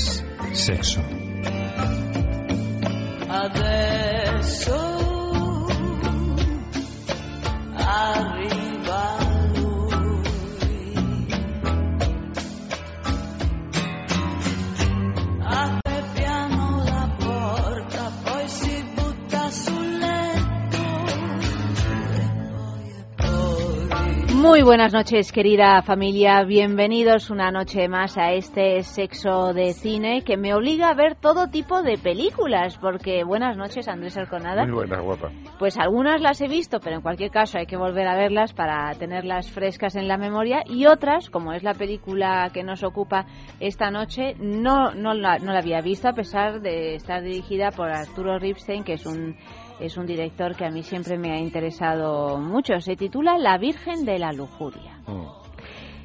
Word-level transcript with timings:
es 0.00 0.24
sexo. 0.54 1.00
Muy 24.50 24.62
buenas 24.62 24.92
noches, 24.92 25.30
querida 25.30 25.80
familia. 25.82 26.42
Bienvenidos 26.42 27.30
una 27.30 27.52
noche 27.52 27.86
más 27.86 28.18
a 28.18 28.32
este 28.32 28.82
sexo 28.82 29.52
de 29.54 29.72
cine 29.74 30.24
que 30.24 30.36
me 30.36 30.54
obliga 30.54 30.88
a 30.88 30.94
ver 30.94 31.14
todo 31.14 31.46
tipo 31.46 31.84
de 31.84 31.96
películas. 31.96 32.76
Porque 32.76 33.22
buenas 33.22 33.56
noches, 33.56 33.86
Andrés 33.86 34.16
Alconada. 34.16 34.64
Muy 34.64 34.74
buenas, 34.74 35.04
guapa. 35.04 35.30
Pues 35.56 35.78
algunas 35.78 36.20
las 36.20 36.40
he 36.40 36.48
visto, 36.48 36.80
pero 36.80 36.96
en 36.96 37.00
cualquier 37.02 37.30
caso 37.30 37.58
hay 37.58 37.66
que 37.66 37.76
volver 37.76 38.08
a 38.08 38.16
verlas 38.16 38.52
para 38.52 38.92
tenerlas 38.96 39.48
frescas 39.52 39.94
en 39.94 40.08
la 40.08 40.18
memoria. 40.18 40.64
Y 40.66 40.86
otras, 40.86 41.30
como 41.30 41.52
es 41.52 41.62
la 41.62 41.74
película 41.74 42.50
que 42.52 42.64
nos 42.64 42.82
ocupa 42.82 43.26
esta 43.60 43.92
noche, 43.92 44.34
no, 44.40 44.92
no, 44.94 45.14
la, 45.14 45.38
no 45.38 45.52
la 45.52 45.60
había 45.60 45.80
visto 45.80 46.08
a 46.08 46.12
pesar 46.12 46.60
de 46.60 46.96
estar 46.96 47.22
dirigida 47.22 47.70
por 47.70 47.88
Arturo 47.88 48.36
Ripstein, 48.40 48.82
que 48.82 48.94
es 48.94 49.06
un 49.06 49.36
es 49.80 49.96
un 49.96 50.06
director 50.06 50.54
que 50.54 50.64
a 50.64 50.70
mí 50.70 50.82
siempre 50.82 51.18
me 51.18 51.32
ha 51.32 51.38
interesado 51.38 52.38
mucho. 52.38 52.78
Se 52.80 52.96
titula 52.96 53.38
La 53.38 53.58
Virgen 53.58 54.04
de 54.04 54.18
la 54.18 54.32
Lujuria. 54.32 54.98
Mm. 55.06 55.40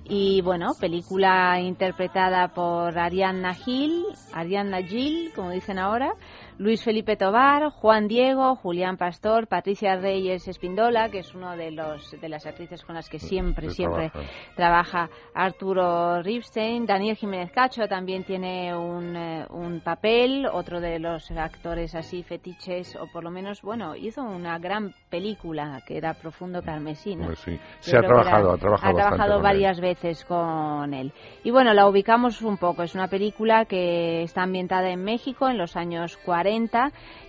Y 0.07 0.41
bueno, 0.41 0.73
película 0.79 1.59
interpretada 1.59 2.49
por 2.49 2.98
Arianna 2.98 3.55
Gil, 3.55 4.05
Arianna 4.34 4.82
Gil, 4.84 5.32
como 5.35 5.49
dicen 5.49 5.79
ahora, 5.79 6.13
Luis 6.57 6.81
Felipe 6.85 7.17
Tobar, 7.17 7.70
Juan 7.70 8.07
Diego, 8.07 8.55
Julián 8.55 8.95
Pastor, 8.95 9.48
Patricia 9.48 9.98
Reyes 9.98 10.48
Espindola, 10.48 11.09
que 11.09 11.20
es 11.20 11.35
uno 11.35 11.57
de 11.57 11.70
los 11.71 12.11
de 12.11 12.29
las 12.29 12.45
actrices 12.45 12.85
con 12.85 12.95
las 12.95 13.09
que 13.09 13.20
siempre 13.20 13.71
siempre 13.71 14.09
trabaja. 14.55 15.09
Arturo 15.33 16.21
Ripstein, 16.21 16.85
Daniel 16.85 17.17
Jiménez 17.17 17.51
Cacho 17.51 17.89
también 17.89 18.23
tiene 18.23 18.73
un, 18.73 19.17
eh, 19.17 19.45
un, 19.49 19.81
papel, 19.81 20.48
otro 20.49 20.79
de 20.79 20.98
los 20.98 21.29
actores 21.31 21.93
así 21.93 22.23
fetiches 22.23 22.95
o 22.95 23.07
por 23.11 23.26
lo 23.26 23.31
menos 23.31 23.61
bueno 23.61 23.93
hizo 23.98 24.23
una 24.23 24.57
gran 24.57 24.93
película 25.09 25.81
que 25.85 25.98
era 25.98 26.13
Profundo 26.13 26.61
Carmesí. 26.61 27.17
Pues 27.17 27.39
sí. 27.39 27.59
Se 27.79 27.98
ha 27.98 28.01
trabajado, 28.01 28.53
ha 28.53 28.57
trabajado, 28.57 28.98
ha 28.98 29.01
trabajado 29.01 29.41
varias 29.41 29.81
veces 29.81 30.23
con 30.23 30.93
él. 30.93 31.11
Y 31.43 31.51
bueno, 31.51 31.73
la 31.73 31.85
ubicamos 31.85 32.41
un 32.41 32.57
poco. 32.57 32.83
Es 32.83 32.95
una 32.95 33.09
película 33.09 33.65
que 33.65 34.23
está 34.23 34.43
ambientada 34.43 34.89
en 34.89 35.03
México 35.03 35.49
en 35.49 35.57
los 35.57 35.76
años 35.76 36.15
40 36.23 36.45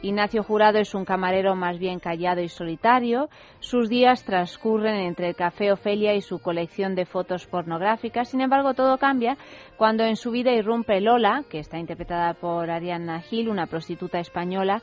Ignacio 0.03 0.43
Jurado 0.43 0.79
es 0.79 0.95
un 0.95 1.05
camarero 1.05 1.55
más 1.55 1.79
bien 1.79 1.99
callado 1.99 2.41
y 2.41 2.49
solitario. 2.49 3.29
Sus 3.61 3.89
días 3.89 4.25
transcurren 4.25 4.97
entre 4.97 5.29
el 5.29 5.37
Café 5.37 5.73
Ofelia 5.73 6.15
y 6.15 6.21
su 6.21 6.39
colección 6.39 6.95
de 6.95 7.07
fotos 7.07 7.47
pornográficas. 7.47 8.29
Sin 8.29 8.41
embargo, 8.41 8.75
todo 8.75 8.99
cambia 8.99 9.37
cuando 9.77 10.05
en 10.05 10.17
su 10.17 10.31
vida 10.31 10.53
irrumpe 10.53 11.01
Lola, 11.01 11.45
que 11.49 11.59
está 11.59 11.79
interpretada 11.79 12.35
por 12.35 12.71
Arianna 12.71 13.21
Gil, 13.21 13.49
una 13.49 13.67
prostituta 13.67 14.19
española, 14.19 14.83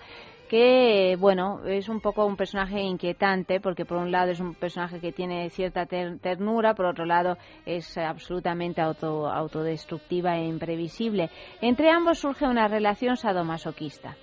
que 0.53 1.15
bueno 1.19 1.65
es 1.65 1.89
un 1.89 1.99
poco 1.99 2.27
un 2.27 2.35
personaje 2.35 2.79
inquietante 2.79 3.59
porque 3.59 3.85
por 3.85 3.97
un 3.97 4.11
lado 4.11 4.29
es 4.29 4.39
un 4.39 4.53
personaje 4.53 4.99
que 4.99 5.11
tiene 5.11 5.49
cierta 5.49 5.87
ternura 5.87 6.75
por 6.75 6.85
otro 6.85 7.05
lado 7.05 7.37
es 7.65 7.97
absolutamente 7.97 8.79
auto 8.79 9.27
autodestructiva 9.27 10.37
e 10.37 10.45
imprevisible 10.45 11.31
entre 11.59 11.89
ambos 11.89 12.19
surge 12.19 12.45
una 12.45 12.67
relación 12.67 13.17
sadomasoquista 13.17 14.15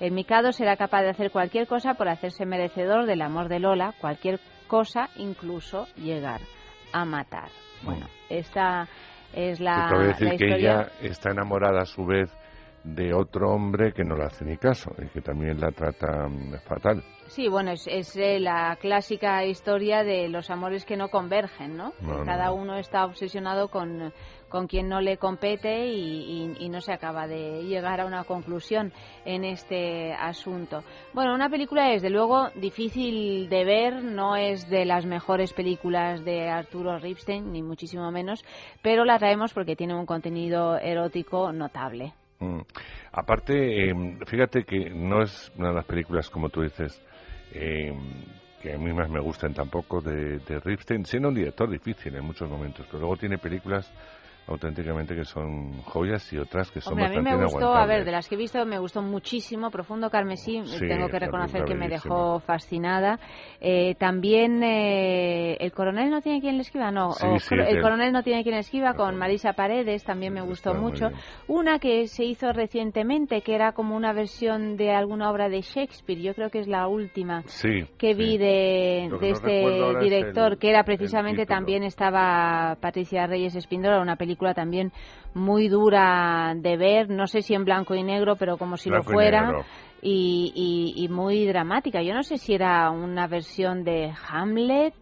el 0.00 0.12
Mikado 0.12 0.52
será 0.52 0.76
capaz 0.76 1.02
de 1.02 1.10
hacer 1.10 1.30
cualquier 1.30 1.66
cosa 1.66 1.94
por 1.94 2.08
hacerse 2.08 2.46
merecedor 2.46 3.06
del 3.06 3.22
amor 3.22 3.48
de 3.48 3.60
Lola 3.60 3.94
cualquier 4.00 4.40
cosa 4.66 5.08
incluso 5.16 5.86
llegar 5.96 6.40
a 6.92 7.04
matar 7.04 7.50
bueno 7.82 8.06
esta 8.28 8.88
es 9.32 9.60
la, 9.60 9.90
decir 10.06 10.36
que 10.38 10.56
ella 10.56 10.88
está 11.02 11.30
enamorada 11.30 11.82
a 11.82 11.84
su 11.84 12.04
vez 12.04 12.30
de 12.84 13.12
otro 13.12 13.50
hombre 13.50 13.92
que 13.92 14.04
no 14.04 14.16
le 14.16 14.24
hace 14.24 14.44
ni 14.44 14.56
caso 14.56 14.90
y 14.98 15.08
que 15.08 15.20
también 15.20 15.60
la 15.60 15.70
trata 15.72 16.28
mm, 16.28 16.58
fatal. 16.66 17.02
Sí, 17.26 17.48
bueno, 17.48 17.72
es, 17.72 17.86
es 17.86 18.16
eh, 18.16 18.40
la 18.40 18.76
clásica 18.80 19.44
historia 19.44 20.02
de 20.02 20.28
los 20.28 20.48
amores 20.50 20.86
que 20.86 20.96
no 20.96 21.08
convergen, 21.08 21.76
¿no? 21.76 21.92
Cada 22.24 22.52
uno 22.52 22.78
está 22.78 23.04
obsesionado 23.04 23.68
con, 23.68 24.12
con 24.48 24.66
quien 24.66 24.88
no 24.88 25.00
le 25.00 25.16
compete 25.16 25.86
y, 25.86 26.68
no 26.68 26.80
se 26.82 26.92
acaba 26.92 27.26
de 27.26 27.62
llegar 27.62 28.00
a 28.00 28.06
una 28.06 28.24
conclusión 28.24 28.92
en 29.24 29.44
este 29.44 30.12
asunto. 30.12 30.84
Bueno, 31.14 31.34
una 31.34 31.48
película 31.48 31.88
desde 31.88 32.10
luego 32.10 32.50
difícil 32.56 33.48
de 33.48 33.64
ver, 33.64 34.04
no 34.04 34.36
es 34.36 34.68
de 34.68 34.84
las 34.84 35.06
mejores 35.06 35.54
películas 35.54 36.22
de 36.26 36.48
Arturo 36.50 36.98
Ripstein, 36.98 37.50
ni 37.50 37.62
muchísimo 37.62 38.10
menos, 38.10 38.44
pero 38.82 39.06
la 39.06 39.18
traemos 39.18 39.54
porque 39.54 39.76
tiene 39.76 39.94
un 39.94 40.04
contenido 40.04 40.76
erótico 40.76 41.52
notable. 41.52 42.12
Mm. 42.40 42.60
Aparte, 43.12 43.88
em, 43.88 44.18
fíjate 44.26 44.64
que 44.64 44.90
no 44.90 45.22
es 45.22 45.50
una 45.56 45.70
de 45.70 45.74
las 45.74 45.86
películas, 45.86 46.28
como 46.30 46.50
tú 46.50 46.60
dices, 46.62 47.02
em, 47.52 47.96
que 48.60 48.74
a 48.74 48.78
mí 48.78 48.92
más 48.92 49.08
me 49.08 49.20
gustan 49.20 49.54
tampoco 49.54 50.00
de, 50.00 50.38
de 50.38 50.60
Ripstein, 50.60 51.04
siendo 51.04 51.28
un 51.28 51.34
director 51.34 51.70
difícil 51.70 52.14
en 52.14 52.24
muchos 52.24 52.48
momentos, 52.48 52.84
pero 52.86 53.00
luego 53.00 53.16
tiene 53.16 53.38
películas 53.38 53.90
auténticamente 54.48 55.14
que 55.14 55.24
son 55.24 55.82
joyas 55.82 56.32
y 56.32 56.38
otras 56.38 56.70
que 56.70 56.80
son 56.80 56.94
Hombre, 56.94 57.06
a 57.06 57.10
mí 57.10 57.20
me 57.20 57.36
gustó, 57.44 57.74
a 57.74 57.86
ver, 57.86 58.04
de 58.04 58.12
las 58.12 58.28
que 58.28 58.34
he 58.34 58.38
visto 58.38 58.64
me 58.64 58.78
gustó 58.78 59.02
muchísimo, 59.02 59.70
Profundo 59.70 60.10
Carmesí, 60.10 60.62
tengo 60.78 61.08
que 61.08 61.18
reconocer 61.18 61.64
que 61.64 61.74
me 61.74 61.88
dejó 61.88 62.40
fascinada. 62.40 63.18
Eh, 63.60 63.94
también 63.96 64.62
eh, 64.62 65.56
El 65.60 65.72
coronel 65.72 66.10
no 66.10 66.22
tiene 66.22 66.40
quien 66.40 66.56
le 66.56 66.62
esquiva, 66.62 66.90
no, 66.90 67.10
El 67.50 67.80
coronel 67.80 68.12
no 68.12 68.22
tiene 68.22 68.42
quien 68.42 68.54
le 68.54 68.60
esquiva 68.60 68.94
con 68.94 69.16
Marisa 69.16 69.52
Paredes, 69.52 70.04
también 70.04 70.32
me 70.32 70.40
gustó 70.40 70.74
mucho. 70.74 71.08
Una 71.46 71.78
que 71.78 72.06
se 72.06 72.24
hizo 72.24 72.52
recientemente, 72.52 73.42
que 73.42 73.54
era 73.54 73.72
como 73.72 73.96
una 73.96 74.12
versión 74.12 74.76
de 74.76 74.92
alguna 74.92 75.30
obra 75.30 75.48
de 75.48 75.60
Shakespeare, 75.60 76.22
yo 76.22 76.34
creo 76.34 76.50
que 76.50 76.60
es 76.60 76.68
la 76.68 76.88
última 76.88 77.42
que 77.98 78.14
vi 78.14 78.38
de, 78.38 79.06
este 79.22 80.00
director, 80.00 80.58
que 80.58 80.70
era 80.70 80.84
precisamente 80.84 81.46
también 81.46 81.82
estaba 81.82 82.76
Patricia 82.80 83.26
Reyes 83.26 83.54
Espíndola, 83.54 84.00
una 84.00 84.16
película 84.16 84.37
también 84.54 84.92
muy 85.34 85.68
dura 85.68 86.54
de 86.56 86.76
ver, 86.76 87.10
no 87.10 87.26
sé 87.26 87.42
si 87.42 87.54
en 87.54 87.64
blanco 87.64 87.94
y 87.94 88.02
negro, 88.02 88.36
pero 88.36 88.56
como 88.56 88.76
si 88.76 88.90
lo 88.90 89.02
fuera. 89.02 89.64
Y, 90.00 90.94
y, 90.96 91.08
muy 91.08 91.44
dramática. 91.44 92.02
Yo 92.02 92.14
no 92.14 92.22
sé 92.22 92.38
si 92.38 92.54
era 92.54 92.88
una 92.90 93.26
versión 93.26 93.82
de 93.82 94.12
Hamlet 94.28 94.94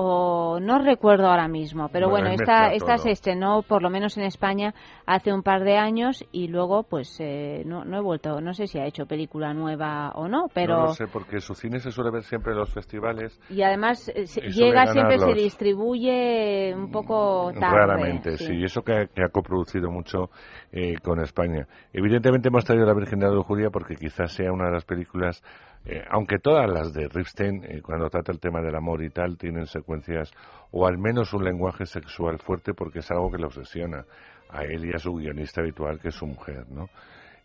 o 0.00 0.60
no 0.60 0.78
recuerdo 0.78 1.26
ahora 1.26 1.48
mismo, 1.48 1.88
pero 1.88 2.08
bueno, 2.08 2.28
esta, 2.28 2.72
esta 2.72 2.98
se 2.98 3.10
estrenó 3.10 3.62
por 3.62 3.82
lo 3.82 3.90
menos 3.90 4.16
en 4.16 4.22
España 4.22 4.72
hace 5.06 5.32
un 5.32 5.42
par 5.42 5.64
de 5.64 5.76
años 5.76 6.24
y 6.30 6.46
luego 6.46 6.84
pues 6.84 7.18
eh, 7.18 7.64
no, 7.66 7.84
no 7.84 7.98
he 7.98 8.00
vuelto, 8.00 8.40
no 8.40 8.54
sé 8.54 8.68
si 8.68 8.78
ha 8.78 8.86
hecho 8.86 9.06
película 9.06 9.52
nueva 9.54 10.12
o 10.14 10.28
no, 10.28 10.46
pero... 10.54 10.82
No 10.82 10.92
sé, 10.92 11.08
porque 11.08 11.40
su 11.40 11.52
cine 11.54 11.80
se 11.80 11.90
suele 11.90 12.12
ver 12.12 12.22
siempre 12.22 12.52
en 12.52 12.58
los 12.58 12.72
festivales. 12.72 13.40
Y 13.50 13.62
además 13.62 14.08
eh, 14.14 14.26
llega 14.52 14.86
siempre, 14.92 15.18
se 15.18 15.34
distribuye 15.34 16.72
un 16.76 16.92
poco 16.92 17.50
tarde. 17.58 17.76
Raramente, 17.76 18.36
sí, 18.36 18.54
y 18.54 18.64
eso 18.66 18.82
que 18.82 18.92
ha, 18.92 19.28
coproducido 19.32 19.90
mucho 19.90 20.30
eh, 20.70 20.94
con 21.02 21.18
España. 21.18 21.66
Evidentemente 21.92 22.50
hemos 22.50 22.64
traído 22.64 22.86
La 22.86 22.94
Virgen 22.94 23.18
de 23.18 23.26
la 23.26 23.70
porque 23.72 23.96
quizás 23.96 24.30
sea 24.30 24.52
una 24.52 24.66
de 24.66 24.74
las 24.74 24.84
películas 24.84 25.42
eh, 25.84 26.04
aunque 26.10 26.38
todas 26.38 26.68
las 26.70 26.92
de 26.92 27.08
Ripstein, 27.08 27.64
eh, 27.64 27.80
cuando 27.82 28.10
trata 28.10 28.32
el 28.32 28.40
tema 28.40 28.60
del 28.60 28.74
amor 28.74 29.02
y 29.02 29.10
tal, 29.10 29.38
tienen 29.38 29.66
secuencias 29.66 30.30
o 30.70 30.86
al 30.86 30.98
menos 30.98 31.32
un 31.32 31.44
lenguaje 31.44 31.86
sexual 31.86 32.38
fuerte 32.38 32.74
porque 32.74 32.98
es 32.98 33.10
algo 33.10 33.30
que 33.30 33.38
le 33.38 33.46
obsesiona 33.46 34.04
a 34.50 34.64
él 34.64 34.84
y 34.84 34.94
a 34.94 34.98
su 34.98 35.14
guionista 35.14 35.60
habitual, 35.60 35.98
que 36.00 36.08
es 36.08 36.14
su 36.14 36.26
mujer, 36.26 36.66
¿no? 36.68 36.88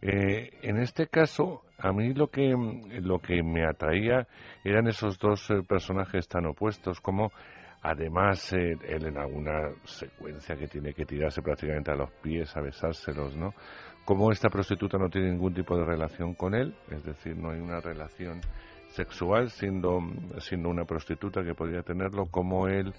Eh, 0.01 0.51
en 0.61 0.77
este 0.77 1.07
caso, 1.07 1.61
a 1.77 1.93
mí 1.93 2.13
lo 2.13 2.27
que, 2.27 2.53
lo 3.01 3.19
que 3.19 3.41
me 3.41 3.65
atraía 3.65 4.27
eran 4.63 4.87
esos 4.87 5.17
dos 5.17 5.47
personajes 5.67 6.27
tan 6.27 6.45
opuestos, 6.45 6.99
como 6.99 7.31
además 7.81 8.51
él 8.51 9.05
en 9.05 9.17
alguna 9.17 9.69
secuencia 9.83 10.55
que 10.57 10.67
tiene 10.67 10.93
que 10.93 11.05
tirarse 11.05 11.41
prácticamente 11.41 11.91
a 11.91 11.95
los 11.95 12.11
pies 12.21 12.55
a 12.57 12.61
besárselos, 12.61 13.35
¿no? 13.35 13.53
Como 14.05 14.31
esta 14.31 14.49
prostituta 14.49 14.97
no 14.97 15.09
tiene 15.09 15.31
ningún 15.31 15.53
tipo 15.53 15.77
de 15.77 15.85
relación 15.85 16.33
con 16.33 16.55
él, 16.55 16.75
es 16.89 17.03
decir, 17.03 17.37
no 17.37 17.51
hay 17.51 17.59
una 17.59 17.79
relación 17.79 18.41
sexual 18.89 19.49
siendo, 19.49 19.99
siendo 20.39 20.69
una 20.69 20.85
prostituta 20.85 21.43
que 21.43 21.55
podría 21.55 21.81
tenerlo, 21.81 22.25
como 22.25 22.67
él 22.67 22.93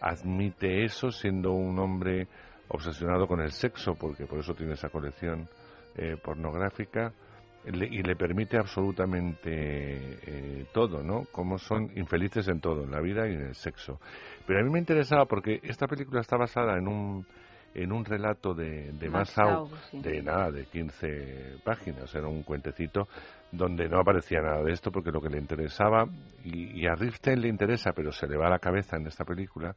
admite 0.00 0.84
eso 0.84 1.10
siendo 1.10 1.52
un 1.52 1.78
hombre 1.78 2.28
obsesionado 2.68 3.26
con 3.26 3.40
el 3.40 3.50
sexo, 3.50 3.94
porque 3.94 4.26
por 4.26 4.38
eso 4.38 4.54
tiene 4.54 4.74
esa 4.74 4.88
colección 4.88 5.48
eh, 5.96 6.16
pornográfica, 6.22 7.12
y 7.66 8.02
le 8.02 8.14
permite 8.14 8.58
absolutamente 8.58 9.48
eh, 9.50 10.66
todo, 10.74 11.02
¿no? 11.02 11.24
Como 11.32 11.56
son 11.56 11.90
infelices 11.96 12.46
en 12.48 12.60
todo, 12.60 12.84
en 12.84 12.90
la 12.90 13.00
vida 13.00 13.26
y 13.26 13.32
en 13.32 13.40
el 13.40 13.54
sexo. 13.54 13.98
Pero 14.46 14.60
a 14.60 14.62
mí 14.62 14.70
me 14.70 14.78
interesaba 14.78 15.24
porque 15.24 15.60
esta 15.62 15.86
película 15.86 16.20
está 16.20 16.36
basada 16.36 16.76
en 16.76 16.88
un 16.88 17.26
en 17.74 17.92
un 17.92 18.04
relato 18.04 18.54
de, 18.54 18.92
de 18.92 19.10
Massau, 19.10 19.68
de 19.92 20.22
nada, 20.22 20.50
de 20.50 20.66
15 20.66 21.58
páginas, 21.64 22.14
era 22.14 22.28
un 22.28 22.44
cuentecito 22.44 23.08
donde 23.50 23.88
no 23.88 24.00
aparecía 24.00 24.40
nada 24.40 24.62
de 24.62 24.72
esto 24.72 24.92
porque 24.92 25.10
lo 25.10 25.20
que 25.20 25.28
le 25.28 25.38
interesaba, 25.38 26.06
y, 26.44 26.86
a 26.86 26.94
Riften 26.94 27.40
le 27.40 27.48
interesa, 27.48 27.92
pero 27.92 28.12
se 28.12 28.28
le 28.28 28.36
va 28.36 28.46
a 28.46 28.50
la 28.50 28.58
cabeza 28.58 28.96
en 28.96 29.06
esta 29.06 29.24
película, 29.24 29.74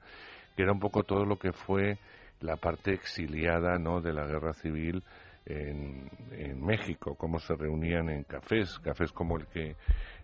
que 0.55 0.63
era 0.63 0.71
un 0.71 0.79
poco 0.79 1.03
todo 1.03 1.25
lo 1.25 1.37
que 1.37 1.51
fue 1.51 1.97
la 2.41 2.55
parte 2.55 2.93
exiliada 2.93 3.77
¿no? 3.79 3.99
de 3.99 4.13
la 4.13 4.25
guerra 4.25 4.53
civil 4.53 5.03
en, 5.45 6.09
en, 6.31 6.63
México, 6.63 7.15
cómo 7.15 7.39
se 7.39 7.55
reunían 7.55 8.09
en 8.09 8.23
cafés, 8.23 8.77
cafés 8.79 9.11
como 9.11 9.37
el 9.37 9.47
que 9.47 9.75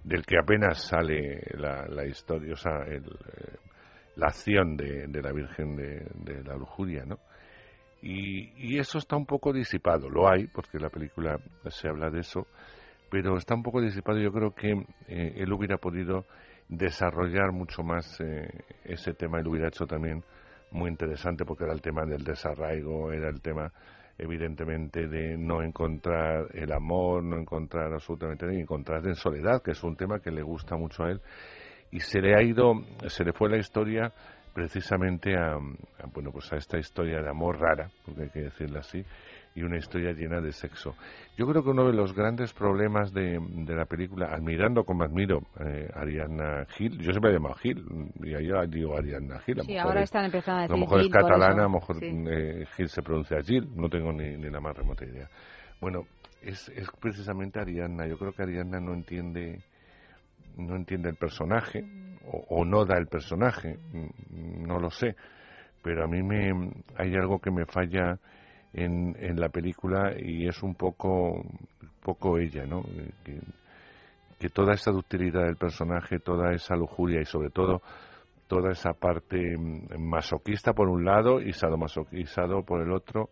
del 0.03 0.25
que 0.25 0.37
apenas 0.37 0.85
sale 0.85 1.41
la, 1.53 1.87
la 1.87 2.05
historia, 2.05 2.53
o 2.53 2.57
sea, 2.57 2.83
el, 2.85 3.05
eh, 3.05 3.55
la 4.17 4.27
acción 4.27 4.75
de, 4.75 5.07
de, 5.07 5.21
la 5.21 5.31
Virgen 5.31 5.77
de, 5.77 6.05
de 6.13 6.43
la 6.43 6.55
Lujuria, 6.55 7.05
¿no? 7.05 7.19
Y, 8.05 8.77
eso 8.77 8.97
está 8.97 9.15
un 9.15 9.25
poco 9.25 9.53
disipado, 9.53 10.09
lo 10.09 10.29
hay, 10.29 10.47
porque 10.47 10.77
la 10.77 10.89
película 10.89 11.39
se 11.69 11.87
habla 11.87 12.09
de 12.09 12.19
eso, 12.19 12.45
pero 13.09 13.37
está 13.37 13.55
un 13.55 13.63
poco 13.63 13.81
disipado. 13.81 14.19
Yo 14.19 14.31
creo 14.33 14.53
que 14.53 14.71
eh, 15.07 15.33
él 15.37 15.53
hubiera 15.53 15.77
podido 15.77 16.25
desarrollar 16.67 17.53
mucho 17.53 17.81
más 17.81 18.19
eh, 18.19 18.49
ese 18.83 19.13
tema, 19.13 19.39
él 19.39 19.47
hubiera 19.47 19.69
hecho 19.69 19.85
también 19.85 20.21
muy 20.71 20.89
interesante, 20.89 21.45
porque 21.45 21.63
era 21.63 21.73
el 21.73 21.81
tema 21.81 22.05
del 22.05 22.23
desarraigo, 22.23 23.13
era 23.13 23.29
el 23.29 23.41
tema 23.41 23.71
evidentemente 24.17 25.07
de 25.07 25.37
no 25.37 25.63
encontrar 25.63 26.47
el 26.53 26.73
amor, 26.73 27.23
no 27.23 27.39
encontrar 27.39 27.93
absolutamente 27.93 28.45
ni 28.47 28.59
encontrar 28.59 29.05
en 29.07 29.15
soledad, 29.15 29.61
que 29.63 29.71
es 29.71 29.83
un 29.83 29.95
tema 29.95 30.19
que 30.19 30.29
le 30.29 30.41
gusta 30.43 30.75
mucho 30.75 31.03
a 31.03 31.11
él 31.11 31.21
y 31.93 31.99
se 31.99 32.19
le 32.19 32.35
ha 32.35 32.41
ido, 32.41 32.73
se 33.07 33.23
le 33.23 33.33
fue 33.33 33.49
la 33.49 33.57
historia 33.57 34.11
precisamente 34.53 35.35
a, 35.35 35.57
bueno 36.13 36.31
pues 36.31 36.51
a 36.53 36.57
esta 36.57 36.77
historia 36.77 37.21
de 37.21 37.29
amor 37.29 37.59
rara, 37.59 37.89
porque 38.05 38.23
hay 38.23 38.29
que 38.29 38.41
decirlo 38.41 38.79
así, 38.79 39.03
y 39.55 39.63
una 39.63 39.77
historia 39.77 40.13
llena 40.13 40.41
de 40.41 40.51
sexo. 40.51 40.95
Yo 41.37 41.45
creo 41.47 41.63
que 41.63 41.69
uno 41.69 41.85
de 41.85 41.93
los 41.93 42.13
grandes 42.13 42.53
problemas 42.53 43.13
de, 43.13 43.39
de 43.39 43.75
la 43.75 43.85
película, 43.85 44.27
admirando 44.27 44.83
como 44.83 45.03
admiro 45.03 45.41
eh, 45.59 45.89
Ariana 45.93 46.65
Gil, 46.69 46.97
yo 46.99 47.11
siempre 47.11 47.31
he 47.31 47.33
llamado 47.33 47.55
Gil, 47.55 47.83
y 48.23 48.33
ahí 48.33 48.47
digo 48.67 48.97
Ariana 48.97 49.39
Gil. 49.39 49.61
sí, 49.65 49.77
ahora 49.77 50.03
están 50.03 50.25
empezando 50.25 50.59
a 50.59 50.61
decir 50.63 50.75
A 50.75 50.77
lo 50.77 50.85
mejor 50.85 51.01
es 51.01 51.09
catalana, 51.09 51.61
a 51.61 51.67
lo 51.67 51.69
mejor 51.69 51.97
eh, 52.01 52.65
Gil 52.75 52.89
se 52.89 53.01
pronuncia 53.01 53.41
Gil, 53.41 53.69
no 53.75 53.89
tengo 53.89 54.11
ni, 54.11 54.37
ni 54.37 54.49
la 54.49 54.59
más 54.59 54.75
remota 54.75 55.05
idea. 55.05 55.29
Bueno, 55.81 56.05
es, 56.41 56.69
es 56.69 56.87
precisamente 56.99 57.59
Ariana, 57.59 58.07
yo 58.07 58.17
creo 58.17 58.33
que 58.33 58.43
Ariana 58.43 58.79
no 58.79 58.93
entiende 58.93 59.61
no 60.55 60.75
entiende 60.75 61.09
el 61.09 61.15
personaje 61.15 61.83
o, 62.25 62.65
no 62.65 62.85
da 62.85 62.97
el 62.97 63.07
personaje, 63.07 63.77
mm, 63.91 64.65
no 64.65 64.79
lo 64.79 64.89
sé, 64.89 65.15
pero 65.81 66.05
a 66.05 66.07
mí 66.07 66.23
me 66.23 66.71
hay 66.97 67.13
algo 67.15 67.39
que 67.39 67.51
me 67.51 67.65
falla 67.65 68.17
en, 68.73 69.15
en 69.19 69.39
la 69.39 69.49
película 69.49 70.13
y 70.17 70.47
es 70.47 70.63
un 70.63 70.75
poco 70.75 71.43
poco 72.01 72.37
ella, 72.37 72.65
¿no? 72.65 72.83
Que, 73.23 73.39
que 74.39 74.49
toda 74.49 74.73
esa 74.73 74.91
ductilidad 74.91 75.45
del 75.45 75.55
personaje, 75.55 76.19
toda 76.19 76.53
esa 76.53 76.75
lujuria 76.75 77.21
y 77.21 77.25
sobre 77.25 77.49
todo 77.49 77.81
toda 78.47 78.71
esa 78.71 78.93
parte 78.93 79.57
mm, 79.57 79.97
masoquista 79.97 80.73
por 80.73 80.89
un 80.89 81.05
lado 81.05 81.41
y 81.41 81.53
sadomasoquizado 81.53 82.63
por 82.63 82.81
el 82.81 82.91
otro, 82.91 83.29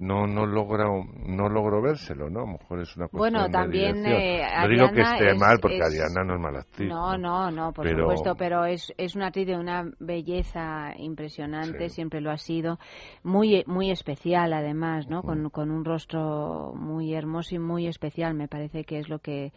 no 0.00 0.26
no 0.26 0.46
logro 0.46 1.04
no 1.26 1.48
logro 1.48 1.82
vérselo 1.82 2.30
no 2.30 2.40
a 2.40 2.46
lo 2.46 2.52
mejor 2.52 2.80
es 2.80 2.96
una 2.96 3.08
cuestión 3.08 3.32
bueno 3.32 3.50
también 3.50 4.06
eh, 4.06 4.42
no 4.60 4.68
digo 4.68 4.90
que 4.92 5.00
esté 5.00 5.34
mal 5.34 5.58
porque 5.60 5.82
Ariana 5.82 6.22
no 6.24 6.34
es 6.34 6.40
mala 6.40 6.58
actriz 6.60 6.88
no 6.88 7.18
no 7.18 7.50
no 7.50 7.72
por 7.72 7.88
supuesto 7.88 8.34
pero 8.36 8.64
es 8.64 8.92
es 8.96 9.16
una 9.16 9.28
actriz 9.28 9.46
de 9.48 9.56
una 9.56 9.90
belleza 9.98 10.92
impresionante 10.96 11.88
siempre 11.88 12.20
lo 12.20 12.30
ha 12.30 12.38
sido 12.38 12.78
muy 13.24 13.64
muy 13.66 13.90
especial 13.90 14.52
además 14.52 15.08
no 15.08 15.22
con, 15.22 15.50
con 15.50 15.70
un 15.70 15.84
rostro 15.84 16.72
muy 16.74 17.14
hermoso 17.14 17.56
y 17.56 17.58
muy 17.58 17.88
especial 17.88 18.34
me 18.34 18.46
parece 18.46 18.84
que 18.84 18.98
es 18.98 19.08
lo 19.08 19.18
que 19.18 19.52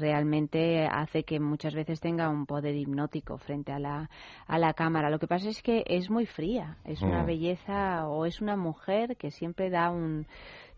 realmente 0.00 0.86
hace 0.86 1.24
que 1.24 1.40
muchas 1.40 1.74
veces 1.74 2.00
tenga 2.00 2.28
un 2.28 2.46
poder 2.46 2.74
hipnótico 2.74 3.38
frente 3.38 3.72
a 3.72 3.78
la, 3.78 4.10
a 4.46 4.58
la 4.58 4.74
cámara. 4.74 5.10
Lo 5.10 5.18
que 5.18 5.26
pasa 5.26 5.48
es 5.48 5.62
que 5.62 5.84
es 5.86 6.10
muy 6.10 6.26
fría, 6.26 6.76
es 6.84 7.02
una 7.02 7.22
mm. 7.22 7.26
belleza 7.26 8.08
o 8.08 8.26
es 8.26 8.40
una 8.40 8.56
mujer 8.56 9.16
que 9.16 9.30
siempre 9.30 9.70
da 9.70 9.90
un 9.90 10.26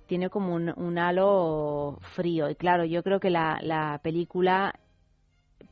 tiene 0.06 0.28
como 0.28 0.54
un, 0.54 0.70
un 0.76 0.98
halo 0.98 1.98
frío 2.14 2.50
y 2.50 2.56
claro 2.56 2.84
yo 2.84 3.02
creo 3.02 3.20
que 3.20 3.30
la, 3.30 3.58
la 3.62 3.98
película 4.02 4.74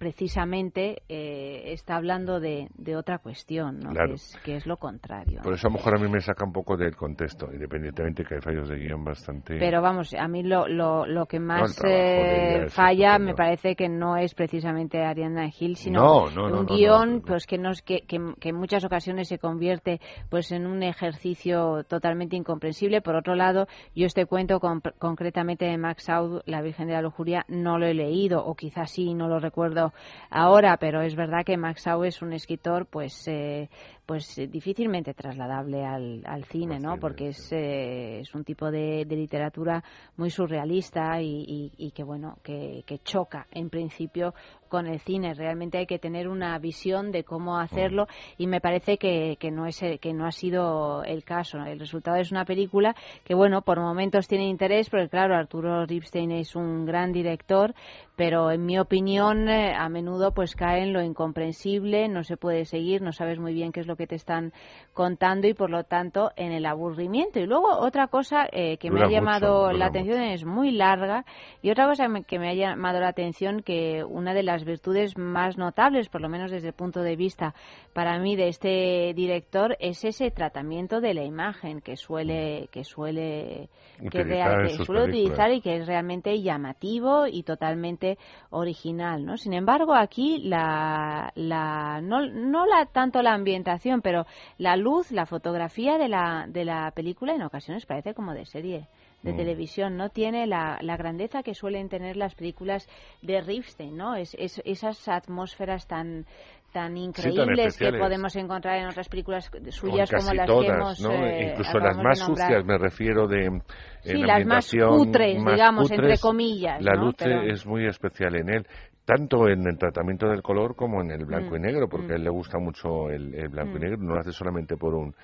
precisamente 0.02 1.04
eh, 1.08 1.72
está 1.72 1.94
hablando 1.94 2.40
de, 2.40 2.66
de, 2.74 2.96
otra 2.96 3.18
cuestión, 3.18 3.78
¿no? 3.78 3.92
que, 3.92 4.14
es, 4.14 4.36
que, 4.44 4.56
es, 4.56 4.66
lo 4.66 4.76
contrario. 4.76 5.42
Por 5.44 5.54
eso 5.54 5.68
a 5.68 5.70
lo 5.70 5.76
mejor 5.76 5.94
a 5.96 6.00
mí 6.00 6.08
me 6.08 6.20
saca 6.20 6.44
un 6.44 6.52
poco 6.52 6.76
del 6.76 6.96
contexto, 6.96 7.46
independientemente 7.52 8.24
que 8.24 8.34
hay 8.34 8.40
fallos 8.40 8.68
de 8.68 8.80
guion 8.80 9.04
bastante... 9.04 9.60
Pero 9.60 9.80
vamos, 9.80 10.12
a 10.12 10.26
mí 10.26 10.42
lo, 10.42 10.66
lo, 10.66 11.06
lo 11.06 11.26
que 11.26 11.38
más 11.38 11.80
eh, 11.86 12.66
falla 12.68 13.20
me 13.20 13.34
parece 13.36 13.76
que 13.76 13.88
no 13.88 14.16
es 14.16 14.34
precisamente 14.34 15.04
Ariana 15.04 15.48
Hill, 15.56 15.76
sino 15.76 16.24
un 16.24 16.66
guion 16.66 17.22
pues 17.24 17.46
que, 17.46 17.58
nos, 17.58 17.80
que, 17.82 18.00
que, 18.00 18.16
en 18.16 18.56
muchas 18.56 18.84
ocasiones 18.84 19.28
se 19.28 19.38
convierte 19.38 20.00
pues 20.28 20.50
en 20.50 20.66
un 20.66 20.82
ejercicio 20.82 21.84
totalmente 21.84 22.34
incomprensible. 22.34 23.02
Por 23.02 23.14
otro 23.14 23.36
lado, 23.36 23.68
yo 23.94 24.06
este 24.06 24.26
cuento 24.26 24.58
concretamente 24.98 25.64
de 25.66 25.78
Max 25.78 26.08
Out, 26.08 26.42
La 26.46 26.60
Virgen 26.60 26.88
de 26.88 26.94
la 26.94 27.02
Lujuria, 27.02 27.44
no 27.46 27.78
lo 27.78 27.86
he 27.86 27.94
leído, 27.94 28.44
o 28.44 28.56
quizás 28.56 28.90
sí, 28.90 29.14
no 29.14 29.28
lo 29.28 29.38
recuerdo 29.38 29.91
ahora, 30.30 30.76
pero 30.78 31.02
es 31.02 31.14
verdad 31.14 31.44
que 31.44 31.56
Max 31.56 31.82
Sau 31.82 32.04
es 32.04 32.22
un 32.22 32.32
escritor 32.32 32.86
pues 32.86 33.26
eh, 33.26 33.68
pues 34.06 34.36
eh, 34.38 34.46
difícilmente 34.46 35.14
trasladable 35.14 35.84
al, 35.84 36.22
al 36.26 36.44
cine, 36.44 36.78
¿no? 36.78 36.98
Porque 36.98 37.28
es, 37.28 37.52
eh, 37.52 38.20
es 38.20 38.34
un 38.34 38.44
tipo 38.44 38.70
de, 38.70 39.04
de, 39.06 39.16
literatura 39.16 39.82
muy 40.16 40.30
surrealista 40.30 41.20
y, 41.20 41.72
y, 41.76 41.90
que, 41.92 42.02
bueno, 42.02 42.36
que, 42.42 42.82
que, 42.86 42.98
choca 42.98 43.46
en 43.52 43.70
principio 43.70 44.34
con 44.72 44.86
el 44.86 45.00
cine. 45.00 45.34
Realmente 45.34 45.76
hay 45.76 45.84
que 45.84 45.98
tener 45.98 46.28
una 46.28 46.58
visión 46.58 47.12
de 47.12 47.24
cómo 47.24 47.58
hacerlo 47.58 48.06
y 48.38 48.46
me 48.46 48.62
parece 48.62 48.96
que, 48.96 49.36
que, 49.38 49.50
no, 49.50 49.66
es, 49.66 49.78
que 50.00 50.14
no 50.14 50.24
ha 50.24 50.32
sido 50.32 51.04
el 51.04 51.24
caso. 51.24 51.58
El 51.58 51.78
resultado 51.78 52.16
es 52.16 52.32
una 52.32 52.46
película 52.46 52.96
que, 53.22 53.34
bueno, 53.34 53.60
por 53.60 53.78
momentos 53.78 54.28
tiene 54.28 54.48
interés, 54.48 54.88
porque 54.88 55.10
claro, 55.10 55.36
Arturo 55.36 55.84
Ripstein 55.84 56.30
es 56.30 56.56
un 56.56 56.86
gran 56.86 57.12
director, 57.12 57.74
pero 58.16 58.50
en 58.50 58.64
mi 58.64 58.78
opinión 58.78 59.48
eh, 59.50 59.74
a 59.76 59.90
menudo 59.90 60.32
pues 60.32 60.54
cae 60.54 60.84
en 60.84 60.92
lo 60.94 61.02
incomprensible, 61.02 62.08
no 62.08 62.22
se 62.22 62.38
puede 62.38 62.64
seguir, 62.64 63.02
no 63.02 63.12
sabes 63.12 63.38
muy 63.38 63.52
bien 63.52 63.72
qué 63.72 63.80
es 63.80 63.86
lo 63.86 63.96
que 63.96 64.06
te 64.06 64.14
están 64.14 64.52
contando 64.94 65.48
y 65.48 65.54
por 65.54 65.68
lo 65.68 65.84
tanto 65.84 66.30
en 66.36 66.52
el 66.52 66.64
aburrimiento. 66.64 67.40
Y 67.40 67.46
luego 67.46 67.78
otra 67.78 68.06
cosa 68.06 68.46
eh, 68.52 68.78
que 68.78 68.90
me 68.90 69.02
ha 69.02 69.10
llamado 69.10 69.72
la 69.72 69.86
atención 69.86 70.22
es 70.22 70.46
muy 70.46 70.70
larga 70.70 71.26
y 71.60 71.70
otra 71.70 71.86
cosa 71.86 72.06
que 72.26 72.38
me 72.38 72.48
ha 72.48 72.54
llamado 72.54 73.00
la 73.00 73.08
atención 73.08 73.60
que 73.60 74.02
una 74.04 74.32
de 74.32 74.42
las 74.42 74.61
virtudes 74.64 75.16
más 75.16 75.58
notables, 75.58 76.08
por 76.08 76.20
lo 76.20 76.28
menos 76.28 76.50
desde 76.50 76.68
el 76.68 76.74
punto 76.74 77.00
de 77.02 77.16
vista 77.16 77.54
para 77.92 78.18
mí 78.18 78.36
de 78.36 78.48
este 78.48 79.12
director, 79.14 79.76
es 79.80 80.04
ese 80.04 80.30
tratamiento 80.30 81.00
de 81.00 81.14
la 81.14 81.24
imagen 81.24 81.80
que 81.80 81.96
suele 81.96 82.68
que 82.70 82.84
suele 82.84 83.68
utilizar, 84.00 84.66
que, 84.66 84.84
suele 84.84 85.04
utilizar 85.04 85.52
y 85.52 85.60
que 85.60 85.76
es 85.76 85.86
realmente 85.86 86.40
llamativo 86.40 87.26
y 87.26 87.42
totalmente 87.42 88.18
original, 88.50 89.24
¿no? 89.24 89.36
Sin 89.36 89.52
embargo, 89.52 89.94
aquí 89.94 90.38
la, 90.44 91.32
la 91.34 92.00
no, 92.02 92.26
no 92.26 92.66
la 92.66 92.86
tanto 92.86 93.22
la 93.22 93.34
ambientación 93.34 94.02
pero 94.02 94.26
la 94.58 94.76
luz, 94.76 95.10
la 95.12 95.26
fotografía 95.26 95.98
de 95.98 96.08
la, 96.08 96.46
de 96.48 96.64
la 96.64 96.90
película 96.92 97.34
en 97.34 97.42
ocasiones 97.42 97.86
parece 97.86 98.14
como 98.14 98.34
de 98.34 98.46
serie 98.46 98.88
de 99.22 99.32
mm. 99.32 99.36
televisión, 99.36 99.96
no 99.96 100.08
tiene 100.10 100.46
la, 100.46 100.78
la, 100.80 100.96
grandeza 100.96 101.42
que 101.42 101.54
suelen 101.54 101.88
tener 101.88 102.16
las 102.16 102.34
películas 102.34 102.88
de 103.22 103.40
Ripstein, 103.40 103.96
¿no? 103.96 104.16
Es, 104.16 104.34
esas 104.38 105.08
atmósferas 105.08 105.86
tan 105.86 106.26
tan 106.72 106.96
increíbles 106.96 107.76
que 107.76 107.92
podemos 107.92 108.34
encontrar 108.34 108.78
en 108.78 108.86
otras 108.86 109.06
películas 109.06 109.50
suyas 109.68 110.10
como 110.10 110.32
las 110.32 110.48
que 110.48 110.66
hemos 110.68 111.00
¿no? 111.00 111.12
Eh, 111.12 111.50
incluso 111.50 111.78
las 111.78 111.98
más 111.98 112.18
sucias 112.18 112.64
me 112.64 112.78
refiero 112.78 113.28
de 113.28 113.60
sí, 114.00 114.16
las 114.16 114.46
más 114.46 114.72
cutres 114.74 115.44
digamos 115.44 115.90
entre 115.90 116.16
comillas 116.16 116.82
la 116.82 116.94
luz 116.94 117.14
es 117.20 117.66
muy 117.66 117.86
especial 117.86 118.36
en 118.36 118.48
él 118.48 118.66
tanto 119.04 119.48
en 119.48 119.66
el 119.66 119.78
tratamiento 119.78 120.28
del 120.28 120.42
color 120.42 120.76
como 120.76 121.00
en 121.00 121.10
el 121.10 121.24
blanco 121.24 121.56
y 121.56 121.58
mm, 121.58 121.62
negro, 121.62 121.88
porque 121.88 122.12
a 122.12 122.16
él 122.16 122.22
mm. 122.22 122.24
le 122.24 122.30
gusta 122.30 122.58
mucho 122.58 123.10
el, 123.10 123.48
blanco 123.48 123.76
y 123.76 123.78
mm. 123.78 123.82
negro, 123.82 123.96
no 123.98 124.14
lo 124.14 124.20
hace 124.20 124.32
solamente 124.32 124.76
por 124.76 124.94
un 124.94 125.14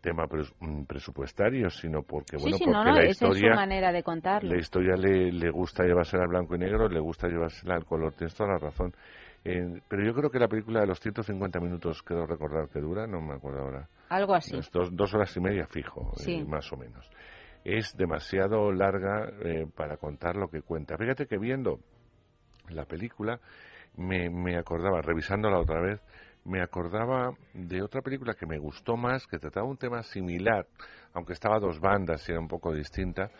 tema 0.00 0.26
presupuestario, 0.86 1.70
sino 1.70 2.02
porque, 2.02 2.36
bueno, 2.36 2.56
porque 2.58 2.90
la 2.90 3.10
historia... 3.10 3.54
manera 3.54 3.92
de 3.92 4.02
contarlo. 4.02 4.50
La 4.50 4.58
historia 4.58 4.94
le, 4.96 5.32
le 5.32 5.50
gusta 5.50 5.84
llevársela 5.84 6.22
al 6.24 6.28
blanco 6.28 6.54
y 6.54 6.58
negro, 6.58 6.88
le 6.88 7.00
gusta 7.00 7.28
llevársela 7.28 7.74
al 7.74 7.84
color, 7.84 8.14
tienes 8.14 8.34
toda 8.34 8.50
la 8.50 8.58
razón. 8.58 8.94
Eh, 9.44 9.80
pero 9.88 10.04
yo 10.04 10.12
creo 10.14 10.30
que 10.30 10.38
la 10.38 10.48
película 10.48 10.80
de 10.80 10.86
los 10.86 11.00
150 11.00 11.60
minutos, 11.60 12.02
quiero 12.02 12.26
recordar 12.26 12.68
que 12.68 12.80
dura, 12.80 13.06
no 13.06 13.20
me 13.20 13.34
acuerdo 13.34 13.60
ahora. 13.60 13.88
Algo 14.08 14.34
así. 14.34 14.58
Dos, 14.72 15.14
horas 15.14 15.36
y 15.36 15.40
media 15.40 15.66
fijo, 15.66 16.12
eh, 16.26 16.44
más 16.44 16.72
o 16.72 16.76
menos. 16.76 17.08
Es 17.64 17.96
demasiado 17.96 18.72
larga 18.72 19.30
eh, 19.42 19.66
para 19.74 19.96
contar 19.96 20.36
lo 20.36 20.48
que 20.48 20.62
cuenta. 20.62 20.96
Fíjate 20.96 21.26
que 21.26 21.38
viendo 21.38 21.80
la 22.68 22.84
película, 22.84 23.40
me, 23.96 24.30
me 24.30 24.56
acordaba, 24.56 25.00
revisándola 25.02 25.58
otra 25.58 25.80
vez, 25.80 26.00
me 26.44 26.62
acordaba 26.62 27.32
de 27.54 27.82
otra 27.82 28.02
película 28.02 28.34
que 28.34 28.46
me 28.46 28.58
gustó 28.58 28.96
más, 28.96 29.26
que 29.26 29.38
trataba 29.38 29.66
un 29.66 29.76
tema 29.76 30.02
similar, 30.02 30.66
aunque 31.14 31.32
estaba 31.32 31.56
a 31.56 31.60
dos 31.60 31.80
bandas 31.80 32.28
y 32.28 32.32
era 32.32 32.40
un 32.40 32.48
poco 32.48 32.72
distinta, 32.72 33.30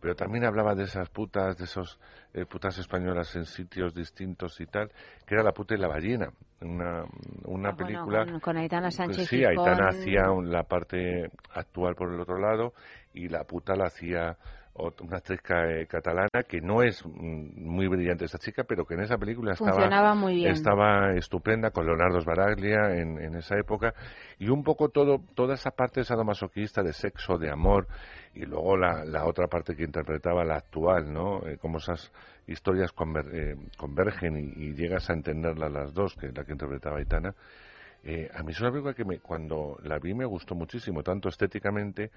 pero 0.00 0.14
también 0.14 0.44
hablaba 0.44 0.74
de 0.74 0.84
esas 0.84 1.08
putas, 1.10 1.56
de 1.56 1.64
esos 1.64 1.98
eh, 2.32 2.44
putas 2.46 2.78
españolas 2.78 3.34
en 3.36 3.44
sitios 3.44 3.94
distintos 3.94 4.60
y 4.60 4.66
tal, 4.66 4.90
que 5.26 5.34
era 5.34 5.42
La 5.42 5.52
puta 5.52 5.74
y 5.74 5.78
la 5.78 5.88
ballena, 5.88 6.30
una, 6.60 7.04
una 7.44 7.70
ah, 7.70 7.76
película... 7.76 8.26
con, 8.40 8.56
Aitana 8.56 8.90
Sánchez 8.90 9.28
Sí, 9.28 9.44
Aitana 9.44 9.88
hacía 9.88 10.28
la 10.44 10.62
parte 10.64 11.30
actual 11.54 11.94
por 11.94 12.12
el 12.12 12.20
otro 12.20 12.38
lado 12.38 12.74
y 13.12 13.28
la 13.28 13.44
puta 13.44 13.74
la 13.74 13.86
hacía 13.86 14.36
una 14.78 15.16
actriz 15.16 15.40
eh, 15.48 15.86
catalana 15.88 16.42
que 16.48 16.60
no 16.60 16.82
es 16.82 17.04
mm, 17.04 17.60
muy 17.60 17.88
brillante 17.88 18.24
esa 18.24 18.38
chica, 18.38 18.64
pero 18.64 18.84
que 18.84 18.94
en 18.94 19.00
esa 19.00 19.18
película 19.18 19.52
estaba, 19.52 20.14
muy 20.14 20.36
bien. 20.36 20.52
estaba 20.52 21.12
estupenda 21.14 21.70
con 21.70 21.86
Leonardo 21.86 22.20
Sbaraglia 22.20 22.94
en, 22.96 23.18
en, 23.18 23.34
esa 23.34 23.58
época 23.58 23.94
y 24.38 24.48
un 24.48 24.62
poco 24.62 24.88
todo 24.90 25.20
toda 25.34 25.54
esa 25.54 25.70
parte 25.70 26.04
sadomasoquista 26.04 26.82
de 26.82 26.92
sexo, 26.92 27.38
de 27.38 27.50
amor 27.50 27.88
y 28.34 28.44
luego 28.44 28.76
la, 28.76 29.04
la 29.04 29.26
otra 29.26 29.48
parte 29.48 29.74
que 29.74 29.84
interpretaba 29.84 30.44
la 30.44 30.56
actual, 30.56 31.12
¿no? 31.12 31.46
Eh, 31.46 31.58
como 31.58 31.78
esas 31.78 32.12
historias 32.46 32.92
eh, 33.32 33.56
convergen 33.76 34.36
y, 34.36 34.74
llegas 34.74 35.10
a 35.10 35.14
entenderlas 35.14 35.72
las 35.72 35.92
dos, 35.92 36.14
que 36.14 36.26
es 36.26 36.36
la 36.36 36.44
que 36.44 36.52
interpretaba 36.52 36.98
Aitana. 36.98 37.30
a 37.30 38.42
mí 38.42 38.52
es 38.52 38.60
una 38.60 38.70
película 38.70 38.94
que 38.94 39.04
me, 39.04 39.18
cuando 39.18 39.76
la 39.82 39.98
vi 39.98 40.14
me 40.14 40.24
gustó 40.24 40.54
muchísimo, 40.54 41.02
tanto 41.02 41.28
estéticamente 41.28 42.10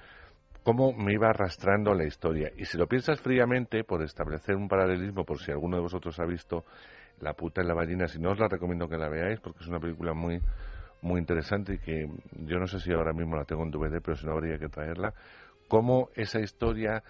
cómo 0.63 0.93
me 0.93 1.13
iba 1.13 1.29
arrastrando 1.29 1.93
la 1.93 2.05
historia. 2.05 2.51
Y 2.55 2.65
si 2.65 2.77
lo 2.77 2.87
piensas 2.87 3.19
fríamente, 3.19 3.83
por 3.83 4.01
establecer 4.03 4.55
un 4.55 4.67
paralelismo, 4.67 5.25
por 5.25 5.39
si 5.39 5.51
alguno 5.51 5.77
de 5.77 5.83
vosotros 5.83 6.19
ha 6.19 6.25
visto 6.25 6.65
La 7.19 7.33
puta 7.33 7.61
en 7.61 7.67
la 7.67 7.75
ballena, 7.75 8.07
si 8.07 8.19
no 8.19 8.31
os 8.31 8.39
la 8.39 8.47
recomiendo 8.47 8.87
que 8.87 8.97
la 8.97 9.07
veáis, 9.07 9.39
porque 9.39 9.59
es 9.59 9.67
una 9.67 9.79
película 9.79 10.13
muy 10.13 10.41
muy 11.01 11.19
interesante 11.19 11.75
y 11.75 11.79
que 11.79 12.07
yo 12.45 12.59
no 12.59 12.67
sé 12.67 12.79
si 12.79 12.91
ahora 12.91 13.13
mismo 13.13 13.35
la 13.35 13.45
tengo 13.45 13.63
en 13.63 13.71
DVD, 13.71 14.01
pero 14.03 14.15
si 14.15 14.25
no 14.25 14.33
habría 14.33 14.57
que 14.57 14.69
traerla, 14.69 15.13
cómo 15.67 16.09
esa 16.15 16.39
historia 16.39 17.03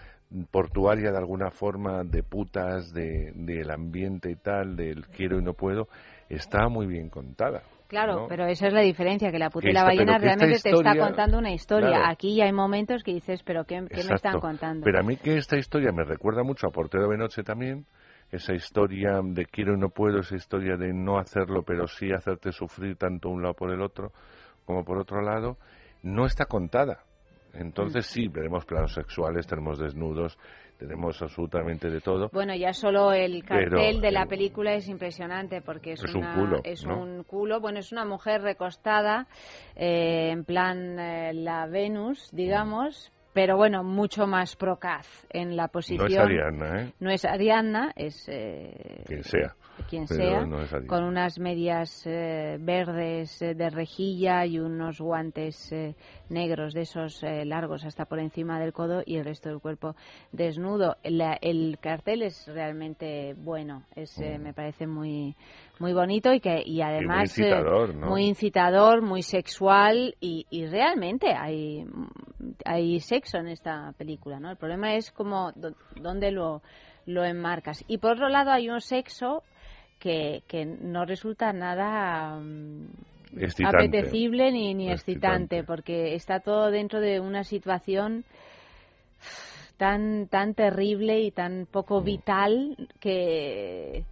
portuaria 0.49 1.11
de 1.11 1.17
alguna 1.17 1.51
forma 1.51 2.03
de 2.03 2.23
putas, 2.23 2.93
de, 2.93 3.31
del 3.35 3.69
ambiente 3.69 4.31
y 4.31 4.35
tal, 4.35 4.75
del 4.75 5.07
quiero 5.07 5.39
y 5.39 5.43
no 5.43 5.53
puedo, 5.53 5.87
está 6.29 6.69
muy 6.69 6.87
bien 6.87 7.09
contada. 7.09 7.63
Claro, 7.91 8.25
pero 8.29 8.45
esa 8.45 8.67
es 8.67 8.73
la 8.73 8.79
diferencia, 8.79 9.33
que 9.33 9.37
la 9.37 9.49
puta 9.49 9.67
y 9.67 9.73
la 9.73 9.83
ballena 9.83 10.17
realmente 10.17 10.59
te 10.59 10.69
está 10.71 10.95
contando 10.95 11.37
una 11.37 11.51
historia. 11.51 12.07
Aquí 12.09 12.37
ya 12.37 12.45
hay 12.45 12.53
momentos 12.53 13.03
que 13.03 13.13
dices, 13.13 13.43
pero 13.43 13.65
¿qué, 13.65 13.81
me 13.81 13.89
están 13.91 14.39
contando? 14.39 14.85
Pero 14.85 14.99
a 14.99 15.03
mí 15.03 15.17
que 15.17 15.35
esta 15.35 15.57
historia 15.57 15.91
me 15.91 16.05
recuerda 16.05 16.41
mucho 16.41 16.67
a 16.67 16.71
Portero 16.71 17.09
de 17.09 17.17
Noche 17.17 17.43
también, 17.43 17.85
esa 18.31 18.53
historia 18.53 19.19
de 19.21 19.45
quiero 19.45 19.73
y 19.73 19.77
no 19.77 19.89
puedo, 19.89 20.19
esa 20.19 20.37
historia 20.37 20.77
de 20.77 20.93
no 20.93 21.19
hacerlo, 21.19 21.63
pero 21.63 21.85
sí 21.85 22.13
hacerte 22.13 22.53
sufrir 22.53 22.95
tanto 22.95 23.27
un 23.27 23.41
lado 23.41 23.55
por 23.55 23.71
el 23.71 23.81
otro 23.81 24.13
como 24.63 24.85
por 24.85 24.97
otro 24.97 25.21
lado, 25.21 25.57
no 26.01 26.25
está 26.25 26.45
contada. 26.45 27.03
Entonces 27.53 28.07
mm. 28.09 28.13
sí, 28.13 28.27
veremos 28.29 28.63
planos 28.63 28.93
sexuales, 28.93 29.47
tenemos 29.47 29.79
desnudos, 29.79 30.37
tenemos 30.81 31.21
absolutamente 31.21 31.91
de 31.91 32.01
todo. 32.01 32.29
Bueno, 32.33 32.55
ya 32.55 32.73
solo 32.73 33.13
el 33.13 33.43
cartel 33.45 34.01
de 34.01 34.11
la 34.11 34.25
película 34.25 34.73
es 34.73 34.87
impresionante 34.87 35.61
porque 35.61 35.91
es, 35.91 36.03
un 36.03 36.23
culo. 36.33 36.61
Es 36.63 36.83
un 36.85 37.23
culo, 37.23 37.59
bueno, 37.59 37.77
es 37.77 37.91
una 37.91 38.03
mujer 38.03 38.41
recostada, 38.41 39.27
eh, 39.75 40.31
en 40.31 40.43
plan 40.43 40.97
eh, 40.97 41.33
la 41.35 41.67
Venus, 41.67 42.31
digamos, 42.31 43.13
pero 43.31 43.57
bueno, 43.57 43.83
mucho 43.83 44.25
más 44.25 44.55
procaz 44.55 45.05
en 45.29 45.55
la 45.55 45.67
posición. 45.67 46.09
No 46.09 46.15
es 46.15 46.17
Ariadna, 46.17 46.81
¿eh? 46.81 46.93
No 46.99 47.11
es 47.11 47.25
Ariadna, 47.25 47.93
es... 47.95 48.27
Eh, 48.27 49.03
quien 49.05 49.23
sea. 49.23 49.53
Quien 49.89 50.07
sea, 50.07 50.47
con 50.87 51.03
unas 51.03 51.39
medias 51.39 52.05
eh, 52.05 52.57
verdes 52.59 53.41
eh, 53.41 53.53
de 53.53 53.69
rejilla 53.69 54.45
y 54.45 54.59
unos 54.59 54.99
guantes 54.99 55.73
negros 56.29 56.73
de 56.73 56.81
esos 56.81 57.21
largos 57.23 57.85
hasta 57.85 58.05
por 58.05 58.19
encima 58.19 58.59
del 58.59 58.73
codo 58.73 59.01
y 59.05 59.17
el 59.17 59.25
resto 59.25 59.49
del 59.49 59.59
cuerpo 59.59 59.95
desnudo. 60.31 60.97
el 61.03 61.77
cartel 61.79 62.23
es 62.23 62.47
realmente 62.47 63.35
bueno, 63.37 63.83
es 63.95 64.17
mm. 64.17 64.41
me 64.41 64.53
parece 64.53 64.87
muy 64.87 65.35
muy 65.79 65.93
bonito 65.93 66.31
y 66.31 66.39
que 66.39 66.61
y 66.65 66.81
además 66.81 67.37
muy, 67.37 67.47
incitador, 67.47 67.95
muy 67.95 68.25
incitador, 68.25 69.01
muy 69.01 69.23
sexual 69.23 70.15
y, 70.19 70.45
y 70.49 70.67
realmente 70.67 71.33
hay 71.33 71.85
hay 72.65 72.99
sexo 72.99 73.37
en 73.37 73.47
esta 73.47 73.93
película, 73.97 74.39
¿no? 74.39 74.51
El 74.51 74.57
problema 74.57 74.95
es 74.95 75.11
como 75.11 75.51
dónde 75.95 76.31
lo, 76.31 76.61
lo 77.05 77.23
enmarcas. 77.23 77.83
Y 77.87 77.97
por 77.97 78.13
otro 78.13 78.29
lado 78.29 78.51
hay 78.51 78.69
un 78.69 78.81
sexo 78.81 79.43
que, 80.01 80.41
que 80.47 80.65
no 80.65 81.05
resulta 81.05 81.53
nada 81.53 82.35
mm, 82.37 82.87
apetecible 83.63 84.51
ni, 84.51 84.73
ni 84.73 84.91
excitante. 84.91 85.63
porque 85.63 86.15
está 86.15 86.39
todo 86.39 86.71
dentro 86.71 86.99
de 86.99 87.19
una 87.19 87.43
situación 87.43 88.25
tan 89.77 90.27
tan 90.27 90.55
terrible 90.55 91.21
y 91.21 91.31
tan 91.31 91.67
poco 91.69 92.01
mm. 92.01 92.03
vital 92.03 92.89
que 92.99 94.03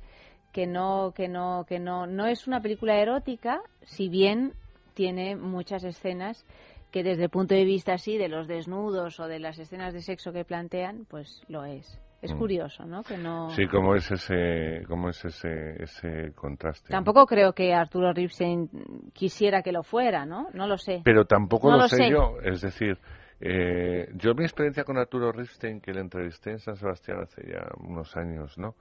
que 0.54 0.68
no 0.68 1.12
que 1.16 1.28
no 1.28 1.66
que 1.68 1.80
no 1.80 2.06
no 2.06 2.28
es 2.28 2.48
una 2.48 2.62
película 2.62 3.00
erótica 3.00 3.62
si 3.84 4.10
bien 4.10 4.54
tiene 4.94 5.36
muchas 5.36 5.84
escenas 5.84 6.46
que 6.92 7.04
desde 7.04 7.24
el 7.24 7.30
punto 7.30 7.56
de 7.56 7.66
vista 7.66 7.94
así 7.94 8.18
de 8.18 8.30
los 8.30 8.48
desnudos 8.48 9.20
o 9.20 9.28
de 9.28 9.40
las 9.40 9.58
escenas 9.60 9.94
de 9.94 10.02
sexo 10.02 10.34
que 10.34 10.44
plantean, 10.44 11.06
pues 11.08 11.44
lo 11.48 11.64
es. 11.66 12.00
Es 12.22 12.34
mm. 12.34 12.38
curioso, 12.38 12.86
¿no? 12.86 13.02
Que 13.04 13.18
no. 13.18 13.50
Sí, 13.52 13.66
como 13.68 13.96
es 13.96 14.12
ese, 14.12 14.84
cómo 14.88 15.10
es 15.10 15.24
ese, 15.24 15.84
ese 15.84 16.34
contraste. 16.36 16.90
Tampoco 16.90 17.26
creo 17.26 17.54
que 17.54 17.74
Arturo 17.74 18.12
Ripstein 18.12 18.70
quisiera 19.14 19.62
que 19.62 19.72
lo 19.72 19.84
fuera, 19.84 20.26
¿no? 20.26 20.48
No 20.54 20.68
lo 20.68 20.78
sé. 20.78 21.02
Pero 21.06 21.26
tampoco 21.26 21.72
lo, 21.72 21.88
sé, 21.88 22.10
yo. 22.10 22.38
Es 22.44 22.62
decir, 22.62 22.98
eh, 23.40 24.10
yo 24.16 24.34
mi 24.36 24.44
experiencia 24.44 24.84
con 24.84 24.98
Arturo 24.98 25.32
Ripstein, 25.32 25.80
que 25.80 25.94
le 25.94 26.02
entrevisté 26.02 26.52
en 26.52 26.60
San 26.60 26.76
Sebastián 26.76 27.20
hace 27.22 27.42
ya 27.48 27.68
unos 27.78 28.16
años, 28.18 28.58
¿no? 28.58 28.76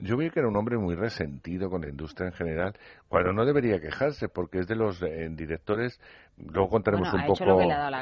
Yo 0.00 0.16
vi 0.16 0.30
que 0.30 0.38
era 0.38 0.48
un 0.48 0.56
hombre 0.56 0.78
muy 0.78 0.94
resentido 0.94 1.68
con 1.68 1.82
la 1.82 1.88
industria 1.88 2.28
en 2.28 2.32
general, 2.32 2.72
cuando 3.08 3.32
no 3.32 3.44
debería 3.44 3.78
quejarse, 3.78 4.28
porque 4.28 4.60
es 4.60 4.66
de 4.66 4.76
los 4.76 5.02
eh, 5.02 5.28
directores. 5.32 6.00
Luego 6.50 6.68
contaremos 6.68 7.12
un 7.12 7.24
poco. 7.26 7.60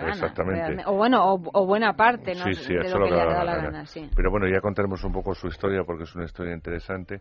exactamente. 0.09 0.83
O 0.87 0.95
bueno, 0.95 1.35
o, 1.35 1.67
buena 1.67 1.95
parte, 1.95 2.35
¿no? 2.35 2.45
Sí, 2.45 2.55
sí, 2.55 2.75
de 2.75 2.89
lo 2.91 3.05
que, 3.05 3.11
le 3.11 3.21
ha 3.21 3.27
dado 3.27 3.45
la, 3.45 3.57
gana. 3.57 3.85
Pero 4.15 4.31
bueno, 4.31 4.47
ya 4.49 4.61
contaremos 4.61 5.03
un 5.05 5.13
poco 5.13 5.35
su 5.35 5.49
historia, 5.49 5.85
porque 5.85 6.05
es 6.05 6.15
una 6.15 6.25
historia 6.25 6.55
interesante 6.55 7.21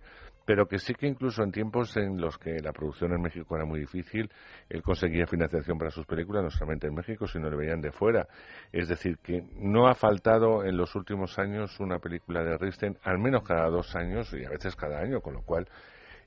pero 0.50 0.68
que 0.68 0.80
sí 0.80 0.96
que 0.96 1.06
incluso 1.06 1.44
en 1.44 1.52
tiempos 1.52 1.96
en 1.96 2.20
los 2.20 2.40
que 2.40 2.60
la 2.60 2.74
producción 2.74 3.14
en 3.14 3.22
México 3.22 3.56
era 3.56 3.66
muy 3.66 3.82
difícil, 3.82 4.32
él 4.68 4.82
conseguía 4.82 5.28
financiación 5.28 5.78
para 5.78 5.92
sus 5.92 6.08
películas, 6.08 6.44
no 6.44 6.50
solamente 6.50 6.88
en 6.88 6.96
México, 6.96 7.28
sino 7.28 7.52
le 7.52 7.56
veían 7.56 7.82
de 7.82 7.92
fuera. 7.92 8.28
Es 8.72 8.88
decir, 8.88 9.20
que 9.20 9.44
no 9.58 9.88
ha 9.88 9.94
faltado 9.94 10.66
en 10.66 10.76
los 10.76 10.96
últimos 10.96 11.38
años 11.38 11.80
una 11.80 12.00
película 12.00 12.44
de 12.44 12.58
Risten, 12.58 12.98
al 13.04 13.20
menos 13.20 13.44
cada 13.44 13.70
dos 13.70 13.96
años 13.96 14.34
y 14.34 14.44
a 14.44 14.50
veces 14.50 14.76
cada 14.76 14.98
año, 14.98 15.22
con 15.22 15.36
lo 15.36 15.44
cual 15.44 15.68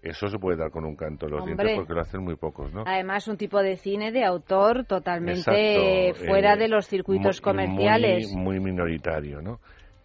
eso 0.02 0.28
se 0.28 0.38
puede 0.38 0.56
dar 0.56 0.70
con 0.70 0.84
un 0.84 0.96
canto 0.96 1.28
los 1.28 1.44
dientes 1.46 1.76
porque 1.76 1.94
lo 1.94 2.00
hacen 2.00 2.22
muy 2.22 2.36
pocos, 2.36 2.72
¿no? 2.72 2.82
Además, 2.86 3.28
un 3.28 3.36
tipo 3.36 3.62
de 3.62 3.76
cine 3.76 4.10
de 4.10 4.24
autor 4.24 4.84
totalmente 4.84 6.12
fuera 6.14 6.54
eh, 6.54 6.58
de 6.58 6.68
los 6.68 6.86
circuitos 6.88 7.40
comerciales. 7.40 8.32
Muy, 8.32 8.58
muy 8.58 8.60
minoritario, 8.60 9.40
¿no? 9.40 9.60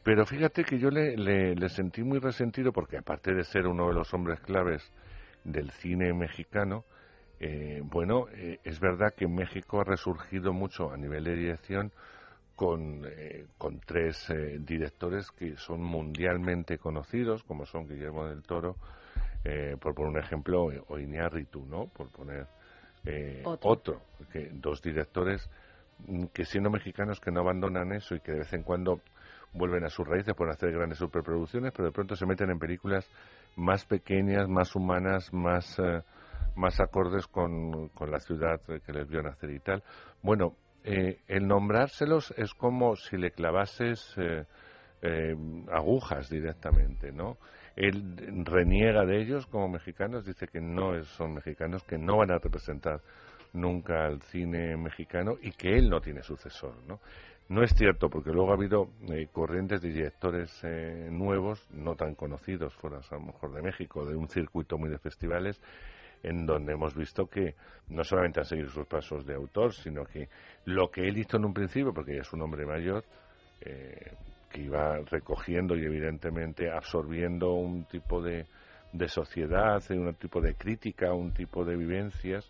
Pero 0.07 0.25
fíjate 0.25 0.63
que 0.63 0.79
yo 0.79 0.89
le, 0.89 1.17
le, 1.17 1.67
sentí 1.67 2.01
muy 2.01 2.19
resentido 2.19 2.71
porque 2.71 2.97
aparte 2.97 3.33
de 3.33 3.43
ser 3.43 3.67
uno 3.67 3.89
de 3.89 3.93
los 3.93 4.13
hombres 4.13 4.39
claves 4.39 4.89
del 5.43 5.69
cine 5.71 6.13
mexicano, 6.13 6.85
eh, 7.41 7.81
bueno, 7.83 8.27
eh, 8.33 8.59
es 8.63 8.79
verdad 8.79 9.13
que 9.13 9.27
México 9.27 9.81
ha 9.81 9.83
resurgido 9.83 10.53
mucho 10.53 10.91
a 10.91 10.95
nivel 10.95 11.25
de 11.25 11.35
dirección 11.35 11.91
con, 12.55 13.03
eh, 13.05 13.47
con 13.57 13.81
tres 13.81 14.33
directores 14.59 15.29
que 15.31 15.57
son 15.57 15.81
mundialmente 15.81 16.77
conocidos, 16.77 17.43
como 17.43 17.65
son 17.65 17.85
Guillermo 17.85 18.27
del 18.27 18.43
Toro, 18.43 18.77
por 19.79 19.95
poner 19.95 20.11
un 20.11 20.19
ejemplo, 20.19 20.67
o 20.87 20.99
Iñárritu, 20.99 21.65
¿no? 21.65 21.87
Por 21.87 22.09
poner 22.09 22.47
otro. 23.45 23.71
otro, 23.71 24.01
que 24.31 24.49
dos 24.51 24.81
directores 24.81 25.49
mm, 26.05 26.25
que 26.33 26.45
siendo 26.45 26.69
mexicanos 26.69 27.19
que 27.19 27.31
no 27.31 27.41
abandonan 27.41 27.93
eso 27.93 28.15
y 28.15 28.19
que 28.19 28.33
de 28.33 28.39
vez 28.39 28.53
en 28.53 28.63
cuando 28.63 29.01
vuelven 29.53 29.85
a 29.85 29.89
sus 29.89 30.07
raíces, 30.07 30.33
por 30.35 30.49
hacer 30.49 30.71
grandes 30.71 30.99
superproducciones, 30.99 31.71
pero 31.71 31.87
de 31.87 31.91
pronto 31.91 32.15
se 32.15 32.25
meten 32.25 32.49
en 32.49 32.59
películas 32.59 33.09
más 33.55 33.85
pequeñas, 33.85 34.47
más 34.47 34.75
humanas, 34.75 35.33
más, 35.33 35.79
eh, 35.79 36.01
más 36.55 36.79
acordes 36.79 37.27
con, 37.27 37.89
con, 37.89 38.11
la 38.11 38.19
ciudad 38.19 38.61
que 38.61 38.93
les 38.93 39.07
vio 39.07 39.21
nacer 39.21 39.51
y 39.51 39.59
tal. 39.59 39.83
Bueno, 40.21 40.55
eh, 40.83 41.19
el 41.27 41.47
nombrárselos 41.47 42.33
es 42.37 42.53
como 42.53 42.95
si 42.95 43.17
le 43.17 43.31
clavases 43.31 44.15
eh, 44.17 45.35
agujas 45.71 46.29
directamente, 46.29 47.11
¿no? 47.11 47.37
Él 47.77 48.43
reniega 48.43 49.05
de 49.05 49.21
ellos 49.21 49.45
como 49.45 49.69
mexicanos, 49.69 50.25
dice 50.25 50.47
que 50.47 50.59
no 50.59 51.01
son 51.03 51.35
mexicanos, 51.35 51.83
que 51.83 51.97
no 51.97 52.17
van 52.17 52.31
a 52.31 52.39
representar 52.39 53.01
nunca 53.53 54.05
al 54.05 54.21
cine 54.23 54.75
mexicano 54.75 55.35
y 55.41 55.51
que 55.51 55.77
él 55.77 55.89
no 55.89 56.01
tiene 56.01 56.23
sucesor, 56.23 56.73
¿no? 56.87 56.99
No 57.49 57.63
es 57.63 57.71
cierto, 57.75 58.09
porque 58.09 58.31
luego 58.31 58.51
ha 58.51 58.55
habido 58.55 58.89
eh, 59.09 59.27
corrientes 59.31 59.81
de 59.81 59.89
directores 59.89 60.51
eh, 60.63 61.07
nuevos, 61.09 61.65
no 61.71 61.95
tan 61.95 62.13
conocidos, 62.13 62.73
fuera 62.73 62.97
a 62.97 63.15
lo 63.15 63.21
mejor 63.21 63.53
de 63.53 63.61
México, 63.61 64.05
de 64.05 64.17
un 64.17 64.27
circuito 64.27 64.77
muy 64.77 64.89
de 64.89 64.97
festivales, 64.97 65.61
en 66.23 66.45
donde 66.45 66.73
hemos 66.73 66.93
visto 66.93 67.27
que 67.27 67.55
no 67.87 68.03
solamente 68.03 68.41
ha 68.41 68.43
seguido 68.43 68.69
sus 68.69 68.85
pasos 68.85 69.25
de 69.25 69.35
autor, 69.35 69.73
sino 69.73 70.03
que 70.03 70.27
lo 70.65 70.89
que 70.91 71.07
él 71.07 71.17
hizo 71.19 71.37
en 71.37 71.45
un 71.45 71.53
principio, 71.53 71.93
porque 71.93 72.15
ya 72.15 72.21
es 72.21 72.33
un 72.33 72.41
hombre 72.41 72.65
mayor, 72.65 73.05
eh, 73.61 74.11
que 74.49 74.61
iba 74.61 74.97
recogiendo 74.99 75.75
y 75.75 75.85
evidentemente 75.85 76.71
absorbiendo 76.71 77.53
un 77.53 77.85
tipo 77.85 78.21
de, 78.21 78.45
de 78.93 79.07
sociedad, 79.07 79.81
un 79.89 80.13
tipo 80.15 80.41
de 80.41 80.55
crítica, 80.55 81.13
un 81.13 81.33
tipo 81.33 81.65
de 81.65 81.75
vivencias, 81.75 82.49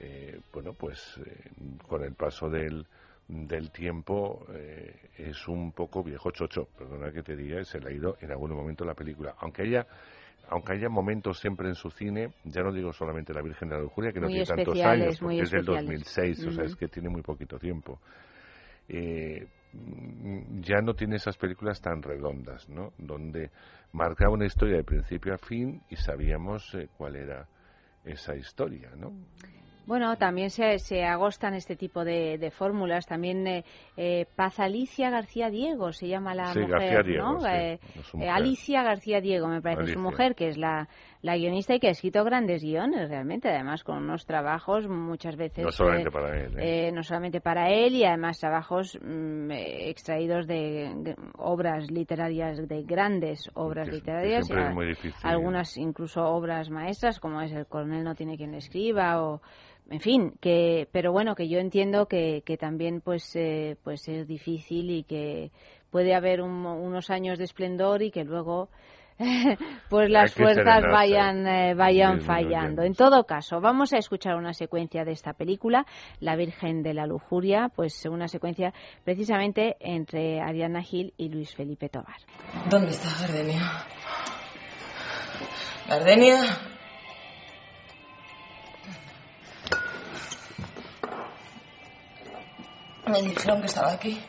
eh, 0.00 0.40
bueno, 0.52 0.72
pues 0.72 1.20
eh, 1.24 1.50
con 1.86 2.02
el 2.02 2.14
paso 2.14 2.48
del, 2.48 2.86
del 3.28 3.70
tiempo 3.70 4.46
es 5.16 5.46
un 5.46 5.72
poco 5.72 6.02
viejo 6.02 6.30
chocho, 6.32 6.68
perdona 6.76 7.12
que 7.12 7.22
te 7.22 7.36
diga, 7.36 7.62
se 7.64 7.78
le 7.78 7.90
ha 7.90 7.92
ido 7.92 8.16
en 8.20 8.30
algún 8.32 8.52
momento 8.52 8.84
la 8.84 8.94
película, 8.94 9.34
aunque 9.38 9.62
haya 9.62 9.86
aunque 10.50 10.72
haya 10.72 10.88
momentos 10.88 11.38
siempre 11.38 11.68
en 11.68 11.76
su 11.76 11.90
cine, 11.90 12.32
ya 12.44 12.62
no 12.62 12.72
digo 12.72 12.92
solamente 12.92 13.32
La 13.32 13.40
Virgen 13.40 13.68
de 13.68 13.76
la 13.76 13.82
Lujuria, 13.82 14.12
que 14.12 14.20
no 14.20 14.26
tiene 14.26 14.44
tantos 14.44 14.80
años, 14.80 15.18
porque 15.20 15.40
es 15.42 15.50
del 15.50 15.64
2006, 15.64 16.46
o 16.46 16.50
sea, 16.50 16.64
es 16.64 16.74
que 16.74 16.88
tiene 16.88 17.08
muy 17.08 17.22
poquito 17.22 17.56
tiempo. 17.56 18.00
Eh, 18.88 19.46
ya 19.72 20.80
no 20.82 20.94
tiene 20.94 21.16
esas 21.16 21.36
películas 21.36 21.80
tan 21.80 22.02
redondas, 22.02 22.68
¿no? 22.68 22.92
Donde 22.98 23.50
marcaba 23.92 24.34
una 24.34 24.46
historia 24.46 24.76
de 24.76 24.84
principio 24.84 25.34
a 25.34 25.38
fin 25.38 25.82
y 25.88 25.96
sabíamos 25.96 26.74
eh, 26.74 26.88
cuál 26.96 27.16
era 27.16 27.46
esa 28.04 28.34
historia, 28.34 28.90
¿no? 28.96 29.12
Bueno, 29.90 30.16
también 30.16 30.50
se, 30.50 30.78
se 30.78 31.04
agostan 31.04 31.54
este 31.54 31.74
tipo 31.74 32.04
de, 32.04 32.52
fórmulas. 32.56 33.06
También 33.06 33.44
eh, 33.48 33.64
eh, 33.96 34.24
Paz 34.36 34.60
Alicia 34.60 35.10
García 35.10 35.50
Diego 35.50 35.92
se 35.92 36.06
llama 36.06 36.32
la 36.32 36.54
mujer, 36.54 37.08
¿no? 37.16 37.44
Eh, 37.44 37.80
Alicia 38.30 38.84
García 38.84 39.20
Diego, 39.20 39.48
me 39.48 39.60
parece 39.60 39.94
su 39.94 39.98
mujer, 39.98 40.36
que 40.36 40.46
es 40.46 40.58
la, 40.58 40.88
la 41.22 41.36
guionista 41.36 41.74
y 41.74 41.80
que 41.80 41.88
ha 41.88 41.90
escrito 41.90 42.24
grandes 42.24 42.62
guiones, 42.62 43.10
realmente, 43.10 43.48
además 43.48 43.84
con 43.84 43.98
unos 43.98 44.24
trabajos 44.24 44.88
muchas 44.88 45.36
veces... 45.36 45.64
No 45.64 45.70
solamente 45.70 46.10
para 46.10 46.38
él. 46.38 46.94
no 46.94 47.02
solamente 47.02 47.40
para 47.40 47.70
él 47.70 47.94
y 47.94 48.04
además 48.04 48.38
trabajos 48.38 48.98
mm, 49.02 49.50
extraídos 49.50 50.46
de, 50.46 51.14
obras 51.36 51.90
literarias, 51.90 52.66
de 52.66 52.82
grandes 52.84 53.50
obras 53.54 53.88
literarias. 53.88 54.48
Algunas 55.22 55.76
incluso 55.76 56.24
obras 56.24 56.70
maestras, 56.70 57.20
como 57.20 57.42
es 57.42 57.52
El 57.52 57.66
coronel 57.66 58.02
no 58.02 58.14
tiene 58.14 58.36
quien 58.36 58.52
le 58.52 58.58
escriba 58.58 59.22
o 59.22 59.42
en 59.90 60.00
fin, 60.00 60.34
que, 60.40 60.88
pero 60.92 61.10
bueno, 61.10 61.34
que 61.34 61.48
yo 61.48 61.58
entiendo 61.58 62.06
que, 62.06 62.42
que 62.46 62.56
también 62.56 63.00
pues, 63.00 63.34
eh, 63.34 63.76
pues 63.82 64.08
es 64.08 64.26
difícil 64.28 64.88
y 64.90 65.02
que 65.02 65.50
puede 65.90 66.14
haber 66.14 66.40
unos 66.42 67.10
años 67.10 67.38
de 67.38 67.44
esplendor 67.44 68.02
y 68.02 68.12
que 68.12 68.24
luego 68.24 68.68
pues 69.90 70.08
las 70.08 70.32
fuerzas 70.32 70.82
vayan, 70.90 71.46
eh, 71.46 71.74
vayan 71.74 72.22
fallando. 72.22 72.82
En 72.82 72.94
todo 72.94 73.24
caso, 73.24 73.60
vamos 73.60 73.92
a 73.92 73.98
escuchar 73.98 74.36
una 74.36 74.54
secuencia 74.54 75.04
de 75.04 75.12
esta 75.12 75.34
película, 75.34 75.84
La 76.20 76.36
Virgen 76.36 76.82
de 76.82 76.94
la 76.94 77.06
Lujuria, 77.06 77.70
pues 77.74 78.06
una 78.06 78.28
secuencia 78.28 78.72
precisamente 79.04 79.76
entre 79.80 80.40
Ariana 80.40 80.82
Gil 80.82 81.12
y 81.18 81.28
Luis 81.28 81.54
Felipe 81.54 81.90
Tobar. 81.90 82.16
¿Dónde 82.70 82.92
está 82.92 83.08
Gardenia? 83.20 83.84
¿Gardenia? 85.86 86.38
Me 93.06 93.22
dijeron 93.22 93.60
que 93.60 93.66
estaba 93.66 93.92
aquí. 93.92 94.22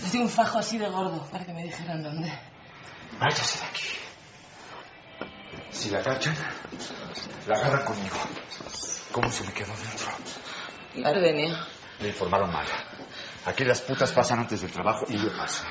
Les 0.00 0.12
di 0.12 0.18
un 0.20 0.28
fajo 0.28 0.58
así 0.58 0.78
de 0.78 0.88
gordo 0.88 1.26
para 1.30 1.44
que 1.44 1.52
me 1.52 1.64
dijeran 1.64 2.02
dónde. 2.02 2.30
Váyase 3.18 3.58
de 3.58 3.64
aquí. 3.66 3.88
Si 5.70 5.90
la 5.90 6.02
cachan, 6.02 6.36
la 7.46 7.56
agarran 7.56 7.84
conmigo. 7.84 8.16
¿Cómo 9.12 9.30
se 9.30 9.44
me 9.44 9.52
quedó 9.52 9.72
dentro? 9.76 10.08
La 10.96 11.08
Ardenia. 11.10 11.66
Le 12.00 12.08
informaron 12.08 12.52
mal. 12.52 12.66
Aquí 13.46 13.64
las 13.64 13.80
putas 13.82 14.10
pasan 14.12 14.40
antes 14.40 14.62
del 14.62 14.72
trabajo 14.72 15.04
y 15.08 15.18
yo 15.18 15.36
paso. 15.36 15.64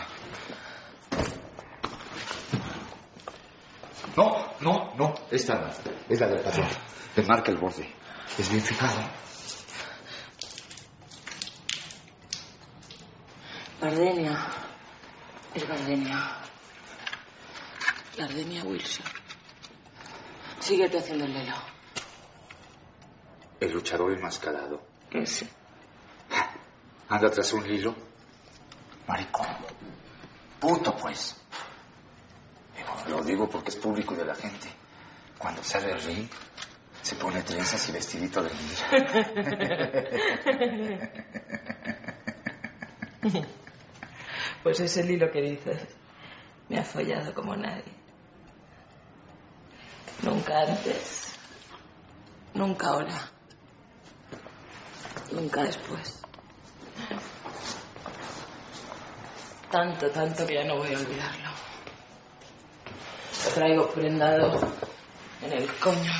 No, 4.15 4.53
no, 4.60 4.93
no. 4.95 5.13
Esta 5.32 5.56
no. 5.56 5.69
Es 6.08 6.19
la 6.19 6.27
del 6.27 6.41
patrón. 6.41 6.67
Le 7.15 7.23
marca 7.23 7.51
el 7.51 7.58
borde. 7.58 7.89
Es 8.38 8.49
bien 8.49 8.62
fijado. 8.62 9.01
Gardenia. 13.82 14.47
Es 15.53 15.67
Gardenia. 15.67 16.42
Gardenia 18.17 18.63
Wilson. 18.63 19.06
Síguete 20.60 20.99
haciendo 20.99 21.26
el 21.26 21.34
lelo. 21.34 21.56
El 23.60 23.71
luchador 23.73 24.13
enmascarado. 24.13 24.82
Ese. 25.12 25.47
Anda 27.10 27.30
tras 27.32 27.52
un 27.54 27.65
hilo. 27.65 27.95
Maricón. 29.08 29.47
Puto, 30.60 30.95
pues. 30.95 31.36
lo 33.10 33.23
digo 33.23 33.49
porque 33.49 33.69
es 33.69 33.76
público 33.76 34.15
de 34.15 34.26
la 34.26 34.36
gente. 34.36 34.67
Cuando 35.38 35.63
sale 35.63 35.91
el 35.91 36.02
ring, 36.02 36.30
se 37.02 37.15
pone 37.15 37.41
trenzas 37.41 37.89
y 37.89 37.91
vestidito 37.91 38.41
de 38.43 38.49
niña. 38.54 38.88
Pues 44.63 44.80
es 44.80 44.95
el 44.95 45.12
hilo 45.12 45.30
que 45.30 45.41
dices. 45.41 45.82
Me 46.69 46.80
ha 46.80 46.84
follado 46.86 47.34
como 47.34 47.54
nadie. 47.54 48.02
Nunca 50.21 50.62
antes. 50.62 51.34
Nunca 52.54 52.88
ahora. 52.88 53.32
Nunca 55.32 55.63
después. 55.63 56.21
Tanto, 59.71 60.10
tanto 60.12 60.45
que 60.45 60.54
ya 60.54 60.63
no 60.65 60.78
voy 60.78 60.93
a 60.93 60.99
olvidarlo. 60.99 61.49
Lo 63.45 63.52
traigo 63.54 63.89
prendado 63.89 64.73
en 65.41 65.54
el 65.54 65.73
coño 65.78 66.13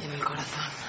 y 0.00 0.04
en 0.04 0.12
el 0.12 0.24
corazón. 0.24 0.83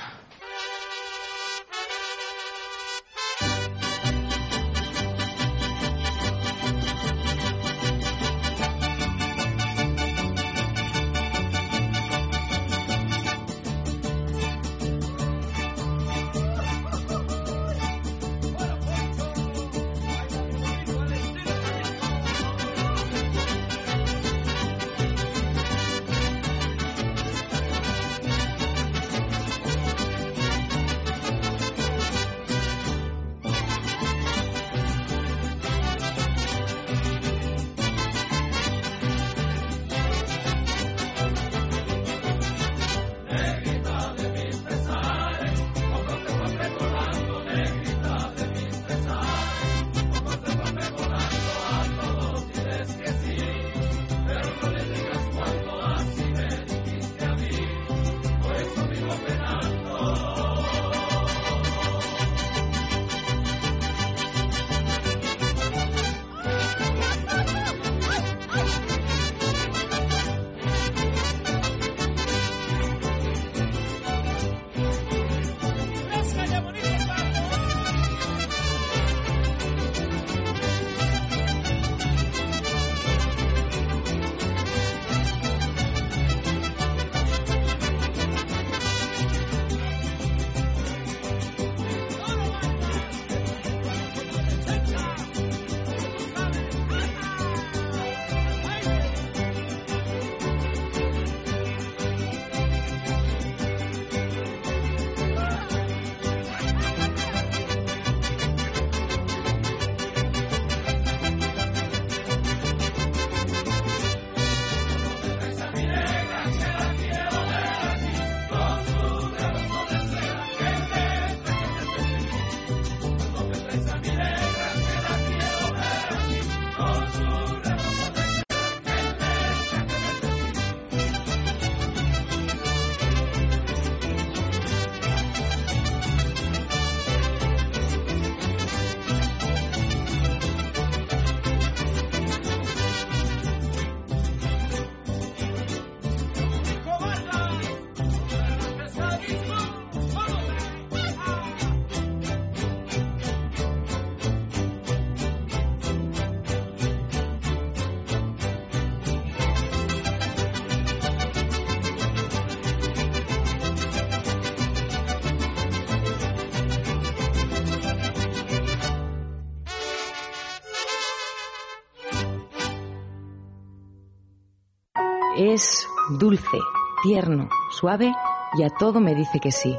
Es 175.38 175.90
dulce, 176.18 176.58
tierno, 177.04 177.50
suave 177.70 178.14
y 178.58 178.64
a 178.64 178.70
todo 178.70 179.02
me 179.02 179.14
dice 179.16 179.40
que 179.42 179.52
sí. 179.52 179.76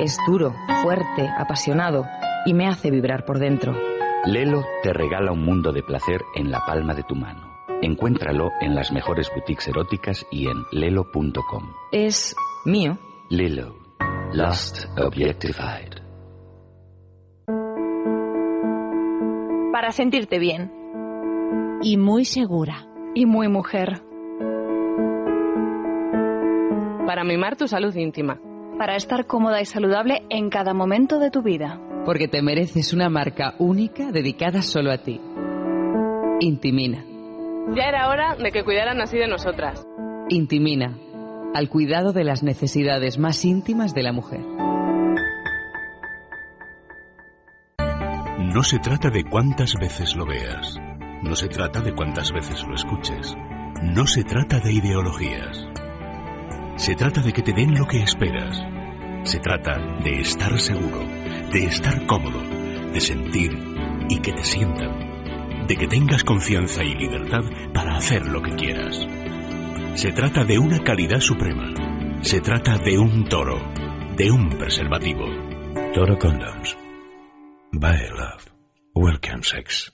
Es 0.00 0.18
duro, 0.28 0.54
fuerte, 0.82 1.28
apasionado 1.36 2.04
y 2.44 2.54
me 2.54 2.68
hace 2.68 2.92
vibrar 2.92 3.24
por 3.24 3.40
dentro. 3.40 3.74
Lelo 4.24 4.62
te 4.84 4.92
regala 4.92 5.32
un 5.32 5.44
mundo 5.44 5.72
de 5.72 5.82
placer 5.82 6.20
en 6.36 6.52
la 6.52 6.64
palma 6.64 6.94
de 6.94 7.02
tu 7.02 7.16
mano. 7.16 7.56
Encuéntralo 7.82 8.50
en 8.60 8.76
las 8.76 8.92
mejores 8.92 9.30
boutiques 9.34 9.66
eróticas 9.66 10.24
y 10.30 10.46
en 10.46 10.64
lelo.com. 10.70 11.64
Es 11.90 12.36
mío. 12.64 12.98
Lelo. 13.28 13.74
Lust 14.32 14.86
Objectified. 14.96 16.04
Para 19.72 19.90
sentirte 19.90 20.38
bien. 20.38 20.72
Y 21.82 21.96
muy 21.96 22.24
segura. 22.24 22.86
Y 23.14 23.26
muy 23.26 23.48
mujer. 23.48 24.05
Para 27.06 27.22
mimar 27.22 27.56
tu 27.56 27.68
salud 27.68 27.94
íntima. 27.94 28.40
Para 28.78 28.96
estar 28.96 29.26
cómoda 29.26 29.60
y 29.60 29.64
saludable 29.64 30.24
en 30.28 30.50
cada 30.50 30.74
momento 30.74 31.20
de 31.20 31.30
tu 31.30 31.40
vida. 31.40 31.80
Porque 32.04 32.26
te 32.26 32.42
mereces 32.42 32.92
una 32.92 33.08
marca 33.08 33.54
única 33.60 34.10
dedicada 34.10 34.60
solo 34.60 34.90
a 34.90 34.98
ti. 34.98 35.20
Intimina. 36.40 37.04
Ya 37.76 37.84
era 37.84 38.08
hora 38.08 38.34
de 38.34 38.50
que 38.50 38.64
cuidaran 38.64 39.00
así 39.00 39.18
de 39.18 39.28
nosotras. 39.28 39.86
Intimina, 40.28 40.98
al 41.54 41.68
cuidado 41.68 42.12
de 42.12 42.24
las 42.24 42.42
necesidades 42.42 43.18
más 43.18 43.44
íntimas 43.44 43.94
de 43.94 44.02
la 44.02 44.12
mujer. 44.12 44.40
No 48.38 48.64
se 48.64 48.80
trata 48.80 49.10
de 49.10 49.22
cuántas 49.22 49.74
veces 49.80 50.16
lo 50.16 50.26
veas. 50.26 50.76
No 51.22 51.36
se 51.36 51.46
trata 51.46 51.80
de 51.82 51.94
cuántas 51.94 52.32
veces 52.32 52.64
lo 52.66 52.74
escuches. 52.74 53.36
No 53.80 54.08
se 54.08 54.24
trata 54.24 54.58
de 54.58 54.72
ideologías. 54.72 55.85
Se 56.76 56.94
trata 56.94 57.20
de 57.20 57.32
que 57.32 57.42
te 57.42 57.52
den 57.52 57.74
lo 57.74 57.86
que 57.86 58.02
esperas. 58.02 58.62
Se 59.24 59.40
trata 59.40 59.78
de 60.02 60.20
estar 60.20 60.58
seguro, 60.58 61.00
de 61.52 61.64
estar 61.64 62.06
cómodo, 62.06 62.40
de 62.92 63.00
sentir 63.00 63.52
y 64.08 64.20
que 64.20 64.32
te 64.32 64.44
sientan 64.44 65.06
de 65.66 65.76
que 65.76 65.88
tengas 65.88 66.22
confianza 66.22 66.84
y 66.84 66.94
libertad 66.94 67.42
para 67.74 67.96
hacer 67.96 68.26
lo 68.26 68.40
que 68.42 68.54
quieras. 68.54 69.06
Se 69.94 70.12
trata 70.12 70.44
de 70.44 70.58
una 70.58 70.82
calidad 70.84 71.20
suprema. 71.20 71.72
Se 72.22 72.40
trata 72.40 72.78
de 72.78 72.98
un 72.98 73.24
toro, 73.28 73.58
de 74.16 74.30
un 74.30 74.50
preservativo. 74.50 75.24
Toro 75.94 76.18
Condoms. 76.18 76.76
Bye, 77.72 78.08
love. 78.10 78.46
Welcome, 78.94 79.42
sex. 79.42 79.90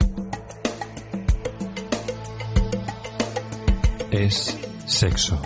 Es 4.10 4.58
sexo. 4.86 5.40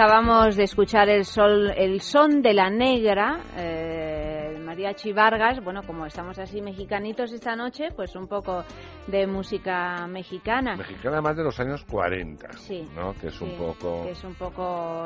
Acabamos 0.00 0.56
de 0.56 0.62
escuchar 0.62 1.10
el 1.10 1.26
sol, 1.26 1.74
el 1.76 2.00
son 2.00 2.40
de 2.40 2.54
la 2.54 2.70
negra, 2.70 3.38
eh, 3.54 4.58
mariachi 4.64 5.12
Vargas. 5.12 5.62
Bueno, 5.62 5.82
como 5.82 6.06
estamos 6.06 6.38
así 6.38 6.62
mexicanitos 6.62 7.30
esta 7.32 7.54
noche, 7.54 7.88
pues 7.94 8.16
un 8.16 8.26
poco 8.26 8.64
de 9.08 9.26
música 9.26 10.06
mexicana. 10.06 10.74
Mexicana 10.76 11.20
más 11.20 11.36
de 11.36 11.44
los 11.44 11.60
años 11.60 11.84
40, 11.84 12.50
sí, 12.52 12.88
¿no? 12.96 13.12
Que 13.12 13.26
es 13.26 13.38
un 13.42 13.58
poco... 13.58 14.04
Que 14.04 14.12
es 14.12 14.24
un 14.24 14.34
poco 14.36 15.04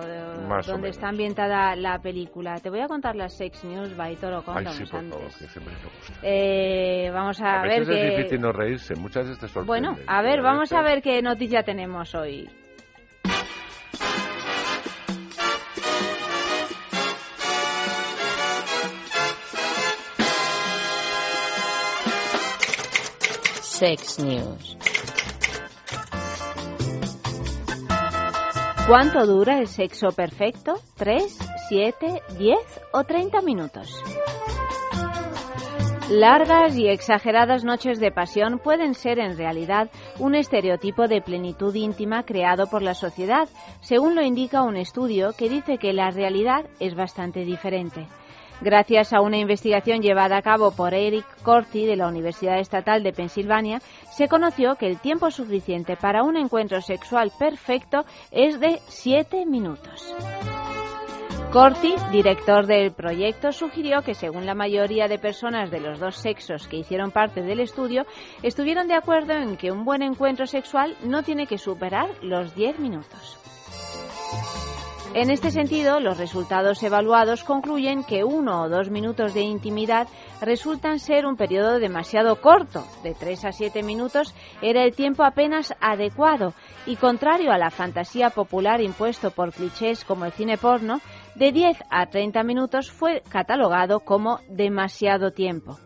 donde 0.64 0.90
está 0.90 1.08
ambientada 1.08 1.74
la 1.74 1.98
película. 1.98 2.60
Te 2.60 2.70
voy 2.70 2.80
a 2.80 2.86
contar 2.86 3.16
las 3.16 3.36
Sex 3.36 3.64
News 3.64 3.96
by 3.96 4.14
Toro 4.14 4.44
Ay, 4.46 4.66
sí, 4.68 4.84
por 4.84 5.10
favor, 5.10 5.26
que 5.26 5.48
siempre 5.48 5.74
me 5.74 5.82
gusta. 5.82 6.20
Eh, 6.22 7.10
vamos 7.12 7.40
a, 7.40 7.62
a 7.62 7.62
ver 7.62 7.82
es 7.82 7.88
que... 7.88 8.16
difícil 8.16 8.40
no 8.40 8.52
reírse, 8.52 8.94
muchas 8.94 9.26
veces 9.26 9.52
te 9.52 9.60
Bueno, 9.62 9.96
a 10.06 10.22
ver, 10.22 10.40
vamos 10.40 10.72
a 10.72 10.82
ver 10.82 11.02
qué 11.02 11.20
noticia 11.20 11.64
tenemos 11.64 12.14
hoy. 12.14 12.48
Sex 23.74 24.20
News. 24.20 24.78
¿Cuánto 28.86 29.26
dura 29.26 29.58
el 29.58 29.66
sexo 29.66 30.10
perfecto? 30.14 30.74
¿3, 30.96 31.22
7, 31.68 32.22
10 32.38 32.56
o 32.92 33.02
30 33.02 33.40
minutos? 33.40 34.00
Largas 36.08 36.76
y 36.76 36.86
exageradas 36.86 37.64
noches 37.64 37.98
de 37.98 38.12
pasión 38.12 38.60
pueden 38.60 38.94
ser 38.94 39.18
en 39.18 39.36
realidad 39.36 39.90
un 40.20 40.36
estereotipo 40.36 41.08
de 41.08 41.20
plenitud 41.20 41.74
íntima 41.74 42.22
creado 42.22 42.68
por 42.68 42.80
la 42.80 42.94
sociedad, 42.94 43.48
según 43.80 44.14
lo 44.14 44.22
indica 44.22 44.62
un 44.62 44.76
estudio 44.76 45.32
que 45.36 45.48
dice 45.48 45.78
que 45.78 45.92
la 45.92 46.10
realidad 46.10 46.64
es 46.78 46.94
bastante 46.94 47.40
diferente. 47.40 48.06
Gracias 48.60 49.12
a 49.12 49.20
una 49.20 49.38
investigación 49.38 50.00
llevada 50.00 50.36
a 50.36 50.42
cabo 50.42 50.70
por 50.70 50.94
Eric 50.94 51.26
Corti 51.42 51.86
de 51.86 51.96
la 51.96 52.08
Universidad 52.08 52.58
Estatal 52.58 53.02
de 53.02 53.12
Pensilvania, 53.12 53.80
se 54.12 54.28
conoció 54.28 54.76
que 54.76 54.86
el 54.86 55.00
tiempo 55.00 55.30
suficiente 55.30 55.96
para 55.96 56.22
un 56.22 56.36
encuentro 56.36 56.80
sexual 56.80 57.32
perfecto 57.38 58.04
es 58.30 58.60
de 58.60 58.80
7 58.88 59.44
minutos. 59.46 60.14
Corti, 61.54 61.94
director 62.10 62.66
del 62.66 62.90
proyecto, 62.90 63.52
sugirió 63.52 64.02
que 64.02 64.14
según 64.14 64.44
la 64.44 64.56
mayoría 64.56 65.06
de 65.06 65.20
personas 65.20 65.70
de 65.70 65.78
los 65.78 66.00
dos 66.00 66.16
sexos 66.16 66.66
que 66.66 66.78
hicieron 66.78 67.12
parte 67.12 67.42
del 67.42 67.60
estudio, 67.60 68.06
estuvieron 68.42 68.88
de 68.88 68.94
acuerdo 68.94 69.34
en 69.34 69.56
que 69.56 69.70
un 69.70 69.84
buen 69.84 70.02
encuentro 70.02 70.46
sexual 70.46 70.96
no 71.04 71.22
tiene 71.22 71.46
que 71.46 71.58
superar 71.58 72.08
los 72.22 72.56
10 72.56 72.80
minutos. 72.80 73.38
En 75.14 75.30
este 75.30 75.52
sentido, 75.52 76.00
los 76.00 76.18
resultados 76.18 76.82
evaluados 76.82 77.44
concluyen 77.44 78.02
que 78.02 78.24
uno 78.24 78.62
o 78.62 78.68
dos 78.68 78.90
minutos 78.90 79.32
de 79.32 79.42
intimidad 79.42 80.08
resultan 80.40 80.98
ser 80.98 81.24
un 81.24 81.36
periodo 81.36 81.78
demasiado 81.78 82.40
corto. 82.40 82.84
De 83.04 83.14
tres 83.14 83.44
a 83.44 83.52
siete 83.52 83.84
minutos 83.84 84.34
era 84.60 84.82
el 84.82 84.96
tiempo 84.96 85.22
apenas 85.22 85.72
adecuado 85.80 86.52
y 86.84 86.96
contrario 86.96 87.52
a 87.52 87.58
la 87.58 87.70
fantasía 87.70 88.30
popular 88.30 88.80
impuesto 88.80 89.30
por 89.30 89.52
clichés 89.52 90.04
como 90.04 90.24
el 90.24 90.32
cine 90.32 90.58
porno, 90.58 91.00
de 91.36 91.52
10 91.52 91.78
a 91.90 92.06
30 92.06 92.42
minutos 92.42 92.90
fue 92.90 93.22
catalogado 93.28 94.00
como 94.00 94.40
demasiado 94.48 95.30
tiempo. 95.30 95.78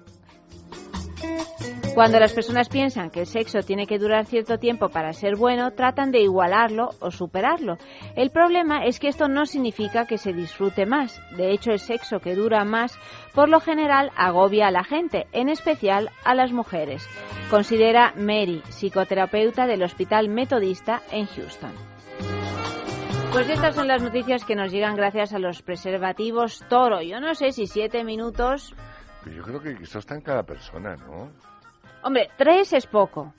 Cuando 1.94 2.20
las 2.20 2.32
personas 2.32 2.68
piensan 2.68 3.10
que 3.10 3.20
el 3.20 3.26
sexo 3.26 3.58
tiene 3.62 3.88
que 3.88 3.98
durar 3.98 4.24
cierto 4.24 4.58
tiempo 4.58 4.88
para 4.88 5.12
ser 5.12 5.34
bueno, 5.34 5.72
tratan 5.72 6.12
de 6.12 6.20
igualarlo 6.20 6.90
o 7.00 7.10
superarlo. 7.10 7.76
El 8.14 8.30
problema 8.30 8.84
es 8.84 9.00
que 9.00 9.08
esto 9.08 9.26
no 9.26 9.46
significa 9.46 10.06
que 10.06 10.16
se 10.16 10.32
disfrute 10.32 10.86
más. 10.86 11.20
De 11.36 11.50
hecho, 11.50 11.72
el 11.72 11.80
sexo 11.80 12.20
que 12.20 12.36
dura 12.36 12.64
más, 12.64 12.96
por 13.34 13.48
lo 13.48 13.58
general, 13.58 14.12
agobia 14.16 14.68
a 14.68 14.70
la 14.70 14.84
gente, 14.84 15.26
en 15.32 15.48
especial 15.48 16.10
a 16.24 16.36
las 16.36 16.52
mujeres. 16.52 17.04
Considera 17.50 18.12
Mary, 18.16 18.62
psicoterapeuta 18.68 19.66
del 19.66 19.82
Hospital 19.82 20.28
Metodista 20.28 21.02
en 21.10 21.26
Houston. 21.26 21.72
Pues 23.32 23.50
estas 23.50 23.74
son 23.74 23.88
las 23.88 24.02
noticias 24.02 24.44
que 24.44 24.54
nos 24.54 24.70
llegan 24.70 24.94
gracias 24.94 25.32
a 25.32 25.38
los 25.38 25.62
preservativos 25.62 26.64
Toro. 26.68 27.02
Yo 27.02 27.20
no 27.20 27.34
sé 27.34 27.50
si 27.50 27.66
siete 27.66 28.04
minutos. 28.04 28.74
Yo 29.34 29.42
creo 29.42 29.60
que 29.60 29.70
eso 29.82 29.98
está 29.98 30.14
en 30.14 30.22
cada 30.22 30.42
persona, 30.42 30.96
¿no? 30.96 31.30
Hombre, 32.02 32.28
tres 32.36 32.72
es 32.72 32.86
poco. 32.86 33.32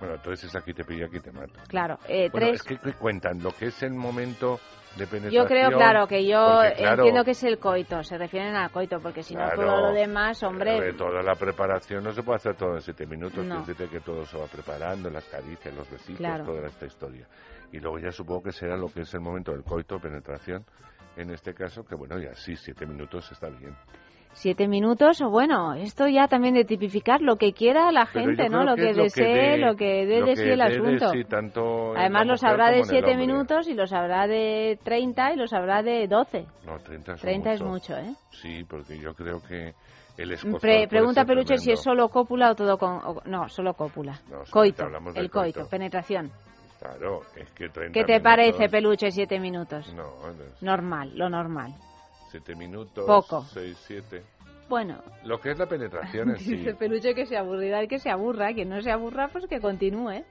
Bueno, 0.00 0.14
entonces 0.14 0.54
aquí 0.56 0.72
te 0.72 0.82
pillo, 0.84 1.06
aquí 1.06 1.20
te 1.20 1.30
mato. 1.30 1.60
Claro, 1.68 1.98
eh, 2.08 2.30
bueno, 2.32 2.48
tres... 2.48 2.62
es 2.66 2.80
que 2.80 2.92
cuentan 2.94 3.42
lo 3.42 3.50
que 3.50 3.66
es 3.66 3.82
el 3.82 3.92
momento 3.92 4.58
de 4.96 5.06
penetración. 5.06 5.42
Yo 5.42 5.46
creo, 5.46 5.70
claro, 5.70 6.06
que 6.06 6.26
yo 6.26 6.62
entiendo 6.62 7.22
que 7.22 7.32
es 7.32 7.44
el 7.44 7.58
coito, 7.58 8.02
se 8.02 8.16
refieren 8.16 8.56
al 8.56 8.70
coito, 8.70 8.98
porque 9.00 9.22
si 9.22 9.34
no 9.34 9.48
todo 9.50 9.88
lo 9.88 9.92
demás, 9.92 10.42
hombre... 10.42 10.80
De 10.80 10.94
toda 10.94 11.22
la 11.22 11.34
preparación 11.34 12.02
no 12.02 12.12
se 12.12 12.22
puede 12.22 12.36
hacer 12.36 12.56
todo 12.56 12.74
en 12.76 12.80
siete 12.80 13.06
minutos, 13.06 13.44
no. 13.44 13.62
que 13.64 14.00
todo 14.00 14.24
se 14.24 14.38
va 14.38 14.46
preparando, 14.46 15.10
las 15.10 15.24
caricias, 15.26 15.74
los 15.74 15.90
besitos, 15.90 16.46
toda 16.46 16.66
esta 16.66 16.86
historia. 16.86 17.26
Y 17.70 17.78
luego 17.78 17.98
ya 17.98 18.10
supongo 18.10 18.44
que 18.44 18.52
será 18.52 18.78
lo 18.78 18.88
que 18.88 19.02
es 19.02 19.12
el 19.12 19.20
momento 19.20 19.52
del 19.52 19.62
coito, 19.62 20.00
penetración, 20.00 20.64
en 21.16 21.30
este 21.30 21.52
caso, 21.52 21.84
que 21.84 21.94
bueno, 21.94 22.18
ya 22.18 22.34
sí, 22.34 22.56
siete 22.56 22.86
minutos 22.86 23.30
está 23.30 23.48
bien. 23.50 23.76
Siete 24.32 24.68
minutos, 24.68 25.20
o 25.20 25.28
bueno, 25.28 25.74
esto 25.74 26.06
ya 26.08 26.28
también 26.28 26.54
de 26.54 26.64
tipificar 26.64 27.20
lo 27.20 27.36
que 27.36 27.52
quiera 27.52 27.92
la 27.92 28.06
gente, 28.06 28.48
¿no? 28.48 28.64
Lo 28.64 28.76
que, 28.76 28.94
desee, 28.94 29.58
lo 29.58 29.74
que 29.74 30.06
dé 30.06 30.22
de 30.22 30.36
sí 30.36 30.48
el 30.48 30.60
asunto. 30.60 31.12
Además, 31.96 32.26
lo 32.26 32.36
sabrá 32.36 32.70
de 32.70 32.84
siete 32.84 33.16
minutos 33.16 33.68
y 33.68 33.74
lo 33.74 33.86
sabrá 33.86 34.26
de 34.26 34.78
treinta 34.82 35.32
y 35.32 35.36
lo 35.36 35.46
sabrá 35.46 35.82
de 35.82 36.06
doce. 36.06 36.46
No, 36.64 36.78
treinta 36.78 37.52
es, 37.52 37.60
es 37.60 37.66
mucho, 37.66 37.96
¿eh? 37.96 38.14
Sí, 38.30 38.64
porque 38.68 38.98
yo 38.98 39.14
creo 39.14 39.42
que 39.42 39.74
el 40.16 40.88
Pregunta 40.88 41.24
Peluche 41.24 41.56
si 41.56 41.72
es 41.72 41.82
solo 41.82 42.08
cópula 42.08 42.50
o 42.50 42.54
todo 42.54 42.76
con... 42.76 43.00
no, 43.24 43.48
solo 43.48 43.74
cópula. 43.74 44.20
coito, 44.50 44.86
el 45.14 45.30
coito, 45.30 45.68
penetración. 45.68 46.30
Claro, 46.78 47.22
es 47.36 47.50
que 47.52 47.68
30 47.68 47.92
¿Qué 47.92 48.04
te 48.04 48.20
parece, 48.20 48.68
Peluche, 48.68 49.10
siete 49.10 49.38
minutos? 49.38 49.92
No, 49.94 50.04
Normal, 50.62 51.12
lo 51.14 51.28
normal. 51.28 51.74
Siete 52.30 52.54
minutos. 52.54 53.04
Poco. 53.06 53.42
Seis, 53.52 53.76
siete. 53.86 54.22
Bueno. 54.68 55.02
Lo 55.24 55.40
que 55.40 55.50
es 55.50 55.58
la 55.58 55.66
penetración 55.66 56.30
en 56.30 56.36
sí. 56.38 56.56
Dice 56.56 56.74
Peluche 56.74 57.12
que 57.12 57.26
se 57.26 57.36
aburrirá 57.36 57.82
y 57.82 57.88
que 57.88 57.98
se 57.98 58.08
aburra. 58.08 58.54
Quien 58.54 58.68
no 58.68 58.80
se 58.80 58.92
aburra, 58.92 59.28
pues 59.28 59.46
que 59.48 59.60
continúe. 59.60 60.22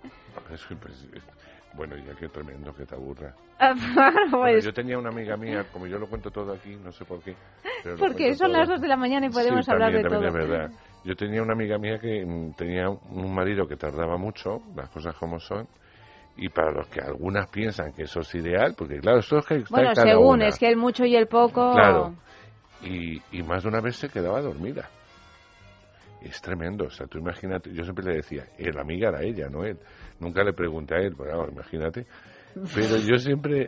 bueno, 1.76 1.98
ya 1.98 2.16
qué 2.16 2.30
tremendo 2.30 2.74
que 2.74 2.86
te 2.86 2.96
aburra. 2.96 3.36
Ah, 3.62 3.74
pues 4.32 4.64
yo 4.64 4.72
tenía 4.72 4.98
una 4.98 5.10
amiga 5.10 5.36
mía, 5.36 5.66
como 5.74 5.86
yo 5.86 6.00
lo 6.00 6.08
cuento 6.08 6.32
todo 6.32 6.54
aquí, 6.54 6.78
no 6.78 6.94
sé 6.94 7.04
por 7.04 7.22
qué. 7.22 7.36
Porque 8.00 8.34
son 8.34 8.54
las 8.54 8.70
dos 8.70 8.80
de 8.80 8.88
la 8.88 8.96
mañana 8.96 9.26
y 9.26 9.30
podemos 9.30 9.68
hablar 9.68 9.92
de 9.92 10.02
también 10.02 10.32
todo. 10.32 10.42
Es 10.42 10.50
verdad. 10.50 10.72
Yo 11.04 11.14
tenía 11.18 11.42
una 11.42 11.52
amiga 11.52 11.78
mía 11.78 12.00
que 12.00 12.26
mm, 12.26 12.54
tenía 12.54 12.90
un 12.90 13.36
marido 13.36 13.68
que 13.68 13.76
tardaba 13.76 14.16
mucho, 14.16 14.62
las 14.78 14.90
cosas 14.90 15.14
como 15.16 15.42
son, 15.42 15.68
y 16.42 16.50
para 16.50 16.72
los 16.72 16.88
que 16.88 17.02
algunas 17.02 17.50
piensan 17.50 17.92
que 17.92 18.04
eso 18.04 18.22
es 18.22 18.34
ideal, 18.34 18.74
porque 18.78 19.00
claro, 19.00 19.20
eso 19.20 19.40
es 19.40 19.46
que 19.46 19.56
está 19.56 19.76
Bueno, 19.76 19.94
según, 19.94 20.42
es 20.42 20.58
que 20.58 20.68
el 20.68 20.78
mucho 20.78 21.06
y 21.06 21.16
el 21.16 21.28
poco... 21.28 21.74
Claro, 21.74 22.16
y, 22.82 23.22
y 23.32 23.44
más 23.44 23.64
de 23.64 23.70
una 23.70 23.82
vez 23.82 23.98
se 23.98 24.08
quedaba 24.08 24.42
dormida. 24.42 24.90
Es 26.22 26.42
tremendo, 26.42 26.86
o 26.86 26.90
sea, 26.90 27.08
tú 27.08 27.18
imagínate, 27.18 27.74
yo 27.74 27.84
siempre 27.84 28.06
le 28.06 28.16
decía, 28.16 28.46
la 28.58 28.82
amiga 28.82 29.10
era 29.10 29.22
ella, 29.22 29.50
no 29.50 29.66
él. 29.66 29.78
Nunca 30.20 30.44
le 30.44 30.54
pregunté 30.54 30.96
a 30.96 31.00
él, 31.00 31.14
pero 31.18 31.50
imagínate. 31.50 32.06
Pero 32.54 32.98
yo 32.98 33.18
siempre 33.18 33.66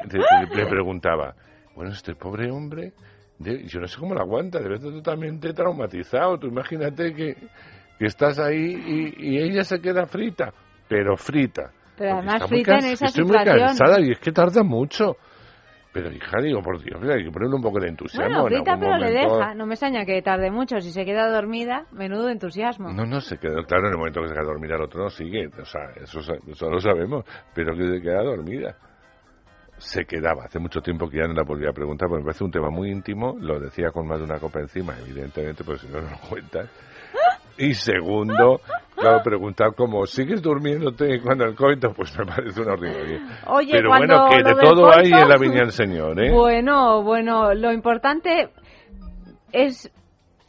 le, 0.54 0.66
preguntaba, 0.66 1.36
bueno, 1.76 1.92
este 1.92 2.16
pobre 2.16 2.50
hombre, 2.52 2.94
yo 3.40 3.80
no 3.80 3.88
sé 3.88 4.00
cómo 4.00 4.14
lo 4.14 4.22
aguanta, 4.22 4.60
debe 4.60 4.76
estar 4.76 4.92
totalmente 4.92 5.54
traumatizado. 5.54 6.38
Tú 6.40 6.48
imagínate 6.48 7.14
que, 7.14 7.36
que 8.00 8.06
estás 8.06 8.40
ahí 8.40 9.14
y, 9.18 9.30
y 9.30 9.40
ella 9.40 9.64
se 9.64 9.80
queda 9.80 10.06
frita, 10.06 10.54
pero 10.90 11.16
frita 11.16 11.72
pero 11.98 12.14
además 12.14 12.48
frita 12.48 12.80
en 12.80 12.86
esa 12.86 13.06
estoy 13.06 13.26
situación. 13.26 13.56
muy 13.56 13.66
cansada 13.66 14.00
y 14.02 14.12
es 14.12 14.20
que 14.20 14.32
tarda 14.32 14.64
mucho. 14.64 15.18
Pero 15.94 16.10
hija, 16.10 16.42
digo, 16.42 16.62
por 16.62 16.82
Dios, 16.82 17.02
hay 17.04 17.26
que 17.26 17.32
ponerle 17.32 17.56
un 17.56 17.62
poco 17.62 17.80
de 17.82 17.90
entusiasmo. 17.90 18.44
Bueno, 18.44 18.46
frita, 18.46 18.78
pero 18.80 18.98
le 18.98 19.12
deja. 19.12 19.54
No 19.56 19.66
me 19.66 19.74
extraña 19.74 20.06
que 20.06 20.22
tarde 20.22 20.50
mucho. 20.50 20.80
Si 20.80 20.92
se 20.92 21.04
queda 21.04 21.30
dormida, 21.30 21.86
menudo 21.92 22.30
entusiasmo. 22.30 22.94
No, 22.94 23.06
no, 23.06 23.20
se 23.20 23.38
queda. 23.38 23.62
Claro, 23.68 23.88
en 23.88 23.94
el 23.94 23.98
momento 23.98 24.22
que 24.22 24.30
se 24.30 24.34
queda 24.34 24.46
dormida, 24.46 24.76
el 24.76 24.84
otro 24.84 25.04
no 25.04 25.10
sigue. 25.10 25.48
O 25.48 25.66
sea, 25.66 25.92
eso, 26.02 26.20
eso 26.20 26.70
lo 26.70 26.80
sabemos. 26.80 27.26
Pero 27.54 27.76
que 27.76 27.84
se 27.90 28.02
queda 28.02 28.24
dormida. 28.24 28.78
Se 29.80 30.06
quedaba. 30.06 30.46
Hace 30.46 30.60
mucho 30.60 30.80
tiempo 30.80 31.10
que 31.10 31.18
ya 31.18 31.28
no 31.28 31.34
la 31.34 31.44
volvía 31.44 31.72
a 31.72 31.74
preguntar, 31.74 32.08
porque 32.08 32.22
me 32.22 32.26
parece 32.26 32.46
un 32.46 32.52
tema 32.52 32.70
muy 32.70 32.90
íntimo. 32.90 33.36
Lo 33.38 33.60
decía 33.60 33.92
con 33.92 34.08
más 34.08 34.20
de 34.20 34.24
una 34.24 34.40
copa 34.40 34.62
encima, 34.62 34.96
evidentemente, 34.98 35.66
pues 35.66 35.82
si 35.82 35.88
no 35.88 36.00
lo 36.00 36.08
cuentas. 36.30 36.70
Y 37.62 37.76
segundo, 37.76 38.60
claro, 38.96 39.22
preguntar 39.24 39.76
cómo 39.76 40.06
sigues 40.08 40.42
durmiéndote 40.42 41.22
cuando 41.22 41.46
el 41.46 41.56
coito, 41.56 41.94
pues 41.94 42.18
me 42.18 42.26
parece 42.26 42.60
una 42.62 42.74
horrible. 42.74 43.22
Oye, 43.48 43.72
Pero 43.72 43.90
bueno, 43.90 44.30
que 44.30 44.44
de 44.44 44.56
todo 44.56 44.92
hay 44.92 45.12
en 45.12 45.30
la 45.30 45.38
viña 45.38 45.62
del 45.62 45.72
Señor, 45.72 46.20
¿eh? 46.20 46.32
Bueno, 46.32 47.04
bueno, 47.04 47.54
lo 47.54 47.72
importante 47.72 48.50
es 49.52 49.92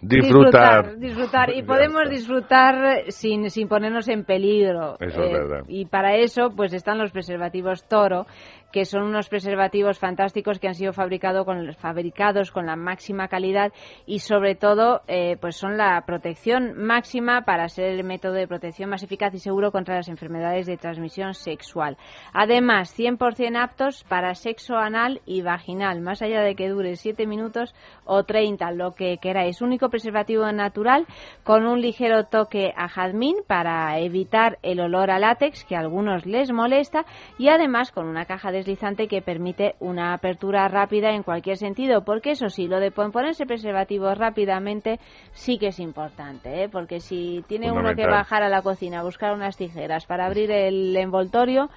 Disfrutar. 0.03 0.99
Disfrutar, 0.99 1.55
y 1.55 1.63
podemos 1.63 2.11
disfrutar 2.11 3.05
sin, 3.13 3.49
sin 3.51 3.69
ponernos 3.69 4.09
en 4.09 4.25
peligro. 4.25 4.97
Eso 4.99 5.23
es 5.23 5.31
eh, 5.31 5.33
verdad. 5.33 5.65
Y 5.69 5.87
para 5.87 6.17
eso, 6.17 6.51
pues 6.57 6.75
están 6.75 6.99
los 6.99 7.13
preservativos 7.13 7.87
Toro, 7.87 8.27
que 8.73 8.85
son 8.85 9.03
unos 9.03 9.29
preservativos 9.29 9.99
fantásticos 9.99 10.59
que 10.59 10.69
han 10.69 10.75
sido 10.75 10.93
fabricados 10.93 12.51
con 12.51 12.67
la 12.67 12.77
máxima 12.77 13.29
calidad 13.29 13.73
y 14.07 14.21
sobre 14.21 14.55
todo 14.55 15.03
eh, 15.07 15.37
pues 15.41 15.57
son 15.57 15.77
la 15.77 16.03
protección 16.07 16.75
máxima 16.77 17.43
para 17.43 17.69
ser 17.69 17.91
el 17.91 18.05
método 18.05 18.33
de 18.33 18.49
protección 18.49 18.91
más 18.91 19.03
eficaz 19.03 19.35
y 19.35 19.39
seguro 19.39 19.71
contra 19.71 19.97
las 19.97 20.09
enfermedades 20.09 20.67
de 20.67 20.77
transmisión 20.77 21.35
sexual. 21.35 21.97
Además, 22.33 22.99
100% 22.99 23.63
aptos 23.63 24.05
para 24.09 24.35
sexo 24.35 24.77
anal 24.77 25.21
y 25.27 25.43
vaginal, 25.43 26.01
más 26.01 26.23
allá 26.23 26.41
de 26.41 26.55
que 26.55 26.69
dure 26.69 26.97
7 26.97 27.27
minutos 27.27 27.75
o 28.05 28.25
30, 28.25 28.73
lo 28.73 28.93
que 28.93 29.19
queráis. 29.19 29.61
Único 29.61 29.91
preservativo 29.91 30.51
natural 30.53 31.07
con 31.45 31.67
un 31.67 31.81
ligero 31.81 32.25
toque 32.25 32.73
a 32.77 32.89
jazmín 32.89 33.37
para 33.47 33.99
evitar 33.99 34.59
el 34.63 34.81
olor 34.81 35.11
a 35.11 35.19
látex 35.19 35.65
que 35.65 35.77
a 35.77 35.81
algunos 35.81 36.27
les 36.27 36.51
molesta 36.53 37.05
y 37.39 37.49
además 37.49 37.93
con 37.93 38.07
una 38.07 38.25
caja 38.25 38.51
de 38.51 38.62
deslizante 38.63 39.09
que 39.09 39.23
permite 39.23 39.75
una 39.81 40.15
apertura 40.15 40.69
rápida 40.69 41.11
en 41.11 41.23
cualquier 41.23 41.57
sentido, 41.57 42.05
porque 42.05 42.31
eso 42.31 42.49
sí, 42.49 42.69
lo 42.69 42.81
de 42.81 42.91
ponerse 42.91 43.45
preservativo 43.45 44.15
rápidamente 44.15 45.01
sí 45.33 45.59
que 45.59 45.69
es 45.69 45.81
importante, 45.81 46.65
¿eh? 46.65 46.69
porque 46.71 47.01
si 47.01 47.45
tiene 47.49 47.73
uno 47.73 47.95
que 47.95 48.07
bajar 48.07 48.43
a 48.43 48.49
la 48.49 48.63
cocina 48.63 49.01
a 49.01 49.03
buscar 49.03 49.35
unas 49.35 49.57
tijeras 49.57 50.07
para 50.07 50.27
abrir 50.27 50.51
el 50.51 50.97
envoltorio, 50.97 51.69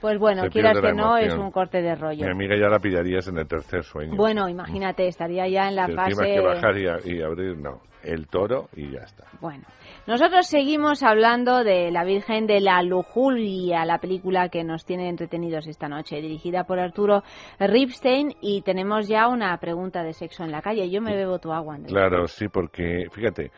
pues 0.00 0.18
bueno, 0.18 0.42
quieras 0.50 0.78
que 0.80 0.92
no, 0.92 1.16
es 1.16 1.34
un 1.34 1.50
corte 1.50 1.80
de 1.80 1.94
rollo. 1.94 2.26
Mi 2.26 2.30
amiga 2.30 2.56
ya 2.60 2.68
la 2.68 2.78
pillarías 2.78 3.26
en 3.28 3.38
el 3.38 3.46
tercer 3.46 3.84
sueño. 3.84 4.16
Bueno, 4.16 4.50
imagínate, 4.50 5.06
estaría 5.06 5.48
ya 5.48 5.68
en 5.68 5.76
la 5.76 5.88
fase... 5.88 6.22
que 6.22 6.40
bajar 6.40 6.76
y, 6.76 7.22
abrir, 7.22 7.56
no. 7.56 7.80
El 8.02 8.26
toro 8.26 8.68
y 8.76 8.90
ya 8.90 9.00
está. 9.00 9.24
Bueno, 9.40 9.64
nosotros 10.06 10.46
seguimos 10.46 11.02
hablando 11.02 11.64
de 11.64 11.90
La 11.90 12.04
Virgen 12.04 12.46
de 12.46 12.60
la 12.60 12.82
Lujuria, 12.82 13.84
la 13.86 13.98
película 13.98 14.50
que 14.50 14.62
nos 14.62 14.84
tiene 14.84 15.08
entretenidos 15.08 15.66
esta 15.66 15.88
noche, 15.88 16.20
dirigida 16.20 16.64
por 16.64 16.78
Arturo 16.78 17.22
Ripstein, 17.58 18.34
y 18.40 18.62
tenemos 18.62 19.08
ya 19.08 19.28
una 19.28 19.56
pregunta 19.58 20.02
de 20.02 20.12
sexo 20.12 20.44
en 20.44 20.52
la 20.52 20.60
calle. 20.60 20.90
Yo 20.90 21.00
me 21.00 21.16
bebo 21.16 21.38
tu 21.38 21.52
agua, 21.52 21.76
Andrés. 21.76 21.92
Claro, 21.92 22.26
sí, 22.26 22.48
porque, 22.48 23.06
fíjate, 23.12 23.50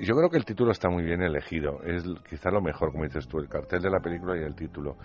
yo 0.00 0.16
creo 0.16 0.28
que 0.28 0.36
el 0.36 0.44
título 0.44 0.72
está 0.72 0.88
muy 0.88 1.04
bien 1.04 1.22
elegido. 1.22 1.80
Es 1.84 2.04
quizá 2.28 2.50
lo 2.50 2.60
mejor, 2.60 2.90
como 2.90 3.04
dices 3.04 3.28
tú, 3.28 3.38
el 3.38 3.48
cartel 3.48 3.82
de 3.82 3.90
la 3.90 4.00
película 4.00 4.36
y 4.36 4.42
el 4.42 4.54
título. 4.54 4.96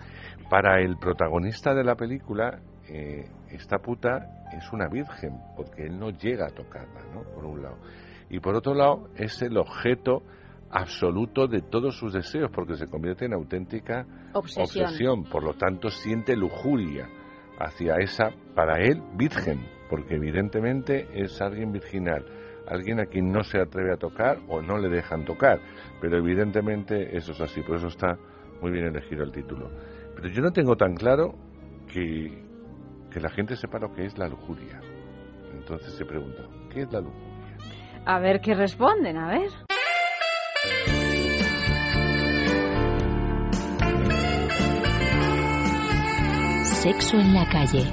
Para 0.50 0.80
el 0.80 0.96
protagonista 0.96 1.72
de 1.72 1.84
la 1.84 1.94
película, 1.94 2.58
eh, 2.88 3.26
esta 3.50 3.78
puta 3.78 4.44
es 4.56 4.72
una 4.72 4.88
virgen, 4.88 5.38
porque 5.56 5.84
él 5.84 5.98
no 5.98 6.10
llega 6.10 6.46
a 6.46 6.50
tocarla, 6.50 7.02
¿no? 7.14 7.22
Por 7.22 7.44
un 7.44 7.62
lado. 7.62 7.76
Y 8.30 8.40
por 8.40 8.56
otro 8.56 8.74
lado, 8.74 9.08
es 9.16 9.40
el 9.40 9.56
objeto 9.56 10.22
absoluto 10.70 11.46
de 11.46 11.62
todos 11.62 11.96
sus 11.96 12.12
deseos, 12.12 12.50
porque 12.52 12.76
se 12.76 12.86
convierte 12.86 13.24
en 13.24 13.34
auténtica 13.34 14.06
obsesión. 14.34 15.24
Por 15.24 15.42
lo 15.42 15.54
tanto, 15.54 15.90
siente 15.90 16.36
lujuria 16.36 17.08
hacia 17.58 17.96
esa, 17.96 18.30
para 18.54 18.78
él, 18.78 19.02
virgen, 19.16 19.66
porque 19.88 20.14
evidentemente 20.14 21.08
es 21.12 21.40
alguien 21.40 21.72
virginal, 21.72 22.24
alguien 22.66 23.00
a 23.00 23.06
quien 23.06 23.32
no 23.32 23.42
se 23.42 23.60
atreve 23.60 23.92
a 23.92 23.96
tocar 23.96 24.38
o 24.48 24.60
no 24.60 24.78
le 24.78 24.88
dejan 24.88 25.24
tocar. 25.24 25.60
Pero 26.00 26.18
evidentemente 26.18 27.16
eso 27.16 27.32
es 27.32 27.40
así, 27.40 27.62
por 27.62 27.76
eso 27.76 27.88
está 27.88 28.18
muy 28.60 28.70
bien 28.70 28.86
elegido 28.86 29.24
el 29.24 29.32
título. 29.32 29.70
Pero 30.14 30.28
yo 30.28 30.42
no 30.42 30.52
tengo 30.52 30.76
tan 30.76 30.94
claro 30.94 31.34
que, 31.92 32.44
que 33.10 33.20
la 33.20 33.30
gente 33.30 33.56
sepa 33.56 33.78
lo 33.78 33.92
que 33.92 34.04
es 34.04 34.18
la 34.18 34.28
lujuria. 34.28 34.80
Entonces 35.52 35.94
se 35.94 36.04
pregunta, 36.04 36.44
¿qué 36.70 36.82
es 36.82 36.92
la 36.92 37.00
lujuria? 37.00 37.28
A 38.04 38.20
ver 38.20 38.40
qué 38.40 38.54
responden, 38.54 39.16
a 39.16 39.28
ver. 39.28 39.67
Sexo 46.64 47.18
en 47.18 47.34
la 47.34 47.48
calle. 47.48 47.84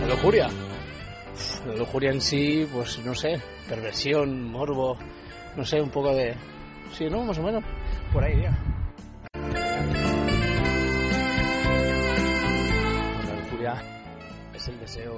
La 0.00 0.06
lujuria. 0.08 0.48
La 1.66 1.74
lujuria 1.74 2.10
en 2.10 2.20
sí, 2.20 2.68
pues 2.72 2.98
no 3.04 3.14
sé, 3.14 3.40
perversión, 3.68 4.50
morbo, 4.50 4.96
no 5.56 5.64
sé, 5.64 5.80
un 5.80 5.90
poco 5.90 6.14
de... 6.14 6.36
Sí, 6.92 7.06
¿no? 7.10 7.24
Más 7.24 7.38
o 7.38 7.42
menos. 7.42 7.64
Por 8.12 8.24
ahí 8.24 8.42
ya. 8.42 8.77
El 14.68 14.80
deseo, 14.80 15.16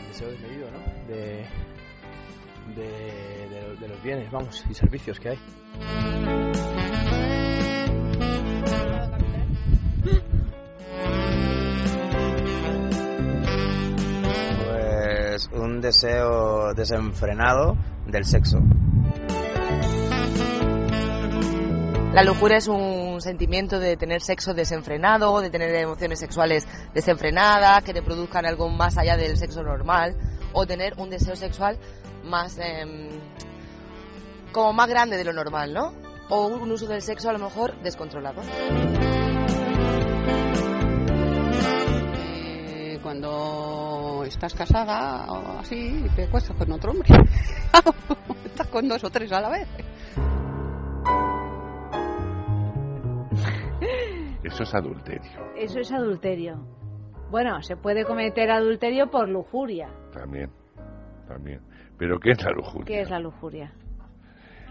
el 0.00 0.08
deseo 0.08 0.30
desmedido, 0.30 0.70
¿no? 0.70 0.78
De, 1.08 1.46
de, 2.74 3.76
de, 3.80 3.88
los 3.88 4.02
bienes, 4.02 4.30
vamos, 4.30 4.64
y 4.68 4.74
servicios 4.74 5.18
que 5.18 5.30
hay. 5.30 5.38
Pues 14.64 15.48
un 15.52 15.80
deseo 15.80 16.74
desenfrenado 16.74 17.76
del 18.06 18.24
sexo. 18.24 18.58
La 22.12 22.22
lujuria 22.24 22.58
es 22.58 22.68
un 22.68 23.22
sentimiento 23.22 23.80
de 23.80 23.96
tener 23.96 24.20
sexo 24.20 24.52
desenfrenado, 24.52 25.40
de 25.40 25.48
tener 25.48 25.74
emociones 25.74 26.18
sexuales 26.18 26.68
desenfrenadas, 26.92 27.82
que 27.84 27.94
te 27.94 28.02
produzcan 28.02 28.44
algo 28.44 28.68
más 28.68 28.98
allá 28.98 29.16
del 29.16 29.38
sexo 29.38 29.62
normal, 29.62 30.14
o 30.52 30.66
tener 30.66 30.92
un 30.98 31.08
deseo 31.08 31.34
sexual 31.36 31.78
más 32.22 32.58
em, 32.58 33.08
como 34.52 34.74
más 34.74 34.90
grande 34.90 35.16
de 35.16 35.24
lo 35.24 35.32
normal, 35.32 35.72
¿no? 35.72 35.94
O 36.28 36.48
un 36.48 36.70
uso 36.70 36.86
del 36.86 37.00
sexo 37.00 37.30
a 37.30 37.32
lo 37.32 37.38
mejor 37.38 37.80
descontrolado. 37.82 38.42
Eh, 42.14 42.98
cuando 43.02 44.22
estás 44.26 44.52
casada 44.52 45.32
o 45.32 45.60
así, 45.60 46.04
te 46.14 46.28
cuesta 46.28 46.52
con 46.52 46.70
otro 46.72 46.90
hombre. 46.90 47.08
estás 48.44 48.66
con 48.66 48.86
dos 48.86 49.02
o 49.02 49.08
tres 49.08 49.32
a 49.32 49.40
la 49.40 49.48
vez. 49.48 49.66
Eso 54.42 54.62
es 54.62 54.74
adulterio. 54.74 55.52
Eso 55.56 55.80
es 55.80 55.92
adulterio. 55.92 56.66
Bueno, 57.30 57.62
se 57.62 57.76
puede 57.76 58.04
cometer 58.04 58.50
adulterio 58.50 59.08
por 59.08 59.28
lujuria. 59.28 59.88
También, 60.12 60.50
también. 61.26 61.60
Pero 61.96 62.18
¿qué 62.18 62.30
es 62.32 62.42
la 62.44 62.50
lujuria? 62.50 62.84
¿Qué 62.86 63.00
es 63.00 63.10
la 63.10 63.20
lujuria? 63.20 63.72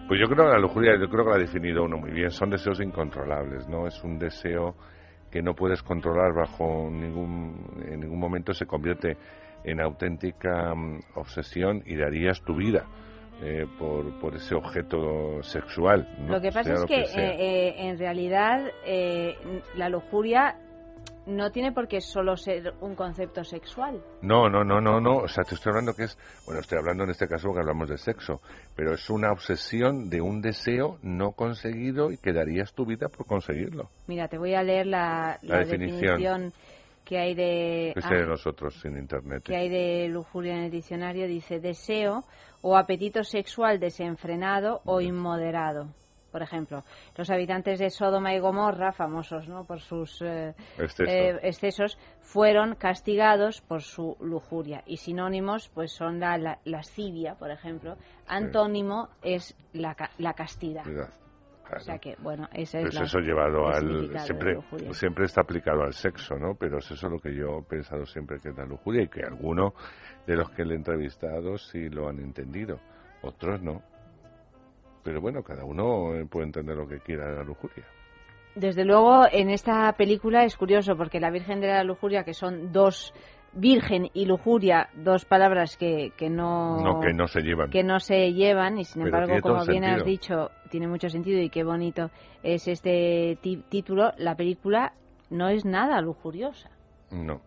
Pues 0.08 0.20
yo 0.20 0.28
creo 0.28 0.46
que 0.46 0.52
la 0.52 0.60
lujuria, 0.60 1.00
yo 1.00 1.08
creo 1.08 1.24
que 1.24 1.30
la 1.30 1.36
ha 1.38 1.40
definido 1.40 1.84
uno 1.84 1.98
muy 1.98 2.12
bien. 2.12 2.30
Son 2.30 2.50
deseos 2.50 2.82
incontrolables, 2.82 3.68
¿no? 3.70 3.88
Es 3.88 4.04
un 4.04 4.20
deseo 4.20 4.76
que 5.32 5.42
no 5.42 5.56
puedes 5.56 5.82
controlar 5.82 6.34
bajo 6.34 6.90
ningún, 6.92 7.84
en 7.88 8.02
ningún 8.02 8.20
momento 8.20 8.54
se 8.54 8.66
convierte 8.66 9.16
en 9.64 9.80
auténtica 9.80 10.76
mm, 10.76 11.00
obsesión 11.16 11.82
y 11.86 11.96
darías 11.96 12.42
tu 12.42 12.56
vida 12.56 12.86
eh, 13.44 13.66
por, 13.80 14.20
por 14.20 14.36
ese 14.36 14.54
objeto 14.54 15.42
sexual. 15.42 16.08
Lo 16.28 16.40
que 16.40 16.52
pasa 16.52 16.74
es 16.74 16.86
que, 16.86 17.02
eh, 17.02 17.08
eh, 17.16 17.76
en 17.90 17.98
realidad 17.98 18.72
la 19.76 19.90
lujuria 19.90 20.56
no 21.26 21.52
tiene 21.52 21.72
por 21.72 21.88
qué 21.88 22.02
solo 22.02 22.38
ser 22.38 22.74
un 22.82 22.96
concepto 22.96 23.44
sexual. 23.44 24.02
No, 24.22 24.50
no, 24.50 24.64
no, 24.64 24.80
no, 24.80 25.00
no. 25.00 25.18
O 25.18 25.28
sea, 25.28 25.44
te 25.44 25.56
estoy 25.56 25.72
hablando 25.72 25.94
que 25.94 26.04
es, 26.04 26.18
bueno, 26.46 26.62
estoy 26.62 26.78
hablando 26.78 27.04
en 27.04 27.12
este 27.12 27.28
caso 27.28 27.52
que 27.54 27.60
hablamos 27.60 27.90
de 27.90 27.98
sexo, 27.98 28.42
pero 28.76 28.94
es 28.94 29.10
una 29.10 29.32
obsesión 29.32 30.10
de 30.10 30.22
un 30.22 30.42
deseo 30.42 30.98
no 31.02 31.32
conseguido 31.32 32.12
y 32.12 32.18
que 32.18 32.34
darías 32.34 32.74
tu 32.74 32.86
vida 32.86 33.08
por 33.08 33.26
conseguirlo. 33.26 33.90
Mira, 34.08 34.28
te 34.28 34.38
voy 34.38 34.54
a 34.54 34.64
leer 34.64 34.88
la, 34.88 35.40
definición. 35.42 36.54
Que 37.12 37.19
hay 37.19 37.36
de... 37.36 37.93
Nosotros 38.26 38.80
sin 38.80 38.97
internet. 38.97 39.43
Que 39.43 39.58
hay 39.58 39.67
de 39.67 40.08
lujuria 40.08 40.54
en 40.54 40.63
el 40.63 40.71
diccionario. 40.71 41.28
Dice 41.28 41.60
deseo 41.60 42.24
o 42.62 42.78
apetito 42.78 43.26
sexual 43.26 43.82
desenfrenado 43.82 44.80
o 44.86 45.02
inmoderado. 45.02 45.89
Por 46.32 46.41
ejemplo, 46.41 46.86
los 47.17 47.30
habitantes 47.30 47.80
de 47.80 47.89
Sodoma 47.89 48.34
y 48.34 48.39
Gomorra, 48.39 48.93
famosos 48.93 49.50
¿no? 49.50 49.65
por 49.65 49.82
sus 49.82 50.21
eh, 50.21 50.56
eh, 51.06 51.39
excesos, 51.43 51.97
fueron 52.21 52.76
castigados 52.76 53.60
por 53.60 53.82
su 53.82 54.15
lujuria. 54.21 54.82
Y 54.86 54.95
sinónimos 54.95 55.67
pues 55.67 55.91
son 55.91 56.21
la, 56.21 56.60
lascivia, 56.63 57.36
por 57.36 57.52
ejemplo. 57.52 57.97
Antónimo 58.26 59.10
es 59.21 59.54
la, 59.74 59.97
la 60.17 60.32
castidad. 60.32 60.86
O 61.78 61.80
sea 61.80 61.98
que, 61.98 62.16
bueno, 62.20 62.48
es 62.54 62.72
pues 62.72 63.00
eso 63.00 63.20
llevado 63.20 63.68
al 63.68 64.20
siempre 64.20 64.58
siempre 64.92 65.26
está 65.26 65.42
aplicado 65.42 65.84
al 65.84 65.94
sexo, 65.94 66.36
¿no? 66.36 66.56
Pero 66.56 66.80
es 66.80 66.92
eso 66.92 67.10
lo 67.10 67.20
que 67.20 67.34
yo 67.34 67.60
he 67.60 67.64
pensado 67.64 68.06
siempre 68.06 68.38
que 68.42 68.50
es 68.50 68.58
la 68.58 68.66
lujuria 68.66 69.04
y 69.04 69.08
que 69.08 69.24
alguno 69.24 69.74
de 70.28 70.36
los 70.36 70.50
que 70.52 70.66
le 70.66 70.74
he 70.74 70.78
entrevistado 70.78 71.58
sí 71.58 71.90
lo 71.90 72.10
han 72.10 72.20
entendido, 72.20 72.80
otros 73.22 73.62
no. 73.62 73.82
Pero 75.04 75.22
bueno, 75.22 75.44
cada 75.44 75.64
uno 75.66 76.14
eh, 76.16 76.26
puede 76.30 76.46
entender 76.48 76.76
lo 76.76 76.88
que 76.88 77.00
quiera 77.00 77.30
de 77.30 77.38
la 77.38 77.44
lujuria. 77.44 77.86
Desde 78.56 78.84
luego, 78.84 79.24
en 79.32 79.50
esta 79.50 79.94
película 79.94 80.44
es 80.44 80.58
curioso 80.58 80.96
porque 80.98 81.22
la 81.22 81.32
Virgen 81.32 81.62
de 81.62 81.68
la 81.68 81.84
Lujuria, 81.86 82.26
que 82.26 82.34
son 82.34 82.72
dos 82.74 83.14
virgen 83.54 84.10
y 84.14 84.26
lujuria, 84.26 84.90
dos 84.94 85.26
palabras 85.26 85.78
que, 85.78 86.12
que 86.18 86.30
no, 86.30 87.00
que 87.02 87.14
no 87.14 87.28
se 87.28 87.42
llevan. 87.42 87.70
Que 87.70 87.84
no 87.84 88.00
se 88.00 88.34
llevan 88.34 88.80
y 88.80 88.86
sin 88.86 89.04
embargo, 89.04 89.36
como 89.42 89.66
bien 89.66 89.84
has 89.84 90.06
dicho, 90.06 90.52
tiene 90.70 90.88
mucho 90.88 91.10
sentido 91.10 91.42
y 91.42 91.50
qué 91.50 91.64
bonito 91.64 92.10
es 92.44 92.68
este 92.68 93.38
título. 93.70 94.14
La 94.18 94.36
película 94.36 94.94
no 95.30 95.50
es 95.50 95.66
nada 95.66 96.02
lujuriosa. 96.02 96.70
No. 97.12 97.42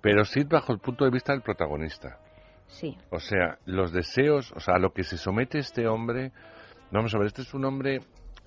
Pero 0.00 0.24
sí 0.24 0.44
bajo 0.44 0.72
el 0.72 0.78
punto 0.78 1.04
de 1.04 1.10
vista 1.10 1.32
del 1.32 1.42
protagonista. 1.42 2.18
Sí. 2.66 2.96
O 3.10 3.18
sea, 3.18 3.58
los 3.64 3.92
deseos, 3.92 4.52
o 4.52 4.60
sea, 4.60 4.74
a 4.74 4.78
lo 4.78 4.92
que 4.92 5.02
se 5.02 5.16
somete 5.16 5.58
este 5.58 5.86
hombre. 5.88 6.32
Vamos 6.90 7.14
a 7.14 7.18
ver, 7.18 7.28
este 7.28 7.42
es 7.42 7.54
un 7.54 7.64
hombre 7.64 8.00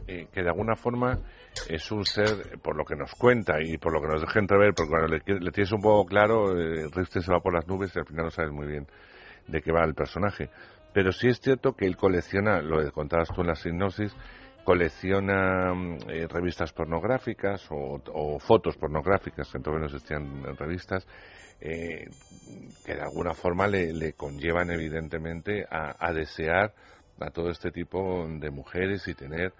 eh, 0.07 0.27
que 0.31 0.41
de 0.41 0.49
alguna 0.49 0.75
forma 0.75 1.19
es 1.69 1.91
un 1.91 2.05
ser, 2.05 2.59
por 2.61 2.75
lo 2.75 2.85
que 2.85 2.95
nos 2.95 3.13
cuenta 3.15 3.61
y 3.61 3.77
por 3.77 3.93
lo 3.93 4.01
que 4.01 4.07
nos 4.07 4.21
deja 4.21 4.39
entrever, 4.39 4.73
porque 4.73 4.89
cuando 4.89 5.07
le, 5.07 5.51
tienes 5.51 5.71
un 5.71 5.81
poco 5.81 6.05
claro, 6.05 6.57
eh, 6.59 6.89
se 7.05 7.31
va 7.31 7.39
por 7.39 7.53
las 7.53 7.67
nubes 7.67 7.95
y 7.95 7.99
al 7.99 8.05
final 8.05 8.25
no 8.25 8.31
sabes 8.31 8.51
muy 8.51 8.67
bien 8.67 8.87
de 9.47 9.61
qué 9.61 9.71
va 9.71 9.83
el 9.83 9.93
personaje. 9.93 10.49
Pero 10.93 11.11
sí 11.11 11.27
es 11.27 11.39
cierto 11.39 11.73
que 11.73 11.85
él 11.85 11.95
colecciona, 11.95 12.61
lo 12.61 12.91
contabas 12.91 13.29
tú 13.29 13.41
en 13.41 13.47
la 13.47 13.55
sinopsis, 13.55 14.13
colecciona 14.63 15.73
mm, 15.73 15.97
eh, 16.09 16.27
revistas 16.27 16.71
pornográficas 16.73 17.65
o, 17.69 18.39
fotos 18.39 18.77
pornográficas, 18.77 19.49
que 19.49 19.57
entonces 19.57 19.79
no 19.79 19.85
existían 19.85 20.45
en 20.45 20.57
revistas, 20.57 21.07
eh, 21.59 22.09
que 22.85 22.95
de 22.95 23.01
alguna 23.01 23.33
forma 23.33 23.67
le, 23.67 24.13
conllevan 24.13 24.71
evidentemente 24.71 25.65
a, 25.69 25.95
a, 25.99 26.11
desear 26.11 26.73
a 27.19 27.29
todo 27.29 27.49
este 27.49 27.71
tipo 27.71 28.27
de 28.27 28.49
mujeres 28.49 29.07
y 29.07 29.13
tener 29.13 29.53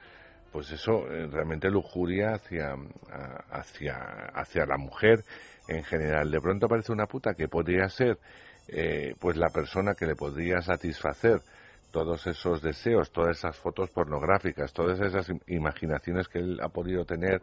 pues 0.52 0.72
eso, 0.72 1.08
eh, 1.12 1.28
realmente 1.28 1.70
lujuria 1.70 2.34
hacia, 2.34 2.76
hacia, 3.52 3.96
hacia 4.34 4.66
la 4.66 4.78
mujer 4.78 5.24
en 5.68 5.84
general. 5.84 6.30
De 6.30 6.42
pronto 6.42 6.66
aparece 6.66 6.92
una 6.92 7.08
puta 7.08 7.34
que 7.34 7.48
podría 7.48 7.88
ser 7.90 8.18
eh, 8.68 9.16
pues 9.20 9.38
la 9.38 9.50
persona 9.50 9.96
que 9.96 10.06
le 10.06 10.16
podría 10.16 10.62
satisfacer 10.62 11.42
todos 11.92 12.26
esos 12.28 12.62
deseos, 12.62 13.12
todas 13.12 13.38
esas 13.38 13.58
fotos 13.58 13.90
pornográficas, 13.90 14.72
todas 14.74 15.00
esas 15.02 15.30
imaginaciones 15.48 16.28
que 16.28 16.40
él 16.40 16.60
ha 16.62 16.70
podido 16.70 17.06
tener 17.06 17.42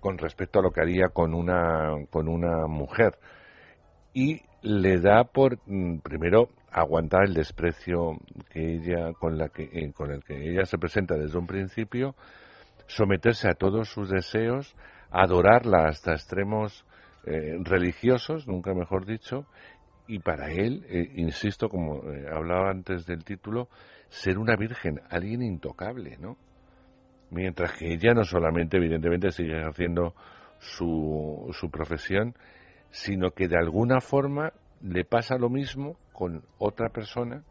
con 0.00 0.18
respecto 0.18 0.58
a 0.58 0.62
lo 0.62 0.70
que 0.70 0.80
haría 0.80 1.08
con 1.08 1.34
una, 1.34 1.90
con 2.10 2.28
una 2.28 2.66
mujer. 2.66 3.18
Y 4.14 4.42
le 4.62 5.00
da 5.00 5.24
por, 5.24 5.58
mm, 5.66 5.98
primero, 5.98 6.48
aguantar 6.72 7.24
el 7.24 7.34
desprecio 7.34 8.18
que 8.50 8.74
ella 8.74 9.12
con 9.12 9.36
la 9.36 9.48
que 9.48 9.64
eh, 9.64 9.92
con 9.92 10.10
el 10.10 10.24
que 10.24 10.50
ella 10.50 10.64
se 10.64 10.78
presenta 10.78 11.14
desde 11.16 11.38
un 11.38 11.46
principio 11.46 12.14
someterse 12.86 13.48
a 13.48 13.54
todos 13.54 13.88
sus 13.88 14.08
deseos 14.08 14.74
adorarla 15.10 15.88
hasta 15.88 16.12
extremos 16.12 16.84
eh, 17.26 17.58
religiosos 17.62 18.48
nunca 18.48 18.74
mejor 18.74 19.04
dicho 19.04 19.46
y 20.06 20.18
para 20.18 20.50
él 20.50 20.84
eh, 20.88 21.12
insisto 21.16 21.68
como 21.68 22.02
hablaba 22.34 22.70
antes 22.70 23.06
del 23.06 23.24
título 23.24 23.68
ser 24.08 24.38
una 24.38 24.56
virgen 24.56 25.00
alguien 25.10 25.42
intocable 25.42 26.16
no 26.18 26.36
mientras 27.30 27.72
que 27.72 27.92
ella 27.92 28.14
no 28.14 28.24
solamente 28.24 28.78
evidentemente 28.78 29.30
sigue 29.30 29.62
haciendo 29.62 30.14
su, 30.58 31.50
su 31.52 31.70
profesión 31.70 32.34
sino 32.90 33.30
que 33.30 33.48
de 33.48 33.58
alguna 33.58 34.00
forma 34.00 34.52
le 34.82 35.04
pasa 35.04 35.36
lo 35.36 35.48
mismo 35.48 35.96
con 36.12 36.42
otra 36.58 36.88
persona 36.88 37.42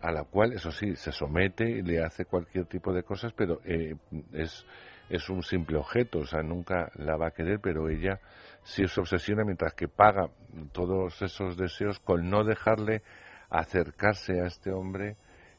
a 0.00 0.10
la 0.10 0.24
cual, 0.24 0.52
eso 0.52 0.70
sí, 0.70 0.96
se 0.96 1.12
somete 1.12 1.68
y 1.68 1.82
le 1.82 2.02
hace 2.02 2.24
cualquier 2.24 2.66
tipo 2.66 2.92
de 2.92 3.02
cosas, 3.02 3.32
pero 3.36 3.60
eh, 3.64 3.94
es, 4.32 4.64
es 5.10 5.28
un 5.28 5.42
simple 5.42 5.76
objeto, 5.76 6.20
o 6.20 6.26
sea, 6.26 6.42
nunca 6.42 6.90
la 6.94 7.16
va 7.16 7.28
a 7.28 7.32
querer, 7.32 7.60
pero 7.60 7.88
ella 7.88 8.18
sí 8.62 8.86
se 8.88 9.00
obsesiona 9.00 9.44
mientras 9.44 9.74
que 9.74 9.88
paga 9.88 10.30
todos 10.72 11.20
esos 11.20 11.56
deseos 11.56 11.98
con 12.00 12.30
no 12.30 12.44
dejarle 12.44 13.02
acercarse 13.50 14.40
a 14.40 14.46
este 14.46 14.72
hombre 14.72 15.16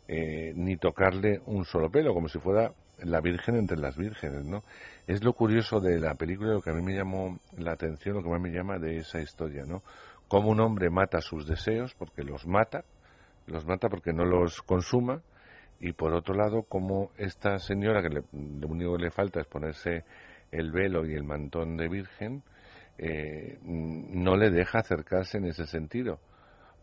eh, 0.07 0.53
ni 0.55 0.77
tocarle 0.77 1.41
un 1.45 1.65
solo 1.65 1.89
pelo, 1.89 2.13
como 2.13 2.27
si 2.27 2.39
fuera 2.39 2.71
la 3.03 3.21
Virgen 3.21 3.55
entre 3.55 3.77
las 3.77 3.97
vírgenes, 3.97 4.45
¿no? 4.45 4.63
Es 5.07 5.23
lo 5.23 5.33
curioso 5.33 5.79
de 5.79 5.99
la 5.99 6.15
película, 6.15 6.53
lo 6.53 6.61
que 6.61 6.69
a 6.69 6.73
mí 6.73 6.81
me 6.81 6.95
llamó 6.95 7.39
la 7.57 7.73
atención, 7.73 8.15
lo 8.15 8.23
que 8.23 8.29
más 8.29 8.41
me 8.41 8.51
llama 8.51 8.79
de 8.79 8.97
esa 8.97 9.19
historia, 9.19 9.63
¿no? 9.65 9.81
Cómo 10.27 10.49
un 10.49 10.59
hombre 10.59 10.89
mata 10.89 11.21
sus 11.21 11.47
deseos, 11.47 11.93
porque 11.95 12.23
los 12.23 12.45
mata, 12.47 12.83
los 13.47 13.65
mata 13.65 13.89
porque 13.89 14.13
no 14.13 14.25
los 14.25 14.61
consuma, 14.61 15.21
y 15.79 15.93
por 15.93 16.13
otro 16.13 16.35
lado, 16.35 16.63
cómo 16.63 17.11
esta 17.17 17.59
señora, 17.59 18.01
que 18.01 18.09
le, 18.09 18.23
lo 18.31 18.67
único 18.67 18.95
que 18.95 19.03
le 19.03 19.11
falta 19.11 19.41
es 19.41 19.47
ponerse 19.47 20.03
el 20.51 20.71
velo 20.71 21.05
y 21.05 21.13
el 21.13 21.23
mantón 21.23 21.77
de 21.77 21.89
virgen, 21.89 22.43
eh, 22.97 23.59
no 23.63 24.37
le 24.37 24.49
deja 24.49 24.79
acercarse 24.79 25.37
en 25.37 25.45
ese 25.45 25.65
sentido, 25.65 26.19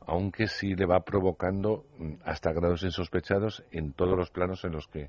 aunque 0.01 0.47
sí 0.47 0.75
le 0.75 0.85
va 0.85 1.01
provocando 1.01 1.87
mm, 1.99 2.13
hasta 2.25 2.53
grados 2.53 2.83
insospechados 2.83 3.65
en 3.71 3.93
todos 3.93 4.17
los 4.17 4.31
planos 4.31 4.65
en 4.65 4.73
los 4.73 4.87
que 4.89 5.09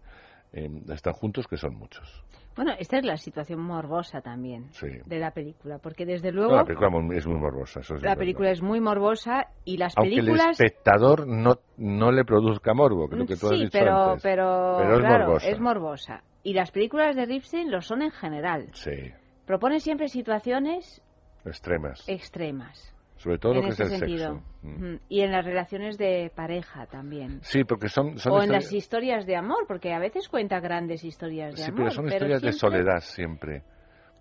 eh, 0.54 0.70
están 0.90 1.14
juntos, 1.14 1.48
que 1.48 1.58
son 1.58 1.76
muchos. 1.76 2.24
Bueno, 2.56 2.74
esta 2.78 3.00
es 3.00 3.06
la 3.06 3.18
situación 3.18 3.62
morbosa 3.62 4.22
también 4.22 4.70
de 5.06 5.20
la 5.20 5.32
película, 5.32 5.80
porque 5.80 6.06
desde 6.06 6.32
luego... 6.32 6.56
la 6.56 6.64
película 6.64 6.90
es 7.16 7.26
muy 7.26 7.40
morbosa. 7.40 7.82
la 8.02 8.16
película 8.16 8.52
es 8.52 8.62
muy 8.62 8.80
morbosa 8.80 9.48
y 9.66 9.78
las 9.78 9.96
películas... 9.96 10.28
Aunque 10.28 10.44
el 10.44 10.52
espectador 10.52 11.28
no, 11.28 11.56
no 11.78 12.12
le 12.12 12.24
produzca 12.24 12.76
morbo, 12.76 13.08
creo 13.10 13.26
que 13.26 13.36
tú 13.36 13.48
sí, 13.48 13.56
has 13.56 13.60
dicho 13.60 13.72
pero, 13.72 14.04
antes. 14.04 14.22
Pero, 14.22 14.76
pero 14.78 14.98
es, 14.98 15.04
morbosa. 15.04 15.50
es 15.50 15.60
morbosa. 15.60 16.24
Y 16.44 16.54
las 16.54 16.70
películas 16.70 17.16
de 17.16 17.26
Ripstein 17.26 17.72
lo 17.72 17.82
son 17.82 18.04
en 18.04 18.12
general. 18.12 18.70
Sí. 18.74 19.12
Propone 19.48 19.80
siempre 19.80 20.08
situaciones 20.08 21.02
extremas. 21.46 22.08
Extremas. 22.08 22.93
Sobre 23.24 23.38
todo 23.38 23.54
lo 23.54 23.62
que 23.62 23.70
es 23.70 23.80
el 23.80 23.90
sexo. 23.90 24.42
Mm. 24.64 24.96
Y 25.08 25.22
en 25.22 25.32
las 25.32 25.46
relaciones 25.46 25.98
de 25.98 26.30
pareja 26.36 26.88
también. 26.88 27.40
Sí, 27.42 27.64
porque 27.64 27.88
son... 27.88 28.16
o 28.30 28.44
en 28.44 28.52
las 28.52 28.74
historias 28.74 29.26
de 29.26 29.38
amor, 29.38 29.66
porque 29.66 29.94
a 29.94 30.00
veces 30.00 30.28
cuenta 30.28 30.60
grandes 30.60 31.06
historias 31.06 31.56
de 31.56 31.64
amor. 31.64 31.74
Sí, 31.74 31.78
pero 31.78 31.92
son 31.92 32.08
historias 32.08 32.42
de 32.42 32.52
soledad 32.52 33.00
siempre. 33.00 33.64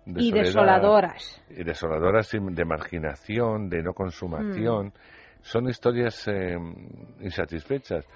y 0.05 0.31
desoladoras. 0.31 1.43
Y 1.49 1.65
desoladoras, 1.65 2.31
de 2.31 2.65
marginación, 2.65 3.67
de 3.67 3.83
no 3.83 3.93
consumación. 3.93 4.87
Mm. 4.87 4.93
Son 5.41 5.67
historias 5.67 6.25
eh, 6.29 6.55
insatisfechas 7.19 8.07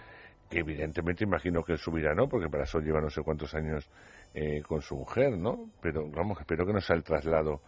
que 0.49 0.59
evidentemente 0.59 1.25
imagino 1.25 1.61
que 1.63 1.73
en 1.73 1.77
su 1.77 1.91
vida 1.91 2.13
no, 2.15 2.29
porque 2.29 2.47
para 2.47 2.63
eso 2.63 2.79
lleva 2.79 3.01
no 3.01 3.09
sé 3.09 3.21
cuántos 3.23 3.53
años 3.53 3.89
eh, 4.33 4.61
con 4.61 4.79
su 4.79 4.95
mujer, 4.95 5.37
¿no? 5.37 5.69
Pero 5.81 6.09
vamos, 6.09 6.39
espero 6.39 6.65
que 6.65 6.71
no 6.71 6.79
sea 6.79 6.95
el 6.95 7.03
traslado 7.03 7.59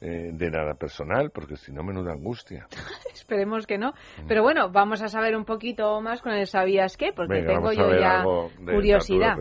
eh, 0.00 0.30
de 0.32 0.50
nada 0.50 0.74
personal, 0.74 1.30
porque 1.30 1.56
si 1.56 1.72
no, 1.72 1.82
menuda 1.82 2.12
angustia. 2.12 2.68
Esperemos 3.12 3.66
que 3.66 3.78
no. 3.78 3.94
Pero 4.28 4.42
bueno, 4.42 4.70
vamos 4.70 5.02
a 5.02 5.08
saber 5.08 5.36
un 5.36 5.44
poquito 5.44 6.00
más 6.00 6.22
con 6.22 6.32
el 6.32 6.46
¿sabías 6.46 6.96
qué? 6.96 7.12
Porque 7.12 7.42
tengo 7.42 7.72
yo 7.72 7.90
ya 7.98 8.22
curiosidad. 8.64 9.36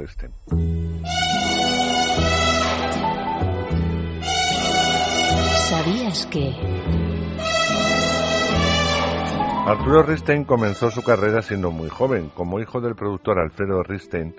¿Sabías 5.69 6.25
qué? 6.27 6.55
Arturo 9.67 10.01
Risten 10.03 10.45
comenzó 10.45 10.89
su 10.89 11.03
carrera 11.03 11.41
siendo 11.41 11.71
muy 11.71 11.89
joven. 11.89 12.29
Como 12.29 12.59
hijo 12.61 12.79
del 12.79 12.95
productor 12.95 13.37
Alfredo 13.37 13.83
Risten, 13.83 14.33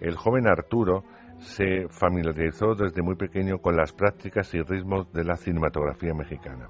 el 0.00 0.16
joven 0.16 0.48
Arturo 0.48 1.04
se 1.42 1.88
familiarizó 1.88 2.74
desde 2.74 3.02
muy 3.02 3.16
pequeño 3.16 3.58
con 3.58 3.76
las 3.76 3.92
prácticas 3.92 4.52
y 4.54 4.62
ritmos 4.62 5.12
de 5.12 5.24
la 5.24 5.36
cinematografía 5.36 6.14
mexicana. 6.14 6.68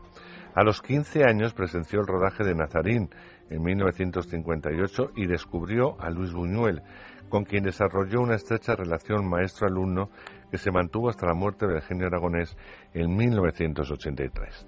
A 0.54 0.64
los 0.64 0.82
15 0.82 1.24
años 1.24 1.54
presenció 1.54 2.00
el 2.00 2.06
rodaje 2.06 2.44
de 2.44 2.54
Nazarín 2.54 3.08
en 3.48 3.62
1958 3.62 5.12
y 5.16 5.26
descubrió 5.26 6.00
a 6.00 6.10
Luis 6.10 6.32
Buñuel, 6.32 6.82
con 7.28 7.44
quien 7.44 7.64
desarrolló 7.64 8.20
una 8.20 8.34
estrecha 8.34 8.76
relación 8.76 9.28
maestro-alumno 9.28 10.10
que 10.50 10.58
se 10.58 10.70
mantuvo 10.70 11.08
hasta 11.08 11.26
la 11.26 11.34
muerte 11.34 11.66
de 11.66 11.76
Eugenio 11.76 12.06
Aragonés 12.06 12.54
en 12.92 13.16
1983. 13.16 14.66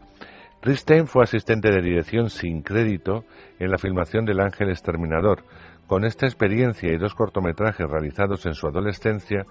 Risten 0.63 1.07
fue 1.07 1.25
asistente 1.25 1.71
de 1.71 1.83
dirección 1.83 2.31
sin 2.31 2.63
crédito 2.63 3.25
en 3.59 3.71
la 3.71 3.77
filmación 3.77 4.25
del 4.25 4.41
Ángel 4.41 4.71
Exterminador. 4.71 5.45
Con 5.87 6.07
esta 6.07 6.25
experiencia 6.25 6.91
y 6.91 6.97
dos 6.97 7.15
cortometrajes 7.15 7.87
realizados 7.87 8.47
en 8.47 8.55
su 8.55 8.67
adolescencia, 8.67 9.45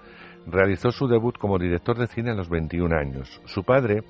realizó 0.46 0.90
su 0.90 1.06
debut 1.06 1.36
como 1.38 1.58
director 1.58 1.96
de 1.98 2.06
cine 2.06 2.30
a 2.30 2.34
los 2.34 2.48
21 2.48 2.94
años. 2.96 3.40
Su 3.46 3.64
padre 3.64 4.02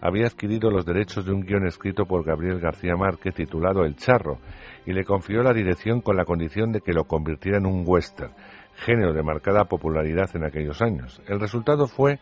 había 0.00 0.26
adquirido 0.26 0.70
los 0.70 0.84
derechos 0.84 1.24
de 1.24 1.32
un 1.32 1.42
guion 1.42 1.66
escrito 1.66 2.06
por 2.06 2.24
Gabriel 2.24 2.58
García 2.58 2.96
Márquez 2.96 3.34
titulado 3.34 3.84
El 3.84 3.96
Charro 3.96 4.38
y 4.84 4.92
le 4.92 5.04
confió 5.04 5.42
la 5.42 5.52
dirección 5.52 6.00
con 6.00 6.16
la 6.16 6.24
condición 6.24 6.72
de 6.72 6.80
que 6.80 6.92
lo 6.92 7.04
convirtiera 7.04 7.58
en 7.58 7.66
un 7.66 7.84
western, 7.86 8.32
género 8.74 9.12
de 9.12 9.22
marcada 9.22 9.64
popularidad 9.66 10.28
en 10.34 10.44
aquellos 10.44 10.82
años. 10.82 11.22
El 11.28 11.38
resultado 11.38 11.86
fue 11.86 12.18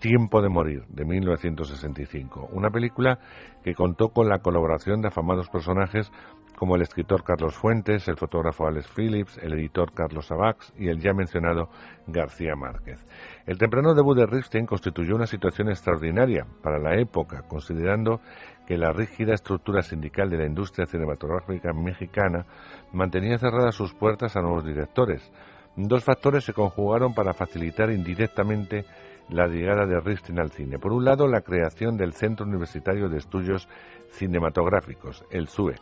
Tiempo 0.00 0.42
de 0.42 0.50
Morir, 0.50 0.84
de 0.88 1.06
1965, 1.06 2.50
una 2.52 2.68
película 2.68 3.18
que 3.62 3.72
contó 3.72 4.10
con 4.10 4.28
la 4.28 4.40
colaboración 4.40 5.00
de 5.00 5.08
afamados 5.08 5.48
personajes 5.48 6.12
como 6.56 6.76
el 6.76 6.82
escritor 6.82 7.24
Carlos 7.24 7.54
Fuentes, 7.54 8.06
el 8.08 8.16
fotógrafo 8.16 8.66
Alex 8.66 8.88
Phillips, 8.94 9.38
el 9.38 9.54
editor 9.54 9.92
Carlos 9.92 10.26
Sabax 10.26 10.72
y 10.78 10.88
el 10.88 11.00
ya 11.00 11.12
mencionado 11.12 11.68
García 12.06 12.54
Márquez. 12.54 13.04
El 13.46 13.58
temprano 13.58 13.94
debut 13.94 14.16
de 14.16 14.26
Ripstein 14.26 14.66
constituyó 14.66 15.16
una 15.16 15.26
situación 15.26 15.68
extraordinaria 15.68 16.46
para 16.62 16.78
la 16.78 16.98
época, 16.98 17.42
considerando 17.48 18.20
que 18.66 18.78
la 18.78 18.92
rígida 18.92 19.34
estructura 19.34 19.82
sindical 19.82 20.30
de 20.30 20.38
la 20.38 20.46
industria 20.46 20.86
cinematográfica 20.86 21.72
mexicana 21.72 22.46
mantenía 22.92 23.38
cerradas 23.38 23.74
sus 23.74 23.92
puertas 23.92 24.36
a 24.36 24.40
nuevos 24.40 24.64
directores. 24.64 25.32
Dos 25.76 26.04
factores 26.04 26.44
se 26.44 26.52
conjugaron 26.52 27.14
para 27.14 27.34
facilitar 27.34 27.90
indirectamente 27.90 28.84
la 29.28 29.46
llegada 29.46 29.86
de 29.86 30.00
Ripstein 30.00 30.38
al 30.38 30.50
cine. 30.50 30.78
Por 30.78 30.92
un 30.92 31.04
lado, 31.04 31.26
la 31.26 31.40
creación 31.40 31.96
del 31.96 32.12
Centro 32.12 32.46
Universitario 32.46 33.08
de 33.08 33.18
Estudios 33.18 33.68
Cinematográficos, 34.10 35.24
el 35.30 35.48
CUEC, 35.48 35.80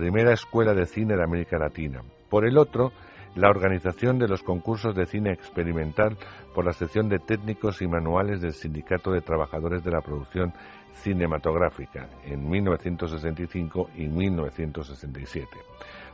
primera 0.00 0.32
escuela 0.32 0.72
de 0.72 0.86
cine 0.86 1.14
de 1.14 1.22
América 1.22 1.58
Latina. 1.58 2.02
Por 2.30 2.46
el 2.46 2.56
otro, 2.56 2.90
la 3.34 3.50
organización 3.50 4.18
de 4.18 4.28
los 4.28 4.42
concursos 4.42 4.94
de 4.94 5.04
cine 5.04 5.30
experimental 5.30 6.16
por 6.54 6.64
la 6.64 6.72
sección 6.72 7.10
de 7.10 7.18
técnicos 7.18 7.82
y 7.82 7.86
manuales 7.86 8.40
del 8.40 8.54
Sindicato 8.54 9.12
de 9.12 9.20
Trabajadores 9.20 9.84
de 9.84 9.90
la 9.90 10.00
Producción 10.00 10.54
Cinematográfica 10.94 12.08
en 12.24 12.48
1965 12.48 13.90
y 13.94 14.08
1967. 14.08 15.46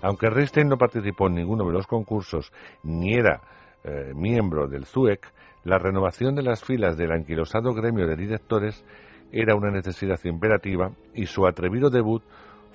Aunque 0.03 0.31
Ripstein 0.31 0.69
no 0.69 0.79
participó 0.79 1.29
en 1.29 1.35
ninguno 1.35 1.65
de 1.65 1.73
los 1.73 1.87
concursos 1.87 2.53
ni 2.83 3.15
era 3.15 3.41
eh, 3.85 4.13
miembro 4.17 4.67
del 4.67 4.85
ZUEC, 4.85 5.33
la 5.63 5.79
renovación 5.79 6.35
de 6.35 6.43
las 6.43 6.65
filas 6.65 6.97
del 6.97 7.13
anquilosado 7.13 7.73
gremio 7.73 8.09
de 8.09 8.17
directores 8.17 8.85
era 9.31 9.55
una 9.55 9.71
necesidad 9.71 10.19
imperativa 10.25 10.91
y 11.15 11.27
su 11.27 11.47
atrevido 11.47 11.89
debut 11.89 12.25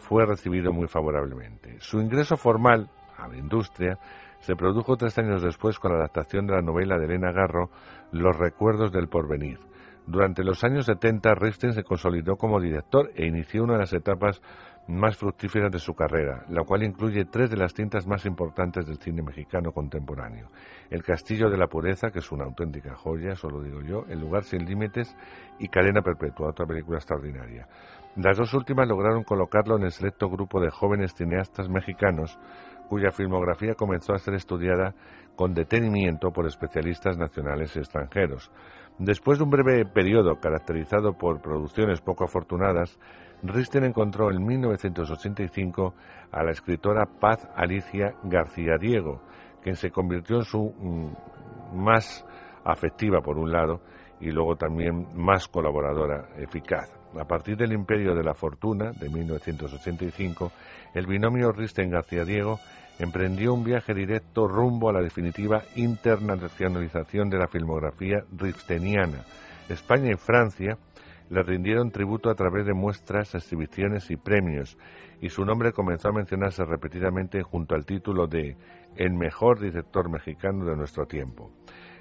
fue 0.01 0.25
recibido 0.25 0.73
muy 0.73 0.87
favorablemente. 0.87 1.77
Su 1.79 2.01
ingreso 2.01 2.35
formal 2.35 2.89
a 3.17 3.27
la 3.27 3.37
industria 3.37 3.97
se 4.39 4.55
produjo 4.55 4.97
tres 4.97 5.17
años 5.19 5.41
después 5.41 5.79
con 5.79 5.91
la 5.91 5.99
adaptación 5.99 6.47
de 6.47 6.53
la 6.53 6.61
novela 6.61 6.97
de 6.97 7.05
Elena 7.05 7.31
Garro, 7.31 7.69
Los 8.11 8.35
recuerdos 8.35 8.91
del 8.91 9.07
porvenir. 9.07 9.59
Durante 10.07 10.43
los 10.43 10.63
años 10.63 10.87
70, 10.87 11.35
Ripstein 11.35 11.73
se 11.73 11.83
consolidó 11.83 12.35
como 12.35 12.59
director 12.59 13.11
e 13.15 13.27
inició 13.27 13.63
una 13.63 13.73
de 13.73 13.79
las 13.79 13.93
etapas 13.93 14.41
más 14.87 15.15
fructíferas 15.15 15.71
de 15.71 15.79
su 15.79 15.93
carrera, 15.93 16.43
la 16.49 16.63
cual 16.63 16.83
incluye 16.83 17.25
tres 17.25 17.49
de 17.49 17.57
las 17.57 17.73
cintas 17.73 18.07
más 18.07 18.25
importantes 18.25 18.85
del 18.87 18.97
cine 18.97 19.21
mexicano 19.21 19.71
contemporáneo. 19.71 20.49
El 20.89 21.03
Castillo 21.03 21.49
de 21.49 21.57
la 21.57 21.67
Pureza, 21.67 22.09
que 22.09 22.19
es 22.19 22.31
una 22.31 22.45
auténtica 22.45 22.95
joya, 22.95 23.35
solo 23.35 23.61
digo 23.61 23.81
yo, 23.81 24.05
El 24.09 24.19
lugar 24.19 24.43
sin 24.43 24.65
límites 24.65 25.15
y 25.59 25.67
Cadena 25.67 26.01
Perpetua, 26.01 26.49
otra 26.49 26.65
película 26.65 26.97
extraordinaria. 26.97 27.67
Las 28.17 28.37
dos 28.37 28.53
últimas 28.53 28.89
lograron 28.89 29.23
colocarlo 29.23 29.77
en 29.77 29.83
el 29.83 29.91
selecto 29.91 30.29
grupo 30.29 30.59
de 30.59 30.69
jóvenes 30.69 31.13
cineastas 31.13 31.69
mexicanos 31.69 32.37
cuya 32.89 33.11
filmografía 33.11 33.73
comenzó 33.73 34.11
a 34.11 34.17
ser 34.17 34.33
estudiada 34.33 34.93
con 35.37 35.53
detenimiento 35.53 36.31
por 36.31 36.45
especialistas 36.45 37.17
nacionales 37.17 37.73
y 37.73 37.79
extranjeros. 37.79 38.51
Después 38.99 39.37
de 39.37 39.45
un 39.45 39.49
breve 39.49 39.85
periodo 39.85 40.41
caracterizado 40.41 41.13
por 41.13 41.41
producciones 41.41 42.01
poco 42.01 42.25
afortunadas, 42.25 42.99
Risten 43.43 43.85
encontró 43.85 44.29
en 44.29 44.45
1985 44.45 45.95
a 46.33 46.43
la 46.43 46.51
escritora 46.51 47.05
Paz 47.05 47.47
Alicia 47.55 48.13
García 48.23 48.75
Diego, 48.77 49.21
quien 49.63 49.77
se 49.77 49.89
convirtió 49.89 50.35
en 50.35 50.43
su 50.43 50.59
mm, 50.59 51.81
más 51.81 52.25
afectiva 52.65 53.21
por 53.21 53.37
un 53.37 53.53
lado 53.53 53.79
y 54.19 54.31
luego 54.31 54.57
también 54.57 55.07
más 55.15 55.47
colaboradora 55.47 56.27
eficaz. 56.35 57.00
A 57.19 57.25
partir 57.25 57.57
del 57.57 57.73
Imperio 57.73 58.15
de 58.15 58.23
la 58.23 58.33
Fortuna 58.33 58.91
de 58.93 59.09
1985, 59.09 60.51
el 60.93 61.07
binomio 61.07 61.51
Risten 61.51 61.89
García 61.89 62.23
Diego 62.23 62.59
emprendió 62.99 63.53
un 63.53 63.63
viaje 63.63 63.93
directo 63.93 64.47
rumbo 64.47 64.89
a 64.89 64.93
la 64.93 65.01
definitiva 65.01 65.61
internacionalización 65.75 67.29
de 67.29 67.37
la 67.37 67.47
filmografía 67.47 68.23
risteniana. 68.37 69.25
España 69.67 70.11
y 70.11 70.15
Francia 70.15 70.77
le 71.29 71.43
rindieron 71.43 71.91
tributo 71.91 72.29
a 72.29 72.35
través 72.35 72.65
de 72.65 72.73
muestras, 72.73 73.35
exhibiciones 73.35 74.09
y 74.09 74.15
premios, 74.17 74.77
y 75.19 75.29
su 75.29 75.43
nombre 75.43 75.73
comenzó 75.73 76.09
a 76.09 76.13
mencionarse 76.13 76.63
repetidamente 76.63 77.41
junto 77.43 77.75
al 77.75 77.85
título 77.85 78.27
de 78.27 78.55
El 78.95 79.13
mejor 79.13 79.59
director 79.59 80.09
mexicano 80.09 80.65
de 80.65 80.75
nuestro 80.75 81.05
tiempo. 81.05 81.51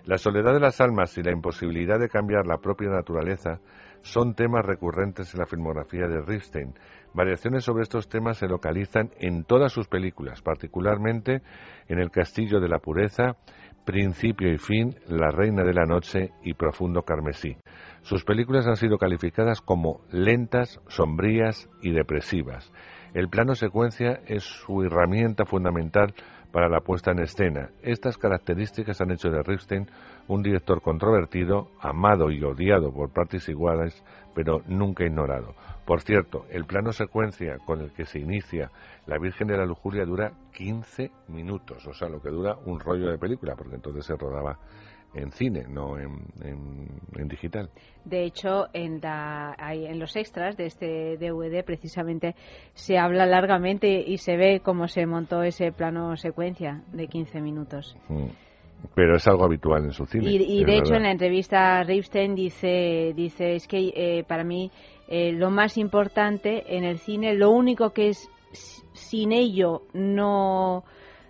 La 0.05 0.19
soledad 0.19 0.55
de 0.55 0.61
las 0.61 0.81
almas 0.81 1.17
y 1.19 1.23
la 1.23 1.33
imposibilidad 1.33 1.99
de 1.99 2.09
cambiar 2.09 2.47
la 2.47 2.59
propia 2.59 2.89
naturaleza 2.89 3.61
son 4.03 4.35
temas 4.35 4.65
recurrentes 4.65 5.33
en 5.35 5.41
la 5.41 5.47
filmografía 5.47 6.07
de 6.07 6.23
Ripstein. 6.23 6.75
Variaciones 7.13 7.65
sobre 7.65 7.83
estos 7.83 8.09
temas 8.09 8.39
se 8.39 8.47
localizan 8.47 9.11
en 9.19 9.45
todas 9.45 9.73
sus 9.73 9.89
películas, 9.89 10.43
particularmente 10.43 11.43
en 11.89 11.99
El 11.99 12.11
Castillo 12.11 12.61
de 12.61 12.69
la 12.69 12.79
Pureza, 12.79 13.37
Principio 13.85 14.53
y 14.53 14.59
Fin, 14.59 14.95
La 15.09 15.31
Reina 15.31 15.65
de 15.65 15.75
la 15.75 15.85
Noche 15.85 16.31
y 16.43 16.55
Profundo 16.55 17.03
Carmesí. 17.03 17.57
Sus 18.03 18.25
películas 18.25 18.67
han 18.67 18.77
sido 18.77 18.99
calificadas 18.99 19.61
como 19.61 20.03
lentas, 20.11 20.81
sombrías 20.89 21.69
y 21.83 21.93
depresivas. 21.93 22.73
El 23.15 23.29
plano 23.29 23.55
secuencia 23.55 24.21
es 24.27 24.45
su 24.45 24.83
herramienta 24.83 25.45
fundamental 25.45 26.15
para 26.53 26.69
la 26.69 26.81
puesta 26.81 27.13
en 27.13 27.21
escena. 27.21 27.71
Estas 27.83 28.17
características 28.17 29.01
han 29.01 29.11
hecho 29.11 29.31
de 29.31 29.43
Ripstein 29.43 29.87
un 30.31 30.43
director 30.43 30.81
controvertido, 30.81 31.71
amado 31.81 32.31
y 32.31 32.43
odiado 32.45 32.93
por 32.93 33.13
partes 33.13 33.49
iguales, 33.49 34.01
pero 34.33 34.63
nunca 34.69 35.05
ignorado. 35.05 35.55
Por 35.85 36.03
cierto, 36.03 36.47
el 36.51 36.67
plano 36.67 36.93
secuencia 36.93 37.59
con 37.67 37.81
el 37.81 37.93
que 37.93 38.05
se 38.05 38.21
inicia 38.21 38.71
La 39.07 39.19
Virgen 39.19 39.49
de 39.49 39.57
la 39.57 39.67
Lujuria 39.67 40.05
dura 40.05 40.33
15 40.53 41.11
minutos, 41.27 41.85
o 41.85 41.93
sea, 41.95 42.09
lo 42.09 42.23
que 42.23 42.31
dura 42.31 42.57
un 42.65 42.79
rollo 42.79 43.11
de 43.11 43.19
película, 43.19 43.57
porque 43.57 43.75
entonces 43.75 44.07
se 44.07 44.15
rodaba 44.15 44.57
en 45.15 45.33
cine, 45.33 45.65
no 45.69 45.99
en, 45.99 46.21
en, 46.45 47.29
digital. 47.29 47.69
De 48.05 48.23
hecho, 48.23 48.69
en, 48.73 49.01
en 49.03 49.99
los 49.99 50.15
extras 50.15 50.57
de 50.57 50.67
este 50.67 51.17
DVD 51.17 51.65
precisamente 51.65 52.37
se 52.75 52.99
habla 52.99 53.27
largamente 53.27 54.05
y 54.07 54.19
se 54.19 54.37
ve 54.37 54.61
cómo 54.61 54.87
se 54.87 55.07
montó 55.07 55.43
ese 55.43 55.73
plano 55.73 56.17
secuencia 56.17 56.85
de 56.93 57.09
15 57.09 57.41
minutos. 57.41 57.97
Mm. 58.09 58.29
Pero 58.95 59.17
es 59.17 59.27
algo 59.29 59.45
habitual 59.45 59.85
en 59.85 59.93
su 59.93 60.07
cine. 60.07 60.31
Y, 60.31 60.65
de 60.65 60.79
hecho 60.79 60.95
en 60.95 61.05
la 61.05 61.11
entrevista 61.11 61.83
Ripstein 61.83 62.35
dice, 62.35 63.13
dice 63.15 63.55
es 63.55 63.67
que 63.67 63.93
eh, 63.95 64.25
para 64.27 64.45
mí 64.45 64.71
eh, 65.09 65.33
lo 65.33 65.51
más 65.51 65.77
importante 65.77 66.77
en 66.77 66.85
el 66.85 66.99
cine, 66.99 67.35
lo 67.35 67.51
único 67.51 67.91
que 67.91 68.09
es 68.09 68.29
sin 68.93 69.33
ello 69.33 69.83
no, 69.93 70.85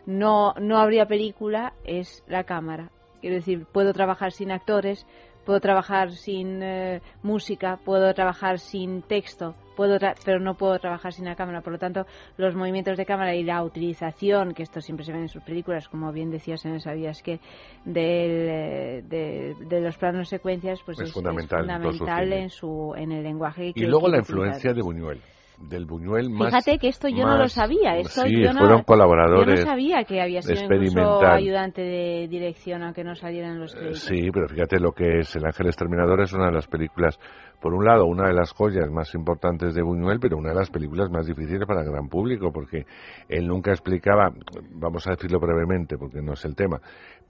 no, 0.07 0.55
no 0.61 0.79
habría 0.79 1.07
película 1.07 1.75
es 1.85 2.25
la 2.27 2.45
cámara. 2.45 2.91
Quiero 3.21 3.37
decir, 3.37 3.67
puedo 3.71 3.93
trabajar 3.93 4.33
sin 4.33 4.51
actores, 4.51 5.07
puedo 5.45 5.61
trabajar 5.61 6.13
sin 6.13 6.63
eh, 6.63 7.01
música, 7.23 7.79
puedo 7.85 8.13
trabajar 8.15 8.59
sin 8.59 9.03
texto, 9.03 9.55
puedo 9.81 9.99
pero 10.27 10.41
no 10.41 10.57
puedo 10.57 10.79
trabajar 10.79 11.15
sin 11.15 11.25
la 11.25 11.35
cámara. 11.35 11.63
Por 11.63 11.73
lo 11.73 11.79
tanto, 11.79 12.05
los 12.37 12.55
movimientos 12.55 12.99
de 12.99 13.07
cámara 13.07 13.35
y 13.35 13.43
la 13.43 13.65
utilización, 13.65 14.53
que 14.53 14.63
esto 14.63 14.83
siempre 14.83 15.07
se 15.07 15.13
ve 15.13 15.21
en 15.21 15.29
sus 15.29 15.43
películas, 15.43 15.89
como 15.89 16.13
bien 16.13 16.31
decías 16.31 16.67
en 16.67 16.81
sabías 16.81 17.23
que 17.23 17.41
de, 17.87 19.03
de, 19.09 19.81
los 19.81 19.97
planos 19.97 20.29
secuencias, 20.29 20.81
pues 20.85 21.01
es, 21.01 21.11
fundamental, 21.11 22.31
en, 22.31 22.51
su, 22.51 22.93
en 22.95 23.11
el 23.11 23.23
lenguaje. 23.23 23.73
y 23.75 23.87
luego 23.87 24.09
la 24.09 24.19
influencia 24.19 24.75
de 24.75 24.83
Buñuel 24.83 25.23
del 25.61 25.85
Buñuel 25.85 26.31
más. 26.31 26.49
Fíjate 26.49 26.79
que 26.79 26.89
esto 26.89 27.09
yo 27.09 27.25
no 27.25 27.37
lo 27.37 27.49
sabía. 27.49 27.97
Esto 27.99 28.23
sí, 28.23 28.43
yo 28.43 28.53
no, 28.53 28.61
fueron 28.61 28.83
colaboradores. 28.83 29.61
Yo 29.61 29.67
no 29.67 29.71
sabía 29.71 30.05
que 30.05 30.21
había 30.21 30.43
sido 30.43 30.63
incluso 30.63 31.27
ayudante 31.27 31.83
de 31.83 32.29
dirección, 32.29 32.83
aunque 32.83 33.05
no 33.05 33.15
salieran 33.15 33.61
los 33.61 33.75
créditos. 33.75 34.01
Sí, 34.01 34.31
pero 34.33 34.49
fíjate 34.49 34.81
lo 34.81 34.93
que 34.93 35.19
es 35.19 35.37
El 35.37 35.45
Ángel 35.45 35.67
Exterminador, 35.67 36.21
es 36.23 36.33
una 36.33 36.47
de 36.47 36.53
las 36.53 36.67
películas, 36.67 37.19
por 37.61 37.75
un 37.75 37.85
lado, 37.85 38.07
una 38.07 38.29
de 38.29 38.35
las 38.35 38.53
joyas 38.53 38.91
más 38.91 39.15
importantes 39.15 39.75
de 39.75 39.83
Buñuel, 39.83 40.19
pero 40.19 40.39
una 40.39 40.51
de 40.51 40.57
las 40.57 40.71
películas 40.71 41.11
más 41.11 41.27
difíciles 41.27 41.67
para 41.67 41.83
el 41.83 41.91
gran 41.91 42.09
público, 42.09 42.51
porque 42.53 42.87
él 43.29 43.47
nunca 43.47 43.71
explicaba, 43.71 44.33
vamos 44.73 45.07
a 45.07 45.11
decirlo 45.11 45.39
brevemente, 45.41 45.99
porque 45.99 46.23
no 46.23 46.33
es 46.33 46.45
el 46.45 46.57
tema, 46.57 46.81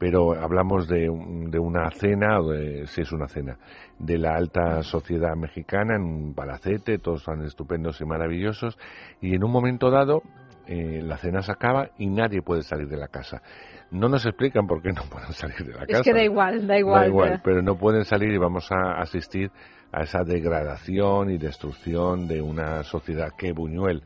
pero 0.00 0.32
hablamos 0.32 0.88
de, 0.88 1.10
de 1.50 1.58
una 1.58 1.90
cena, 1.90 2.40
o 2.40 2.54
si 2.86 3.02
es 3.02 3.12
una 3.12 3.28
cena, 3.28 3.58
de 3.98 4.16
la 4.16 4.34
alta 4.34 4.82
sociedad 4.82 5.36
mexicana 5.36 5.96
en 5.96 6.02
un 6.02 6.34
palacete, 6.34 6.96
todos 6.96 7.22
son 7.22 7.44
estupendos 7.44 8.00
y 8.00 8.06
maravillosos, 8.06 8.78
y 9.20 9.34
en 9.34 9.44
un 9.44 9.52
momento 9.52 9.90
dado 9.90 10.22
eh, 10.66 11.02
la 11.02 11.18
cena 11.18 11.42
se 11.42 11.52
acaba 11.52 11.90
y 11.98 12.06
nadie 12.06 12.40
puede 12.40 12.62
salir 12.62 12.88
de 12.88 12.96
la 12.96 13.08
casa. 13.08 13.42
No 13.90 14.08
nos 14.08 14.24
explican 14.24 14.66
por 14.66 14.80
qué 14.80 14.88
no 14.88 15.02
pueden 15.02 15.32
salir 15.34 15.66
de 15.66 15.74
la 15.74 15.84
casa. 15.84 15.98
Es 15.98 16.02
que 16.02 16.14
da 16.14 16.24
igual, 16.24 16.66
da 16.66 16.78
igual. 16.78 17.02
Da 17.02 17.06
igual, 17.06 17.40
pero 17.44 17.60
no 17.60 17.76
pueden 17.76 18.06
salir 18.06 18.30
y 18.30 18.38
vamos 18.38 18.72
a 18.72 19.02
asistir 19.02 19.50
a 19.92 20.04
esa 20.04 20.24
degradación 20.24 21.30
y 21.30 21.36
destrucción 21.36 22.26
de 22.26 22.40
una 22.40 22.84
sociedad 22.84 23.32
que 23.36 23.52
Buñuel 23.52 24.02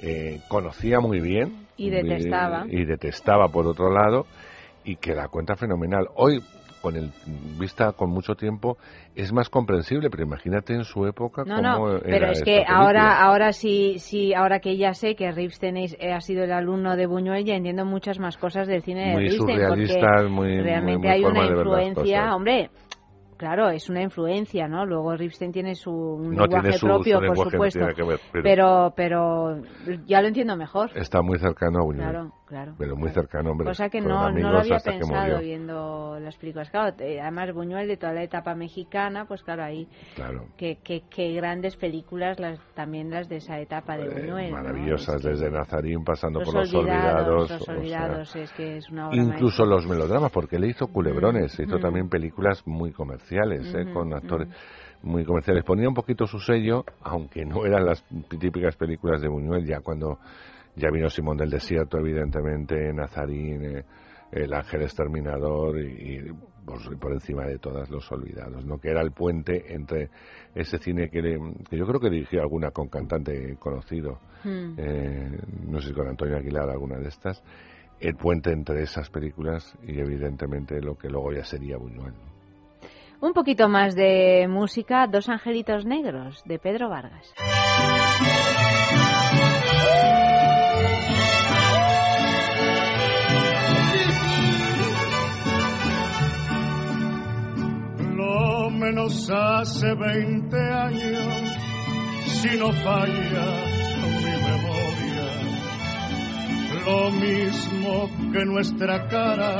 eh, 0.00 0.40
conocía 0.48 0.98
muy 0.98 1.20
bien. 1.20 1.68
Y 1.76 1.90
detestaba. 1.90 2.64
y 2.68 2.84
detestaba, 2.84 3.50
por 3.50 3.68
otro 3.68 3.92
lado 3.92 4.26
y 4.88 4.96
que 4.96 5.14
la 5.14 5.28
cuenta 5.28 5.54
fenomenal. 5.54 6.08
Hoy, 6.14 6.40
con 6.80 6.96
el 6.96 7.10
vista 7.58 7.92
con 7.92 8.10
mucho 8.10 8.34
tiempo, 8.34 8.78
es 9.14 9.32
más 9.34 9.50
comprensible, 9.50 10.08
pero 10.08 10.22
imagínate 10.22 10.72
en 10.72 10.84
su 10.84 11.06
época 11.06 11.42
no, 11.44 11.60
no, 11.60 12.00
pero 12.02 12.30
es 12.30 12.42
que 12.42 12.64
ahora, 12.66 13.20
ahora 13.20 13.52
sí, 13.52 13.98
sí, 13.98 14.32
ahora 14.32 14.60
que 14.60 14.78
ya 14.78 14.94
sé 14.94 15.14
que 15.14 15.30
Ripstein 15.30 15.76
eh, 15.76 16.12
ha 16.12 16.20
sido 16.20 16.44
el 16.44 16.52
alumno 16.52 16.96
de 16.96 17.06
Buñuel, 17.06 17.44
ya 17.44 17.54
entiendo 17.54 17.84
muchas 17.84 18.18
más 18.18 18.38
cosas 18.38 18.66
del 18.66 18.82
cine 18.82 19.10
de 19.10 19.16
Ripstein, 19.18 19.68
porque 19.68 20.28
muy, 20.30 20.62
realmente 20.62 21.08
hay 21.10 21.22
una 21.22 21.46
influencia, 21.46 22.34
hombre, 22.34 22.70
Claro, 23.36 23.70
es 23.70 23.88
una 23.88 24.02
influencia, 24.02 24.66
¿no? 24.66 24.84
Luego 24.84 25.14
Ripstein 25.14 25.52
tiene 25.52 25.76
su 25.76 26.18
lenguaje 26.28 26.76
propio, 26.80 27.20
por 27.20 27.48
supuesto. 27.48 27.86
pero... 28.42 28.92
pero... 28.96 29.62
ya 30.06 30.20
lo 30.20 30.26
entiendo 30.26 30.56
mejor. 30.56 30.90
Está 30.96 31.22
muy 31.22 31.38
cercano 31.38 31.78
a 31.78 31.84
Buñuel. 31.84 32.10
Claro, 32.10 32.32
claro. 32.48 32.74
Pero 32.78 32.96
muy 32.96 33.10
cercano, 33.10 33.50
hombre. 33.50 33.66
Cosa 33.66 33.88
que 33.88 34.00
no, 34.00 34.30
no 34.30 34.52
lo 34.52 34.58
había 34.58 34.78
pensado 34.78 35.40
viendo 35.40 36.18
las 36.20 36.36
películas. 36.36 36.70
Claro, 36.70 36.94
además 36.98 37.52
Buñuel 37.52 37.88
de 37.88 37.96
toda 37.96 38.12
la 38.12 38.22
etapa 38.22 38.54
mexicana, 38.54 39.26
pues 39.26 39.42
claro, 39.42 39.64
ahí. 39.64 39.86
Claro. 40.14 40.46
Qué 40.56 40.78
que, 40.78 41.32
grandes 41.32 41.76
películas, 41.76 42.40
las, 42.40 42.58
también 42.74 43.10
las 43.10 43.28
de 43.28 43.36
esa 43.36 43.60
etapa 43.60 43.96
de 43.96 44.06
eh, 44.06 44.20
Buñuel. 44.20 44.50
maravillosas, 44.52 45.22
desde 45.22 45.50
Nazarín 45.50 46.04
pasando 46.04 46.40
por 46.40 46.54
Los 46.54 46.72
Olvidados. 46.74 47.50
Los 47.50 47.68
Olvidados, 47.68 48.36
es 48.36 48.52
que 48.52 48.78
es 48.78 48.88
una 48.90 49.08
obra 49.08 49.22
Incluso 49.22 49.64
los 49.64 49.86
melodramas, 49.86 50.32
porque 50.32 50.56
él 50.56 50.64
hizo 50.64 50.86
Culebrones, 50.88 51.58
hizo 51.58 51.78
también 51.78 52.08
películas 52.08 52.66
muy 52.66 52.92
comerciales 52.92 53.74
¿eh? 53.74 53.92
con 53.92 54.14
actores 54.14 54.48
muy 55.02 55.24
comerciales. 55.24 55.64
Ponía 55.64 55.88
un 55.88 55.94
poquito 55.94 56.26
su 56.26 56.40
sello, 56.40 56.84
aunque 57.02 57.44
no 57.44 57.64
eran 57.64 57.84
las 57.84 58.04
típicas 58.40 58.76
películas 58.76 59.20
de 59.20 59.28
Buñuel, 59.28 59.66
ya 59.66 59.80
cuando 59.80 60.18
ya 60.78 60.90
vino 60.90 61.10
Simón 61.10 61.36
del 61.36 61.50
Desierto, 61.50 61.98
evidentemente, 61.98 62.92
Nazarín, 62.92 63.64
eh, 63.64 63.84
El 64.30 64.52
Ángel 64.52 64.82
Exterminador 64.82 65.78
y, 65.80 66.32
por, 66.64 67.12
encima 67.12 67.46
de 67.46 67.58
todas 67.58 67.88
Los 67.90 68.10
Olvidados, 68.12 68.64
¿no? 68.64 68.78
que 68.78 68.90
era 68.90 69.00
el 69.00 69.12
puente 69.12 69.74
entre 69.74 70.10
ese 70.54 70.78
cine 70.78 71.08
que, 71.10 71.38
yo 71.70 71.86
creo 71.86 72.00
que 72.00 72.10
dirigió 72.10 72.42
alguna 72.42 72.70
con 72.70 72.88
cantante 72.88 73.56
conocido, 73.58 74.20
hmm. 74.44 74.74
eh, 74.76 75.38
no 75.66 75.80
sé 75.80 75.88
si 75.88 75.94
con 75.94 76.08
Antonio 76.08 76.36
Aguilar, 76.36 76.68
alguna 76.68 76.98
de 76.98 77.08
estas, 77.08 77.42
el 78.00 78.14
puente 78.16 78.52
entre 78.52 78.82
esas 78.82 79.10
películas 79.10 79.76
y 79.82 79.98
evidentemente 79.98 80.80
lo 80.80 80.96
que 80.96 81.08
luego 81.08 81.32
ya 81.32 81.44
sería 81.44 81.76
Buñuel. 81.76 82.14
Un 83.20 83.32
poquito 83.32 83.68
más 83.68 83.96
de 83.96 84.46
música, 84.48 85.08
Dos 85.08 85.28
Angelitos 85.28 85.84
Negros, 85.84 86.40
de 86.44 86.60
Pedro 86.60 86.88
Vargas. 86.88 87.34
Menos 98.88 99.28
hace 99.30 99.92
20 99.94 100.56
años, 100.56 101.28
si 102.24 102.56
no 102.56 102.72
falla 102.72 103.46
mi 104.22 104.34
memoria, 104.48 105.28
lo 106.86 107.10
mismo 107.10 108.10
que 108.32 108.44
nuestra 108.46 109.06
cara 109.08 109.56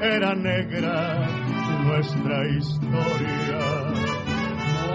era 0.00 0.34
negra 0.36 1.26
nuestra 1.82 2.48
historia. 2.56 3.58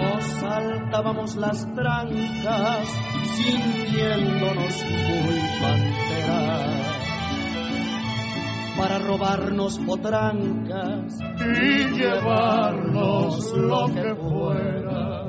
Nos 0.00 0.24
saltábamos 0.24 1.36
las 1.36 1.74
trancas 1.74 2.88
sintiéndonos 3.34 4.84
muy 4.84 5.40
panteras 5.60 6.95
para 8.76 8.98
robarnos 8.98 9.78
potrancas 9.78 11.18
y 11.40 11.84
llevarnos 11.96 13.52
lo 13.52 13.86
que 13.86 14.14
fuera. 14.14 15.26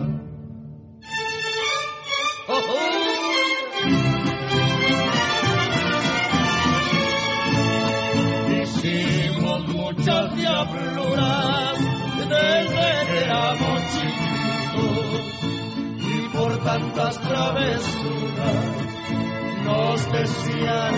Hicimos 8.62 9.68
muchas 9.70 10.36
diabluras 10.36 11.80
desde 12.30 13.06
que 13.08 13.18
éramos 13.24 13.82
chiquitos 13.94 15.22
y 16.00 16.28
por 16.36 16.58
tantas 16.64 17.20
travesuras 17.20 18.88
nos 19.68 20.12
decían 20.12 20.94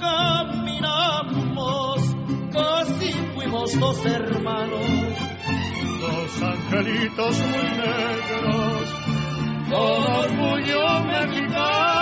caminamos, 0.00 1.36
casi 2.52 3.12
fuimos 3.34 3.78
dos 3.80 4.04
hermanos 4.04 5.26
dos 6.00 6.42
angelitos 6.42 7.38
muy 7.38 7.70
negros, 7.80 8.88
con 9.70 10.02
orgullo 10.22 10.82
mexicano. 11.04 11.95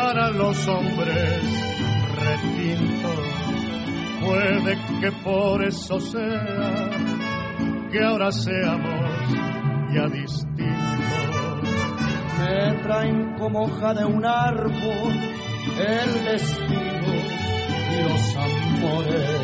Para 0.00 0.30
los 0.30 0.68
hombres 0.68 1.42
retintos. 2.24 3.18
Puede 4.24 4.78
que 5.00 5.12
por 5.24 5.64
eso 5.64 5.98
sea 5.98 6.90
que 7.90 8.04
ahora 8.04 8.30
seamos 8.30 9.10
ya 9.92 10.06
distintos. 10.06 10.68
Me 12.38 12.82
traen 12.82 13.34
como 13.38 13.64
hoja 13.64 13.94
de 13.94 14.04
un 14.04 14.24
árbol 14.24 15.12
el 15.78 16.24
destino 16.24 17.14
y 17.90 18.02
los 18.08 18.36
amores. 18.36 19.40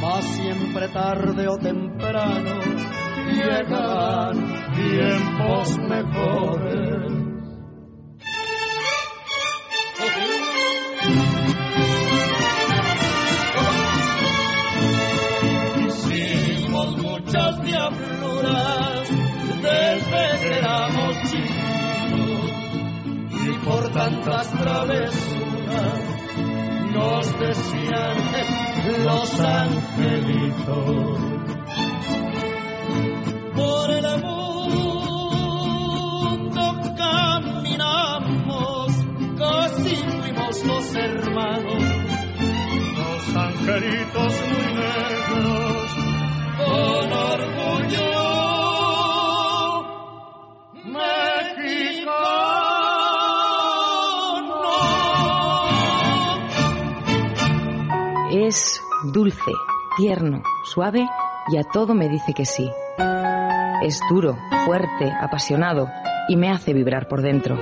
Mas 0.00 0.24
siempre 0.24 0.88
tarde 0.88 1.48
o 1.48 1.56
temprano 1.58 2.60
llegarán 3.32 4.36
tiempos 4.74 5.78
mejores. 5.78 7.01
Tantas 24.02 24.50
travesuras 24.50 26.00
nos 26.92 27.38
decían 27.38 28.16
los 29.04 29.40
angelitos. 29.40 31.20
Por 33.54 33.90
el 33.90 34.06
mundo 34.24 35.44
caminamos, 36.96 38.92
casi 39.38 39.94
fuimos 39.94 40.64
los 40.64 40.94
hermanos, 40.96 41.82
los 42.98 43.36
angelitos 43.36 44.32
muy 44.50 44.68
negros, 44.82 45.61
Es 58.52 58.82
dulce, 59.14 59.50
tierno, 59.96 60.42
suave 60.62 61.08
y 61.50 61.56
a 61.56 61.62
todo 61.64 61.94
me 61.94 62.10
dice 62.10 62.34
que 62.34 62.44
sí. 62.44 62.70
Es 63.82 63.98
duro, 64.10 64.36
fuerte, 64.66 65.10
apasionado 65.10 65.88
y 66.28 66.36
me 66.36 66.50
hace 66.50 66.74
vibrar 66.74 67.08
por 67.08 67.22
dentro. 67.22 67.56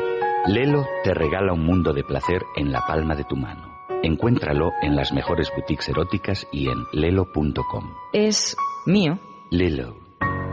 Lelo 0.49 0.84
te 1.05 1.14
regala 1.14 1.53
un 1.53 1.64
mundo 1.64 1.93
de 1.93 2.03
placer 2.03 2.43
en 2.57 2.72
la 2.72 2.80
palma 2.88 3.14
de 3.14 3.22
tu 3.22 3.36
mano. 3.36 3.72
Encuéntralo 4.03 4.72
en 4.82 4.97
las 4.97 5.12
mejores 5.12 5.53
boutiques 5.55 5.88
eróticas 5.91 6.49
y 6.51 6.68
en 6.68 6.78
lelo.com. 6.93 7.95
Es 8.12 8.57
mío. 8.84 9.20
Lelo. 9.53 9.95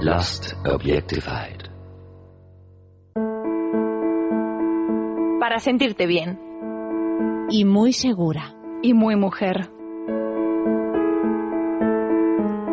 Lust 0.01 0.53
Objectified. 0.67 1.63
Para 5.39 5.57
sentirte 5.57 6.05
bien. 6.05 6.39
Y 7.49 7.65
muy 7.65 7.91
segura. 7.91 8.53
Y 8.83 8.93
muy 8.93 9.15
mujer. 9.15 9.71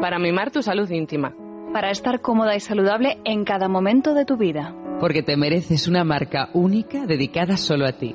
Para 0.05 0.19
mimar 0.19 0.51
tu 0.51 0.63
salud 0.63 0.91
íntima. 0.91 1.35
Para 1.73 1.91
estar 1.91 2.21
cómoda 2.21 2.55
y 2.55 2.61
saludable 2.61 3.17
en 3.25 3.47
cada 3.47 3.69
momento 3.69 4.13
de 4.13 4.27
tu 4.27 4.37
vida. 4.37 4.77
Porque 5.01 5.23
te 5.23 5.35
mereces 5.39 5.89
una 5.89 6.05
marca 6.05 6.51
única 6.53 7.07
dedicada 7.07 7.57
solo 7.57 7.87
a 7.87 7.93
ti. 7.93 8.15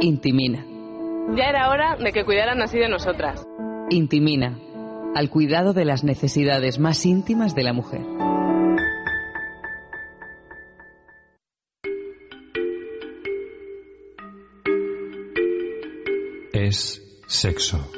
Intimina. 0.00 0.64
Ya 1.36 1.46
era 1.46 1.70
hora 1.70 1.96
de 1.96 2.12
que 2.12 2.24
cuidaran 2.24 2.62
así 2.62 2.78
de 2.78 2.88
nosotras. 2.88 3.44
Intimina. 3.88 4.60
Al 5.16 5.28
cuidado 5.28 5.72
de 5.72 5.84
las 5.84 6.04
necesidades 6.04 6.78
más 6.78 7.04
íntimas 7.04 7.56
de 7.56 7.64
la 7.64 7.72
mujer. 7.72 8.02
Es 16.52 17.02
sexo. 17.26 17.90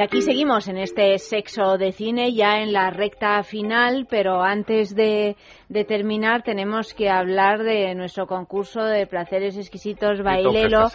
Y 0.00 0.02
aquí 0.02 0.22
seguimos 0.22 0.66
en 0.66 0.78
este 0.78 1.18
sexo 1.18 1.76
de 1.76 1.92
cine, 1.92 2.32
ya 2.32 2.62
en 2.62 2.72
la 2.72 2.88
recta 2.88 3.42
final, 3.42 4.06
pero 4.08 4.42
antes 4.42 4.94
de, 4.94 5.36
de 5.68 5.84
terminar 5.84 6.42
tenemos 6.42 6.94
que 6.94 7.10
hablar 7.10 7.62
de 7.62 7.94
nuestro 7.94 8.26
concurso 8.26 8.82
de 8.82 9.06
placeres 9.06 9.58
exquisitos 9.58 10.22
bailelo. 10.22 10.86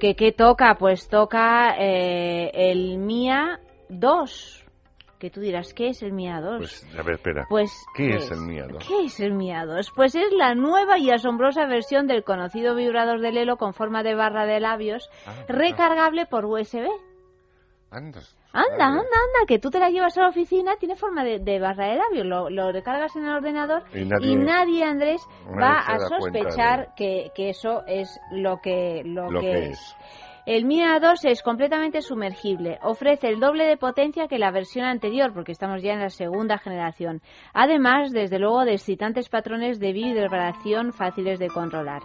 ¿Qué 0.00 0.14
que 0.14 0.14
¿Qué 0.14 0.32
toca? 0.32 0.76
Pues 0.78 1.06
toca 1.06 1.76
eh, 1.78 2.50
el 2.54 2.96
Mía 2.96 3.60
2. 3.90 4.64
Que 5.18 5.28
tú 5.28 5.42
dirás, 5.42 5.74
¿qué 5.74 5.88
es 5.88 6.02
el 6.02 6.14
Mía 6.14 6.40
2? 6.40 6.56
Pues, 6.56 6.98
a 6.98 7.02
ver, 7.02 7.16
espera. 7.16 7.44
Pues, 7.50 7.70
¿Qué, 7.94 8.08
es 8.16 8.30
el 8.30 8.40
Mía 8.40 8.64
2? 8.70 8.88
¿Qué 8.88 9.04
es 9.04 9.20
el 9.20 9.34
Mía 9.34 9.66
2? 9.66 9.92
Pues 9.94 10.14
es 10.14 10.32
la 10.32 10.54
nueva 10.54 10.98
y 10.98 11.10
asombrosa 11.10 11.66
versión 11.66 12.06
del 12.06 12.24
conocido 12.24 12.74
vibrador 12.74 13.20
de 13.20 13.32
Lelo 13.32 13.58
con 13.58 13.74
forma 13.74 14.02
de 14.02 14.14
barra 14.14 14.46
de 14.46 14.60
labios, 14.60 15.10
Ah, 15.26 15.44
recargable 15.46 16.24
por 16.24 16.46
USB. 16.46 16.86
Anda. 17.90 18.20
Anda, 18.56 18.86
anda, 18.86 19.00
anda, 19.00 19.46
que 19.46 19.58
tú 19.58 19.70
te 19.70 19.78
la 19.78 19.90
llevas 19.90 20.16
a 20.18 20.22
la 20.22 20.28
oficina, 20.28 20.76
tiene 20.78 20.96
forma 20.96 21.22
de, 21.24 21.38
de 21.40 21.58
barra 21.60 21.88
de 21.88 21.96
labios, 21.96 22.26
lo, 22.26 22.48
lo 22.50 22.72
recargas 22.72 23.14
en 23.16 23.24
el 23.24 23.34
ordenador 23.34 23.82
Y 23.92 24.00
y 24.00 24.36
nadie- 24.36 24.84
Andrés, 24.84 25.20
va 25.48 25.78
a 25.78 25.98
sospechar 26.08 26.94
que, 26.96 27.30
que 27.34 27.50
eso 27.50 27.82
es 27.86 28.18
lo 28.32 28.58
que, 28.62 29.02
lo 29.04 29.30
Lo 29.30 29.40
que, 29.40 29.50
que 29.50 29.58
es. 29.66 29.70
es. 29.72 29.96
El 30.46 30.64
Mia 30.64 31.00
2 31.00 31.24
es 31.24 31.42
completamente 31.42 32.00
sumergible, 32.02 32.78
ofrece 32.82 33.26
el 33.28 33.40
doble 33.40 33.64
de 33.66 33.76
potencia 33.76 34.28
que 34.28 34.38
la 34.38 34.52
versión 34.52 34.84
anterior, 34.84 35.32
porque 35.34 35.50
estamos 35.50 35.82
ya 35.82 35.92
en 35.94 35.98
la 36.00 36.08
segunda 36.08 36.56
generación. 36.58 37.20
Además, 37.52 38.12
desde 38.12 38.38
luego, 38.38 38.64
de 38.64 38.74
excitantes 38.74 39.28
patrones 39.28 39.80
de 39.80 39.92
vibración 39.92 40.92
fáciles 40.92 41.40
de 41.40 41.48
controlar. 41.48 42.02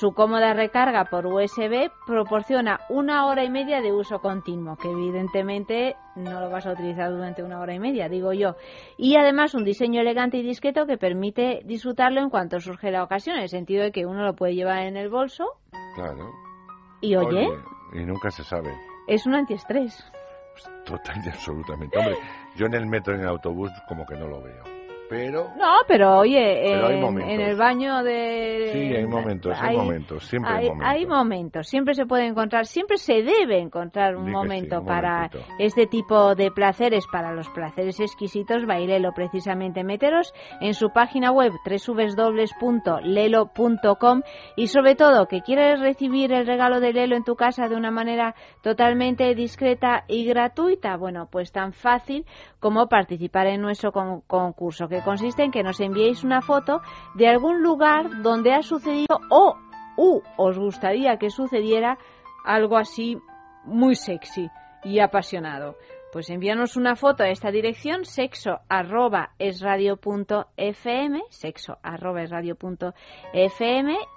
Su 0.00 0.12
cómoda 0.14 0.54
recarga 0.54 1.04
por 1.04 1.26
USB 1.26 1.90
proporciona 2.06 2.80
una 2.88 3.26
hora 3.26 3.44
y 3.44 3.50
media 3.50 3.82
de 3.82 3.92
uso 3.92 4.20
continuo, 4.20 4.76
que 4.76 4.90
evidentemente 4.90 5.96
no 6.16 6.40
lo 6.40 6.48
vas 6.50 6.66
a 6.66 6.72
utilizar 6.72 7.10
durante 7.10 7.42
una 7.42 7.60
hora 7.60 7.74
y 7.74 7.78
media, 7.78 8.08
digo 8.08 8.32
yo. 8.32 8.56
Y 8.96 9.16
además 9.16 9.54
un 9.54 9.64
diseño 9.64 10.00
elegante 10.00 10.38
y 10.38 10.42
discreto 10.42 10.86
que 10.86 10.96
permite 10.96 11.60
disfrutarlo 11.64 12.20
en 12.22 12.30
cuanto 12.30 12.58
surge 12.58 12.90
la 12.90 13.04
ocasión, 13.04 13.36
en 13.36 13.42
el 13.42 13.48
sentido 13.50 13.82
de 13.84 13.92
que 13.92 14.06
uno 14.06 14.24
lo 14.24 14.34
puede 14.34 14.54
llevar 14.54 14.78
en 14.84 14.96
el 14.96 15.10
bolso 15.10 15.44
Claro. 15.94 16.30
y 17.02 17.14
oye, 17.14 17.48
y 17.92 18.04
nunca 18.04 18.30
se 18.30 18.44
sabe. 18.44 18.74
es 19.06 19.26
un 19.26 19.34
antiestrés. 19.34 20.02
Total 20.86 21.16
y 21.24 21.28
absolutamente. 21.28 21.98
Hombre, 21.98 22.16
yo 22.56 22.66
en 22.66 22.74
el 22.74 22.86
metro, 22.86 23.14
en 23.14 23.20
el 23.20 23.28
autobús, 23.28 23.70
como 23.88 24.04
que 24.06 24.16
no 24.16 24.26
lo 24.26 24.42
veo. 24.42 24.62
Pero 25.08 25.50
No, 25.58 25.74
pero 25.86 26.18
oye, 26.18 26.62
Pero 26.64 26.88
en, 26.88 27.40
el 27.40 27.56
baño 27.56 28.02
de... 28.02 28.70
sí, 28.72 28.78
hay 28.96 29.06
momentos, 29.06 29.54
hay, 29.60 29.76
momentos, 29.76 30.24
siempre 30.26 30.50
hay, 30.50 30.58
hay, 30.64 30.68
momentos. 30.70 30.88
hay 30.94 31.06
momentos, 31.06 31.66
siempre 31.68 31.94
se 31.94 32.06
puede 32.06 32.26
encontrar, 32.26 32.64
siempre 32.66 32.96
se 32.96 33.22
debe 33.22 33.58
encontrar 33.60 34.16
un 34.16 34.24
sí, 34.26 34.30
momento 34.30 34.80
un 34.80 34.86
para 34.86 35.14
momentito. 35.28 35.44
este 35.58 35.86
tipo 35.86 36.34
de 36.34 36.50
placeres, 36.50 37.04
para 37.12 37.32
los 37.32 37.48
placeres 37.50 38.00
exquisitos, 38.00 38.64
bailelo 38.64 39.12
precisamente. 39.12 39.84
Meteros 39.84 40.32
en 40.62 40.72
su 40.72 40.88
página 40.90 41.30
web 41.30 41.52
www.lelo.com 42.82 44.22
y 44.56 44.66
sobre 44.68 44.94
todo 44.94 45.26
que 45.26 45.42
quieres 45.42 45.80
recibir 45.80 46.32
el 46.32 46.46
regalo 46.46 46.80
de 46.80 46.92
Lelo 46.94 47.16
en 47.16 47.24
tu 47.24 47.36
casa 47.36 47.68
de 47.68 47.76
una 47.76 47.90
manera 47.90 48.34
totalmente 48.62 49.34
discreta 49.34 50.04
y 50.08 50.24
gratuita, 50.24 50.96
bueno, 50.96 51.28
pues 51.30 51.52
tan 51.52 51.72
fácil 51.74 52.24
como 52.60 52.88
participar 52.88 53.46
en 53.48 53.60
nuestro 53.60 53.92
con- 53.92 54.20
concurso, 54.22 54.88
que 54.88 55.01
consiste 55.04 55.42
en 55.42 55.50
que 55.50 55.62
nos 55.62 55.80
enviéis 55.80 56.24
una 56.24 56.42
foto 56.42 56.80
de 57.14 57.28
algún 57.28 57.62
lugar 57.62 58.22
donde 58.22 58.52
ha 58.52 58.62
sucedido 58.62 59.20
o 59.30 59.56
u, 59.96 60.22
os 60.36 60.58
gustaría 60.58 61.18
que 61.18 61.30
sucediera 61.30 61.98
algo 62.44 62.76
así 62.76 63.18
muy 63.64 63.94
sexy 63.94 64.48
y 64.84 64.98
apasionado. 64.98 65.76
Pues 66.12 66.28
envíanos 66.28 66.76
una 66.76 66.94
foto 66.94 67.24
a 67.24 67.30
esta 67.30 67.50
dirección 67.50 68.04
sexo 68.04 68.60
arroba 68.68 69.30
sexo 71.30 71.78
arroba 71.82 72.22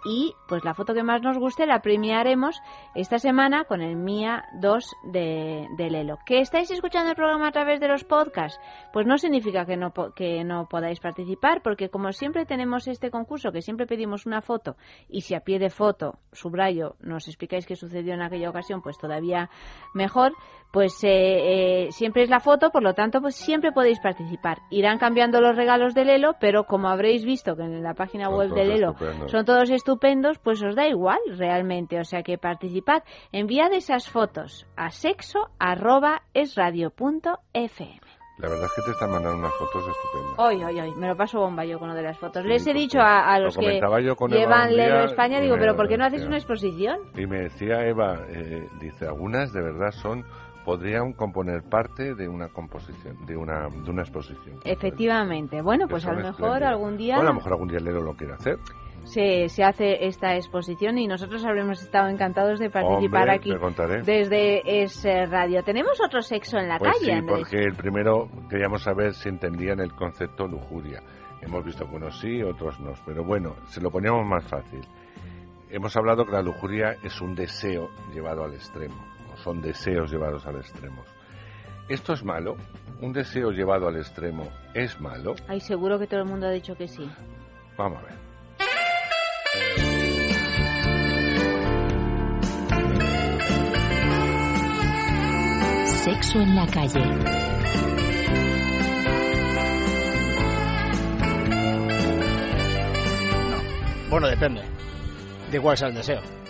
y 0.05 0.33
pues 0.47 0.65
la 0.65 0.73
foto 0.73 0.93
que 0.93 1.03
más 1.03 1.21
nos 1.21 1.37
guste 1.37 1.65
la 1.65 1.81
premiaremos 1.81 2.59
esta 2.95 3.17
semana 3.17 3.63
con 3.63 3.81
el 3.81 3.95
Mía 3.95 4.43
2 4.59 4.95
de, 5.13 5.67
de 5.77 5.89
Lelo. 5.89 6.19
¿Que 6.25 6.39
estáis 6.39 6.69
escuchando 6.69 7.11
el 7.11 7.15
programa 7.15 7.47
a 7.47 7.51
través 7.51 7.79
de 7.79 7.87
los 7.87 8.03
podcasts? 8.03 8.59
Pues 8.91 9.07
no 9.07 9.17
significa 9.17 9.65
que 9.65 9.77
no, 9.77 9.93
que 10.15 10.43
no 10.43 10.67
podáis 10.67 10.99
participar 10.99 11.61
porque 11.61 11.89
como 11.89 12.11
siempre 12.11 12.45
tenemos 12.45 12.87
este 12.89 13.09
concurso 13.09 13.53
que 13.53 13.61
siempre 13.61 13.87
pedimos 13.87 14.25
una 14.25 14.41
foto 14.41 14.75
y 15.07 15.21
si 15.21 15.33
a 15.33 15.39
pie 15.39 15.59
de 15.59 15.69
foto, 15.69 16.19
subrayo, 16.33 16.97
nos 16.99 17.27
explicáis 17.29 17.65
qué 17.65 17.77
sucedió 17.77 18.13
en 18.13 18.21
aquella 18.21 18.49
ocasión, 18.49 18.81
pues 18.81 18.97
todavía 18.97 19.49
mejor, 19.93 20.33
pues 20.73 21.01
eh, 21.05 21.84
eh, 21.84 21.84
siempre 21.91 22.23
es 22.23 22.29
la 22.29 22.39
foto, 22.39 22.69
por 22.69 22.83
lo 22.83 22.93
tanto, 22.93 23.21
pues 23.21 23.35
siempre 23.35 23.71
podéis 23.71 23.99
participar. 23.99 24.59
Irán 24.69 24.97
cambiando 24.97 25.41
los 25.41 25.55
regalos 25.55 25.93
de 25.93 26.05
Lelo, 26.05 26.35
pero 26.39 26.65
como 26.65 26.89
habréis 26.89 27.25
visto 27.25 27.55
que 27.55 27.63
en 27.63 27.83
la 27.83 27.93
página 27.93 28.29
web 28.29 28.49
de 28.51 28.65
Lelo 28.65 28.95
son 29.27 29.45
todos 29.45 29.69
estupendos, 29.69 30.39
pues 30.39 30.61
os 30.63 30.75
da 30.75 30.87
igual 30.87 31.19
realmente. 31.37 31.99
O 31.99 32.03
sea 32.03 32.23
que 32.23 32.37
participad, 32.37 33.03
enviad 33.31 33.73
esas 33.73 34.09
fotos 34.09 34.65
a 34.75 34.91
sexo 34.91 35.49
arroba 35.59 36.23
es 36.33 36.55
radio 36.55 36.89
punto 36.89 37.39
fm. 37.53 37.99
La 38.37 38.49
verdad 38.49 38.65
es 38.65 38.73
que 38.73 38.81
te 38.81 38.91
están 38.91 39.11
mandando 39.11 39.39
unas 39.39 39.53
fotos 39.53 39.83
estupendas. 39.87 40.39
Hoy, 40.39 40.61
hoy, 40.61 40.79
hoy, 40.81 40.93
me 40.95 41.07
lo 41.07 41.15
paso 41.15 41.39
bomba 41.39 41.63
yo 41.63 41.79
con 41.79 41.87
lo 41.87 41.95
de 41.95 42.03
las 42.03 42.17
fotos. 42.17 42.43
Les 42.43 42.67
he 42.67 42.73
dicho 42.73 42.99
a, 42.99 43.39
los 43.39 43.55
que 43.57 43.79
llevan 44.27 44.75
Lelo 44.75 45.05
España, 45.05 45.39
digo, 45.39 45.55
pero 45.57 45.77
¿por 45.77 45.87
qué 45.87 45.97
no 45.97 46.05
hacéis 46.05 46.25
una 46.25 46.35
exposición? 46.35 46.97
Y 47.15 47.25
me 47.27 47.43
decía 47.43 47.85
Eva, 47.87 48.25
eh, 48.27 48.67
dice, 48.81 49.05
algunas 49.07 49.53
de 49.53 49.61
verdad 49.61 49.91
son 49.91 50.25
podrían 50.65 51.13
componer 51.13 51.61
parte 51.63 52.15
de 52.15 52.27
una 52.27 52.49
composición, 52.49 53.25
de 53.25 53.37
una, 53.37 53.69
de 53.69 53.89
una 53.89 54.01
exposición. 54.01 54.59
Efectivamente. 54.65 55.61
Bueno, 55.61 55.87
pues 55.87 56.05
a 56.07 56.13
lo 56.13 56.23
mejor 56.23 56.63
algún 56.63 56.97
día... 56.97 57.15
Bueno, 57.15 57.29
a 57.29 57.33
lo 57.33 57.37
mejor 57.37 57.53
algún 57.53 57.67
día 57.67 57.77
el 57.77 57.85
Lelo 57.85 58.01
lo 58.01 58.15
quiere 58.15 58.33
hacer. 58.33 58.57
Se, 59.03 59.47
se, 59.49 59.63
hace 59.63 60.07
esta 60.07 60.35
exposición 60.35 60.97
y 60.97 61.05
nosotros 61.05 61.45
habremos 61.45 61.79
estado 61.83 62.09
encantados 62.09 62.57
de 62.57 62.71
participar 62.71 63.29
aquí 63.29 63.53
desde 64.03 64.81
ese 64.83 65.27
radio. 65.27 65.61
¿Tenemos 65.63 66.01
otro 66.03 66.23
sexo 66.23 66.57
en 66.57 66.67
la 66.67 66.79
pues 66.79 66.97
calle? 66.97 67.19
Sí, 67.19 67.25
porque 67.27 67.57
el 67.57 67.75
primero 67.75 68.27
queríamos 68.49 68.81
saber 68.81 69.13
si 69.13 69.29
entendían 69.29 69.79
el 69.79 69.93
concepto 69.93 70.47
lujuria. 70.47 71.03
Hemos 71.43 71.63
visto 71.63 71.87
que 71.87 71.95
unos 71.95 72.19
sí, 72.19 72.41
otros 72.41 72.79
no, 72.79 72.93
pero 73.05 73.23
bueno, 73.23 73.55
se 73.67 73.79
lo 73.79 73.91
poníamos 73.91 74.25
más 74.25 74.43
fácil. 74.45 74.81
Hemos 75.69 75.95
hablado 75.95 76.25
que 76.25 76.31
la 76.31 76.41
lujuria 76.41 76.95
es 77.03 77.21
un 77.21 77.35
deseo 77.35 77.89
llevado 78.11 78.43
al 78.43 78.55
extremo 78.55 79.14
son 79.45 79.61
deseos 79.61 80.11
llevados 80.11 80.43
al 80.47 80.55
extremo. 80.55 81.03
¿Esto 81.87 82.13
es 82.13 82.23
malo? 82.23 82.55
¿Un 82.99 83.13
deseo 83.13 83.51
llevado 83.51 83.87
al 83.87 83.97
extremo 83.97 84.49
es 84.73 84.99
malo? 84.99 85.35
Ay, 85.47 85.59
seguro 85.61 85.99
que 85.99 86.07
todo 86.07 86.21
el 86.21 86.25
mundo 86.25 86.47
ha 86.47 86.51
dicho 86.51 86.73
que 86.73 86.87
sí. 86.87 87.07
Vamos 87.77 87.99
a 87.99 88.05
ver. 88.07 88.15
Sexo 95.85 96.39
en 96.39 96.55
la 96.55 96.65
calle. 96.65 97.05
No. 103.51 104.09
Bueno, 104.09 104.27
depende 104.27 104.63
de 105.51 105.61
cuál 105.61 105.77
sea 105.77 105.89
el 105.89 105.93
deseo. 105.93 106.44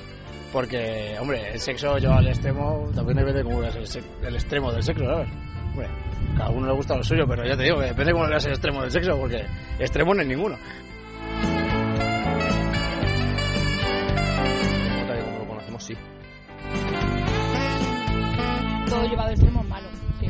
Porque, 0.55 1.17
hombre, 1.19 1.51
el 1.51 1.59
sexo 1.59 1.97
yo 1.97 2.13
al 2.13 2.29
extremo 2.29 2.89
también 2.95 3.17
depende 3.17 3.39
de 3.39 3.43
cómo 3.43 3.59
veas 3.59 3.75
el, 3.75 4.35
extremo 4.35 4.71
del 4.71 4.83
sexo, 4.83 5.03
¿sabes? 5.03 5.27
Hombre, 5.73 5.89
cada 6.37 6.49
uno 6.49 6.67
le 6.67 6.73
gusta 6.73 6.95
lo 6.95 7.03
suyo, 7.03 7.25
pero 7.27 7.45
ya 7.45 7.57
te 7.57 7.63
digo 7.63 7.75
que 7.75 7.87
depende 7.87 8.05
de 8.05 8.13
cómo 8.13 8.25
veas 8.25 8.45
el 8.45 8.53
extremo 8.53 8.81
del 8.81 8.89
sexo, 8.89 9.17
porque 9.19 9.45
extremo 9.79 10.13
no 10.13 10.21
hay 10.21 10.27
ninguno. 10.29 10.55
Como 15.25 15.39
lo 15.39 15.45
conocemos, 15.45 15.83
sí. 15.83 15.93
Todo 18.87 19.03
llevado 19.07 19.27
al 19.27 19.33
extremo 19.33 19.61
es 19.61 19.67
malo, 19.67 19.89
sí. 20.21 20.27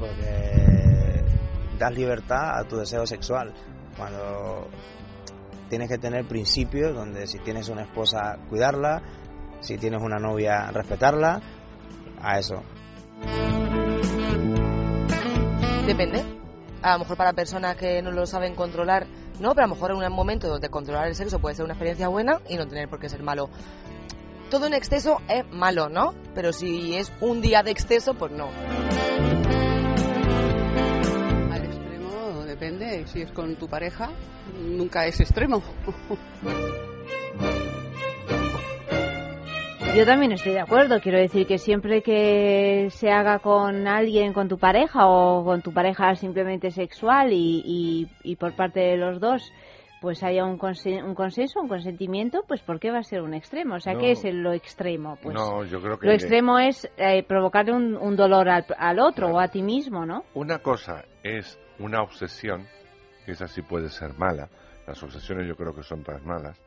Porque 0.00 1.24
das 1.78 1.94
libertad 1.94 2.58
a 2.58 2.64
tu 2.64 2.78
deseo 2.78 3.06
sexual. 3.06 3.54
Cuando 3.96 4.68
tienes 5.68 5.88
que 5.88 5.98
tener 5.98 6.26
principios 6.26 6.94
donde 6.94 7.26
si 7.26 7.38
tienes 7.38 7.68
una 7.68 7.82
esposa, 7.82 8.38
cuidarla, 8.48 9.02
si 9.60 9.76
tienes 9.76 10.02
una 10.02 10.18
novia, 10.18 10.70
respetarla, 10.70 11.40
a 12.20 12.38
eso. 12.38 12.62
Depende. 15.86 16.22
A 16.82 16.92
lo 16.92 17.00
mejor 17.00 17.16
para 17.16 17.32
personas 17.32 17.76
que 17.76 18.02
no 18.02 18.12
lo 18.12 18.26
saben 18.26 18.54
controlar, 18.54 19.06
no, 19.40 19.54
pero 19.54 19.64
a 19.64 19.68
lo 19.68 19.74
mejor 19.74 19.90
en 19.92 19.96
un 19.98 20.12
momento 20.12 20.48
donde 20.48 20.68
controlar 20.68 21.08
el 21.08 21.14
sexo 21.14 21.40
puede 21.40 21.54
ser 21.54 21.64
una 21.64 21.74
experiencia 21.74 22.08
buena 22.08 22.40
y 22.48 22.56
no 22.56 22.66
tener 22.66 22.88
por 22.88 23.00
qué 23.00 23.08
ser 23.08 23.22
malo. 23.22 23.50
Todo 24.50 24.66
en 24.66 24.74
exceso 24.74 25.20
es 25.28 25.44
malo, 25.50 25.88
¿no? 25.88 26.14
Pero 26.34 26.52
si 26.52 26.96
es 26.96 27.12
un 27.20 27.40
día 27.40 27.62
de 27.62 27.70
exceso, 27.70 28.14
pues 28.14 28.32
no. 28.32 28.48
Depende, 32.58 33.06
si 33.06 33.22
es 33.22 33.30
con 33.30 33.54
tu 33.54 33.68
pareja, 33.68 34.10
nunca 34.60 35.06
es 35.06 35.20
extremo. 35.20 35.62
Yo 39.96 40.04
también 40.04 40.32
estoy 40.32 40.52
de 40.52 40.60
acuerdo. 40.60 41.00
Quiero 41.00 41.18
decir 41.18 41.46
que 41.46 41.58
siempre 41.58 42.02
que 42.02 42.88
se 42.90 43.10
haga 43.10 43.38
con 43.38 43.86
alguien, 43.86 44.32
con 44.32 44.48
tu 44.48 44.58
pareja 44.58 45.06
o 45.06 45.44
con 45.44 45.62
tu 45.62 45.72
pareja 45.72 46.16
simplemente 46.16 46.72
sexual 46.72 47.32
y, 47.32 48.08
y, 48.22 48.36
por 48.36 48.54
parte 48.54 48.80
de 48.80 48.96
los 48.96 49.20
dos, 49.20 49.52
pues 50.00 50.22
haya 50.24 50.44
un, 50.44 50.58
un, 50.60 51.14
consenso, 51.14 51.60
un 51.60 51.68
consentimiento, 51.68 52.44
pues 52.46 52.60
¿por 52.60 52.80
qué 52.80 52.90
va 52.90 52.98
a 52.98 53.04
ser 53.04 53.22
un 53.22 53.34
extremo? 53.34 53.76
O 53.76 53.80
sea, 53.80 53.96
¿qué 53.96 54.10
es 54.10 54.24
lo 54.24 54.52
extremo? 54.52 55.16
Pues 55.22 55.34
no, 55.34 55.64
yo 55.64 55.80
creo 55.80 55.98
que 55.98 56.06
lo 56.06 56.12
extremo 56.12 56.58
es 56.58 56.90
eh, 56.96 57.22
provocarle 57.22 57.72
un, 57.72 58.16
dolor 58.16 58.48
al, 58.48 59.00
otro 59.00 59.28
o 59.28 59.40
a 59.40 59.48
ti 59.48 59.62
mismo, 59.62 60.04
¿no? 60.04 60.24
Una 60.34 60.58
cosa 60.58 61.04
es 61.22 61.58
una 61.78 62.02
obsesión, 62.02 62.66
que 63.24 63.32
esa 63.32 63.46
sí 63.48 63.62
puede 63.62 63.88
ser 63.90 64.14
mala, 64.18 64.48
las 64.86 65.02
obsesiones 65.02 65.46
yo 65.46 65.56
creo 65.56 65.74
que 65.74 65.82
son 65.82 66.02
todas 66.02 66.24
malas, 66.24 66.60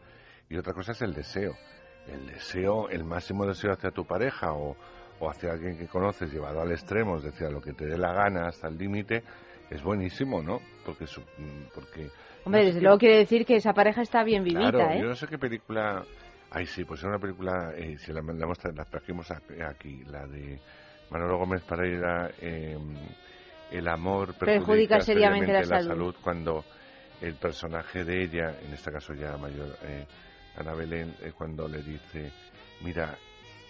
y 0.50 0.58
otra 0.58 0.74
cosa 0.74 0.92
es 0.92 1.02
el 1.02 1.14
deseo. 1.14 1.56
El 2.08 2.28
deseo, 2.28 2.90
el 2.90 3.04
máximo 3.04 3.46
deseo 3.46 3.72
hacia 3.72 3.92
tu 3.92 4.06
pareja 4.06 4.54
o, 4.54 4.76
o 5.20 5.30
hacia 5.30 5.52
alguien 5.52 5.78
que 5.78 5.88
conoces 5.88 6.32
llevado 6.32 6.62
al 6.62 6.72
extremo, 6.72 7.18
es 7.18 7.24
decir, 7.24 7.48
a 7.48 7.52
lo 7.52 7.62
que 7.62 7.74
te 7.74 7.86
dé 7.86 7.98
la 7.98 8.12
gana 8.12 8.48
hasta 8.48 8.68
el 8.68 8.78
límite, 8.78 9.24
es 9.70 9.82
buenísimo, 9.84 10.42
¿no? 10.42 10.60
Porque, 10.84 11.06
porque 11.74 12.10
Hombre, 12.44 12.66
desde 12.66 12.82
luego 12.82 12.98
quiere 12.98 13.18
decir 13.18 13.46
que 13.46 13.56
esa 13.56 13.74
pareja 13.74 14.02
está 14.02 14.24
bien 14.24 14.44
vivida, 14.44 14.72
claro, 14.72 14.92
¿eh? 14.92 15.00
Yo 15.00 15.08
no 15.08 15.16
sé 15.16 15.28
qué 15.28 15.38
película. 15.38 16.04
Ay, 16.50 16.66
sí, 16.66 16.84
pues 16.84 17.00
es 17.00 17.06
una 17.06 17.20
película. 17.20 17.72
Eh, 17.76 17.98
si 17.98 18.12
la, 18.12 18.22
la, 18.22 18.48
la, 18.48 18.86
trajimos 18.86 19.32
aquí, 19.32 20.04
la 20.06 20.26
de 20.26 20.60
Manolo 21.12 21.38
Gómez 21.38 21.62
Pereira, 21.64 22.32
eh, 22.42 22.78
El 23.72 23.88
amor 23.88 24.34
perjudica, 24.38 25.00
seriamente, 25.00 25.54
la, 25.54 25.82
salud. 25.82 26.16
Cuando 26.22 26.66
el 27.22 27.36
personaje 27.36 28.04
de 28.04 28.24
ella, 28.24 28.56
en 28.62 28.74
este 28.74 28.92
caso 28.92 29.14
ya 29.14 29.38
mayor, 29.38 29.78
eh, 29.84 30.06
Ana 30.58 30.74
Belén, 30.74 31.16
eh, 31.22 31.32
cuando 31.36 31.68
le 31.68 31.82
dice: 31.82 32.32
Mira, 32.84 33.18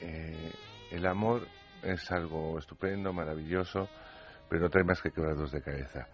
eh, 0.01 0.51
el 0.91 1.05
amor 1.05 1.47
es 1.83 2.11
algo 2.11 2.57
estupendo, 2.57 3.13
maravilloso, 3.13 3.87
pero 4.49 4.63
no 4.63 4.69
trae 4.69 4.83
más 4.83 5.01
que 5.01 5.11
quebrados 5.11 5.51
de 5.51 5.61
cabeza 5.61 6.07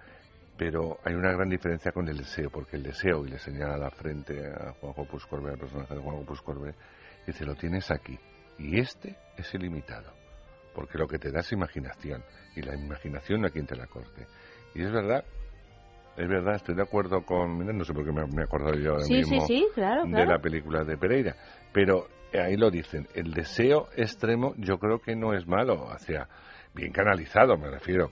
pero 0.57 0.99
hay 1.03 1.13
una 1.13 1.31
gran 1.31 1.49
diferencia 1.49 1.91
con 1.91 2.07
el 2.09 2.17
deseo, 2.17 2.49
porque 2.49 2.77
el 2.77 2.83
deseo, 2.83 3.25
y 3.25 3.29
le 3.29 3.37
señala 3.37 3.77
la 3.77 3.91
frente 3.91 4.43
a 4.47 4.73
Juanjo 4.73 5.05
Puscorbe, 5.05 5.51
al 5.51 5.59
personaje 5.59 5.93
de 5.93 6.01
Juanjo 6.01 6.25
Puscorbe, 6.25 6.73
dice, 7.25 7.45
lo 7.45 7.55
tienes 7.55 7.91
aquí, 7.91 8.17
y 8.57 8.79
este 8.79 9.15
es 9.37 9.53
ilimitado, 9.53 10.11
porque 10.77 10.99
lo 10.99 11.07
que 11.07 11.17
te 11.17 11.31
da 11.31 11.39
es 11.39 11.51
imaginación, 11.51 12.23
y 12.55 12.61
la 12.61 12.75
imaginación 12.75 13.41
no 13.41 13.47
hay 13.47 13.51
quien 13.51 13.65
te 13.65 13.75
la 13.75 13.87
corte. 13.87 14.27
Y 14.75 14.83
es 14.83 14.91
verdad, 14.91 15.25
es 16.15 16.27
verdad, 16.27 16.53
estoy 16.53 16.75
de 16.75 16.83
acuerdo 16.83 17.25
con, 17.25 17.65
no 17.65 17.83
sé 17.83 17.95
por 17.95 18.05
qué 18.05 18.11
me, 18.11 18.21
he 18.21 18.43
acordado 18.43 18.75
yo 18.75 18.91
ahora 18.91 19.07
mismo 19.07 19.47
de 20.05 20.25
la 20.27 20.37
película 20.37 20.83
de 20.83 20.95
Pereira, 20.95 21.35
pero 21.73 22.05
ahí 22.31 22.55
lo 22.57 22.69
dicen, 22.69 23.07
el 23.15 23.33
deseo 23.33 23.87
extremo 23.95 24.53
yo 24.57 24.77
creo 24.77 24.99
que 24.99 25.15
no 25.15 25.33
es 25.33 25.47
malo, 25.47 25.91
hacia 25.91 26.29
bien 26.75 26.91
canalizado 26.91 27.57
me 27.57 27.71
refiero, 27.71 28.11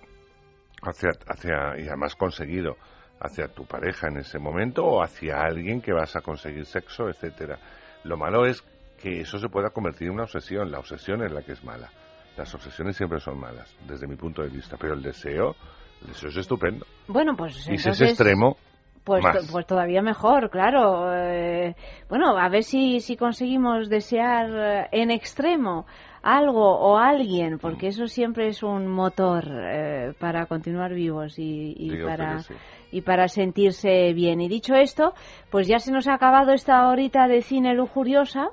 hacia, 0.82 1.11
hacia, 1.28 1.78
y 1.78 1.88
además 1.88 2.16
conseguido 2.16 2.78
hacia 3.20 3.47
tu 3.47 3.68
pareja 3.68 4.07
en 4.07 4.18
ese 4.18 4.39
momento 4.39 4.84
o 4.84 5.03
hacia 5.03 5.39
alguien 5.39 5.82
que 5.82 5.93
vas 5.93 6.16
a 6.16 6.22
conseguir 6.22 6.66
sexo, 6.66 7.09
etcétera. 7.09 7.59
Lo 8.05 8.18
malo 8.18 8.47
es 8.47 8.63
que 8.99 9.22
eso 9.22 9.38
se 9.38 9.49
pueda 9.49 9.70
convertir 9.70 10.07
en 10.07 10.16
una 10.16 10.24
obsesión. 10.24 10.72
La 10.72 10.80
obsesión 10.80 11.24
es 11.24 11.32
la 11.32 11.43
que 11.43 11.51
es 11.51 11.63
mala. 11.63 11.91
Las 12.38 12.54
obsesiones 12.54 12.98
siempre 12.98 13.20
son 13.20 13.40
malas, 13.40 13.74
desde 13.88 14.08
mi 14.08 14.16
punto 14.16 14.42
de 14.42 14.50
vista. 14.50 14.78
Pero 14.80 14.94
el 14.94 15.02
deseo, 15.02 15.56
el 16.02 16.08
deseo 16.08 16.30
es 16.30 16.38
estupendo. 16.38 16.86
Bueno, 17.08 17.36
pues 17.36 17.68
y 17.70 17.78
si 17.78 17.90
es 17.90 18.02
extremo, 18.02 18.58
Pues, 19.04 19.24
pues 19.52 19.66
todavía 19.68 20.02
mejor, 20.02 20.50
claro. 20.50 21.14
Eh, 21.14 21.76
bueno, 22.10 22.38
a 22.38 22.50
ver 22.50 22.64
si, 22.64 23.00
si 23.00 23.16
conseguimos 23.16 23.88
desear 23.88 24.50
eh, 24.50 24.88
en 24.92 25.12
extremo 25.12 25.86
algo 26.24 26.76
o 26.80 26.98
alguien, 26.98 27.60
porque 27.60 27.88
eso 27.88 28.08
siempre 28.08 28.48
es 28.48 28.64
un 28.64 28.88
motor 28.88 29.46
eh, 29.48 30.14
para 30.20 30.48
continuar 30.48 30.92
vivos 30.92 31.36
y, 31.38 31.92
para 32.04 32.40
y 32.92 33.02
para 33.02 33.28
sentirse 33.28 34.12
bien. 34.14 34.42
Y 34.42 34.50
dicho 34.50 34.74
esto, 34.74 35.14
pues 35.52 35.68
ya 35.68 35.78
se 35.78 35.92
nos 35.92 36.08
ha 36.08 36.16
acabado 36.16 36.52
esta 36.52 36.88
horita 36.90 37.28
de 37.28 37.44
cine 37.44 37.76
lujuriosa. 37.76 38.48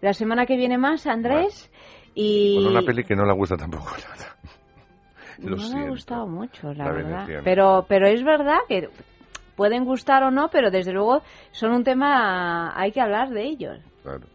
La 0.00 0.12
semana 0.12 0.44
que 0.44 0.56
viene 0.56 0.76
más, 0.76 1.06
Andrés. 1.06 1.70
Y... 2.14 2.56
Con 2.56 2.72
una 2.72 2.82
peli 2.82 3.04
que 3.04 3.16
no 3.16 3.24
le 3.24 3.34
gusta 3.34 3.56
tampoco 3.56 3.90
nada. 5.38 5.56
no 5.56 5.56
me 5.56 5.84
ha 5.84 5.88
gustado 5.88 6.26
mucho, 6.26 6.72
la, 6.72 6.90
verdad. 6.90 7.26
Pero, 7.44 7.84
pero 7.88 8.06
es 8.06 8.22
verdad 8.22 8.58
que 8.68 8.88
pueden 9.56 9.84
gustar 9.84 10.22
o 10.22 10.30
no, 10.30 10.48
pero 10.48 10.70
desde 10.70 10.92
luego 10.92 11.22
son 11.52 11.72
un 11.72 11.84
tema, 11.84 12.72
hay 12.78 12.92
que 12.92 13.00
hablar 13.00 13.30
de 13.30 13.44
ellos. 13.44 13.78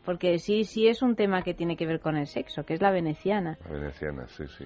Porque 0.03 0.39
sí, 0.39 0.63
sí 0.63 0.87
es 0.87 1.03
un 1.03 1.15
tema 1.15 1.43
que 1.43 1.53
tiene 1.53 1.77
que 1.77 1.85
ver 1.85 1.99
con 1.99 2.17
el 2.17 2.25
sexo, 2.25 2.63
que 2.63 2.73
es 2.73 2.81
la 2.81 2.91
veneciana. 2.91 3.57
La 3.65 3.75
veneciana, 3.79 4.27
sí, 4.27 4.45
sí. 4.57 4.65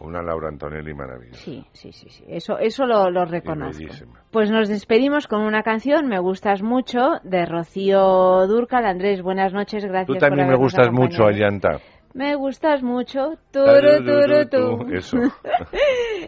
Una 0.00 0.22
Laura 0.22 0.48
Antonelli 0.48 0.94
maravillosa. 0.94 1.38
Sí, 1.38 1.64
sí, 1.72 1.92
sí, 1.92 2.08
sí. 2.08 2.24
Eso, 2.26 2.58
eso 2.58 2.86
lo, 2.86 3.10
lo 3.10 3.26
reconozco. 3.26 3.84
Pues 4.30 4.50
nos 4.50 4.68
despedimos 4.68 5.28
con 5.28 5.42
una 5.42 5.62
canción, 5.62 6.08
Me 6.08 6.18
Gustas 6.18 6.62
Mucho, 6.62 7.20
de 7.22 7.44
Rocío 7.44 8.46
Durcal. 8.48 8.86
Andrés, 8.86 9.22
buenas 9.22 9.52
noches, 9.52 9.84
gracias 9.84 10.06
Tú 10.06 10.14
también 10.14 10.48
me 10.48 10.56
gustas 10.56 10.90
mucho, 10.90 11.26
Ayanta. 11.26 11.80
Me 12.12 12.34
gustas 12.34 12.82
mucho. 12.82 13.34
Turu, 13.52 14.04
turu, 14.04 14.48
tu. 14.48 14.94
Eso. 14.94 15.18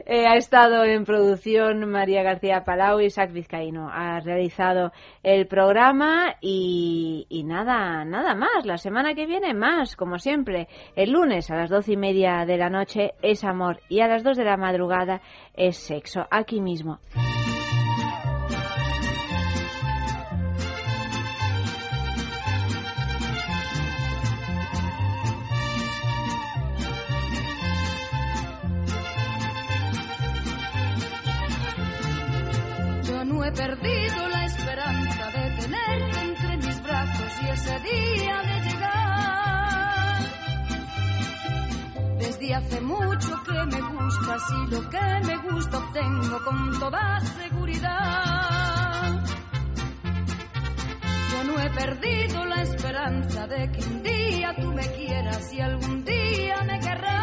Eh, 0.04 0.26
ha 0.26 0.34
estado 0.36 0.84
en 0.84 1.04
producción 1.04 1.88
María 1.88 2.22
García 2.22 2.64
Palau 2.64 3.00
y 3.00 3.06
Isaac 3.06 3.30
Vizcaíno. 3.32 3.88
Ha 3.88 4.20
realizado 4.20 4.90
el 5.22 5.46
programa 5.46 6.34
y, 6.40 7.26
y, 7.28 7.44
nada, 7.44 8.04
nada 8.04 8.34
más. 8.34 8.64
La 8.64 8.78
semana 8.78 9.14
que 9.14 9.26
viene 9.26 9.54
más, 9.54 9.94
como 9.94 10.18
siempre. 10.18 10.66
El 10.96 11.12
lunes 11.12 11.50
a 11.50 11.56
las 11.56 11.70
doce 11.70 11.92
y 11.92 11.96
media 11.96 12.44
de 12.46 12.56
la 12.56 12.68
noche 12.68 13.12
es 13.22 13.44
amor 13.44 13.80
y 13.88 14.00
a 14.00 14.08
las 14.08 14.24
dos 14.24 14.36
de 14.36 14.44
la 14.44 14.56
madrugada 14.56 15.20
es 15.54 15.76
sexo. 15.76 16.26
Aquí 16.30 16.60
mismo. 16.60 16.98
He 33.40 33.52
perdido 33.52 34.28
la 34.28 34.44
esperanza 34.44 35.30
de 35.30 35.56
tenerte 35.60 36.20
entre 36.20 36.56
mis 36.58 36.82
brazos 36.82 37.32
y 37.42 37.48
ese 37.48 37.80
día 37.80 38.42
de 38.42 38.60
llegar. 38.68 40.20
Desde 42.18 42.54
hace 42.54 42.80
mucho 42.80 43.42
que 43.42 43.52
me 43.52 43.80
buscas 43.80 44.42
y 44.50 44.66
lo 44.70 44.88
que 44.88 45.20
me 45.26 45.36
gusta 45.50 45.78
obtengo 45.78 46.44
con 46.44 46.78
toda 46.78 47.18
seguridad. 47.20 49.24
Yo 51.30 51.44
no 51.44 51.58
he 51.60 51.70
perdido 51.70 52.44
la 52.44 52.62
esperanza 52.62 53.46
de 53.46 53.70
que 53.72 53.82
un 53.84 54.02
día 54.02 54.54
tú 54.60 54.72
me 54.72 54.86
quieras 54.92 55.52
y 55.52 55.60
algún 55.60 56.04
día 56.04 56.62
me 56.66 56.78
querrás. 56.80 57.21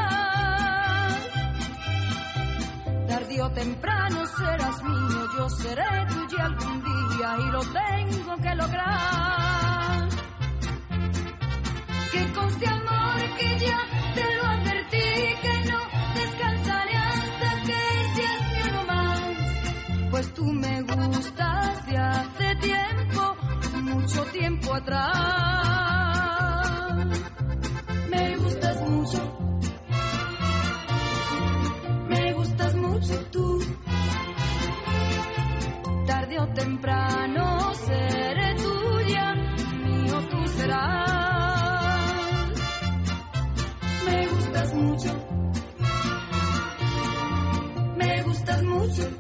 Tarde 3.10 3.42
o 3.42 3.50
temprano 3.50 4.24
serás 4.28 4.84
mío, 4.84 5.28
yo 5.36 5.50
seré 5.50 6.06
tuya 6.10 6.46
algún 6.46 6.84
día 6.84 7.38
y 7.40 7.52
lo 7.52 7.60
tengo 7.62 8.38
que 8.38 8.56
lograr. 8.56 10.10
Que 12.12 12.34
conste 12.34 12.68
amor 12.68 13.20
que 13.40 13.60
ya 13.66 13.80
te 14.14 14.36
lo 14.36 14.44
advertí, 14.44 15.10
que 15.42 15.72
no 15.72 15.80
descansaré 16.14 16.96
hasta 16.98 17.50
que 17.66 17.82
seas 18.16 18.44
mi 18.54 18.88
más. 18.88 20.12
Pues 20.12 20.34
tú 20.36 20.46
me 20.46 20.82
gustas 20.84 21.86
de 21.88 21.98
hace 21.98 22.56
tiempo, 22.58 23.36
mucho 23.82 24.24
tiempo 24.26 24.74
atrás. 24.76 26.19
Temprano 36.60 37.74
seré 37.86 38.56
tuya, 38.56 39.34
mío 39.86 40.18
tú 40.30 40.48
serás. 40.48 42.10
Me 44.06 44.28
gustas 44.28 44.74
mucho, 44.74 45.12
me 47.96 48.24
gustas 48.24 48.64
mucho 48.64 49.19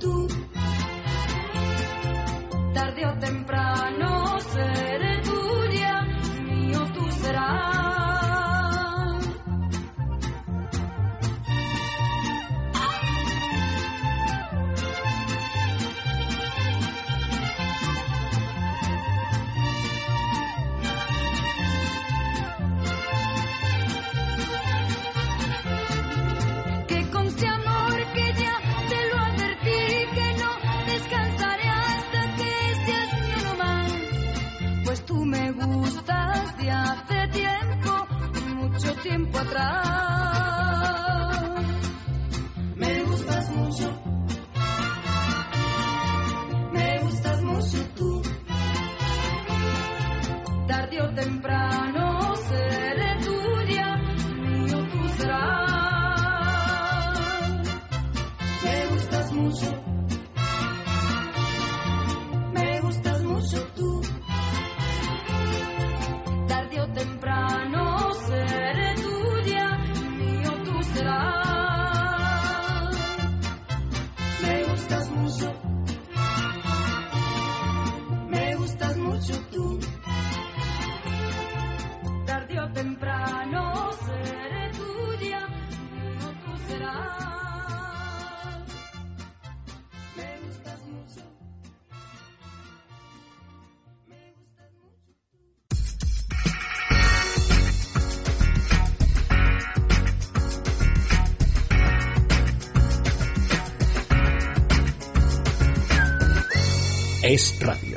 es 107.29 107.59
radio. 107.59 107.88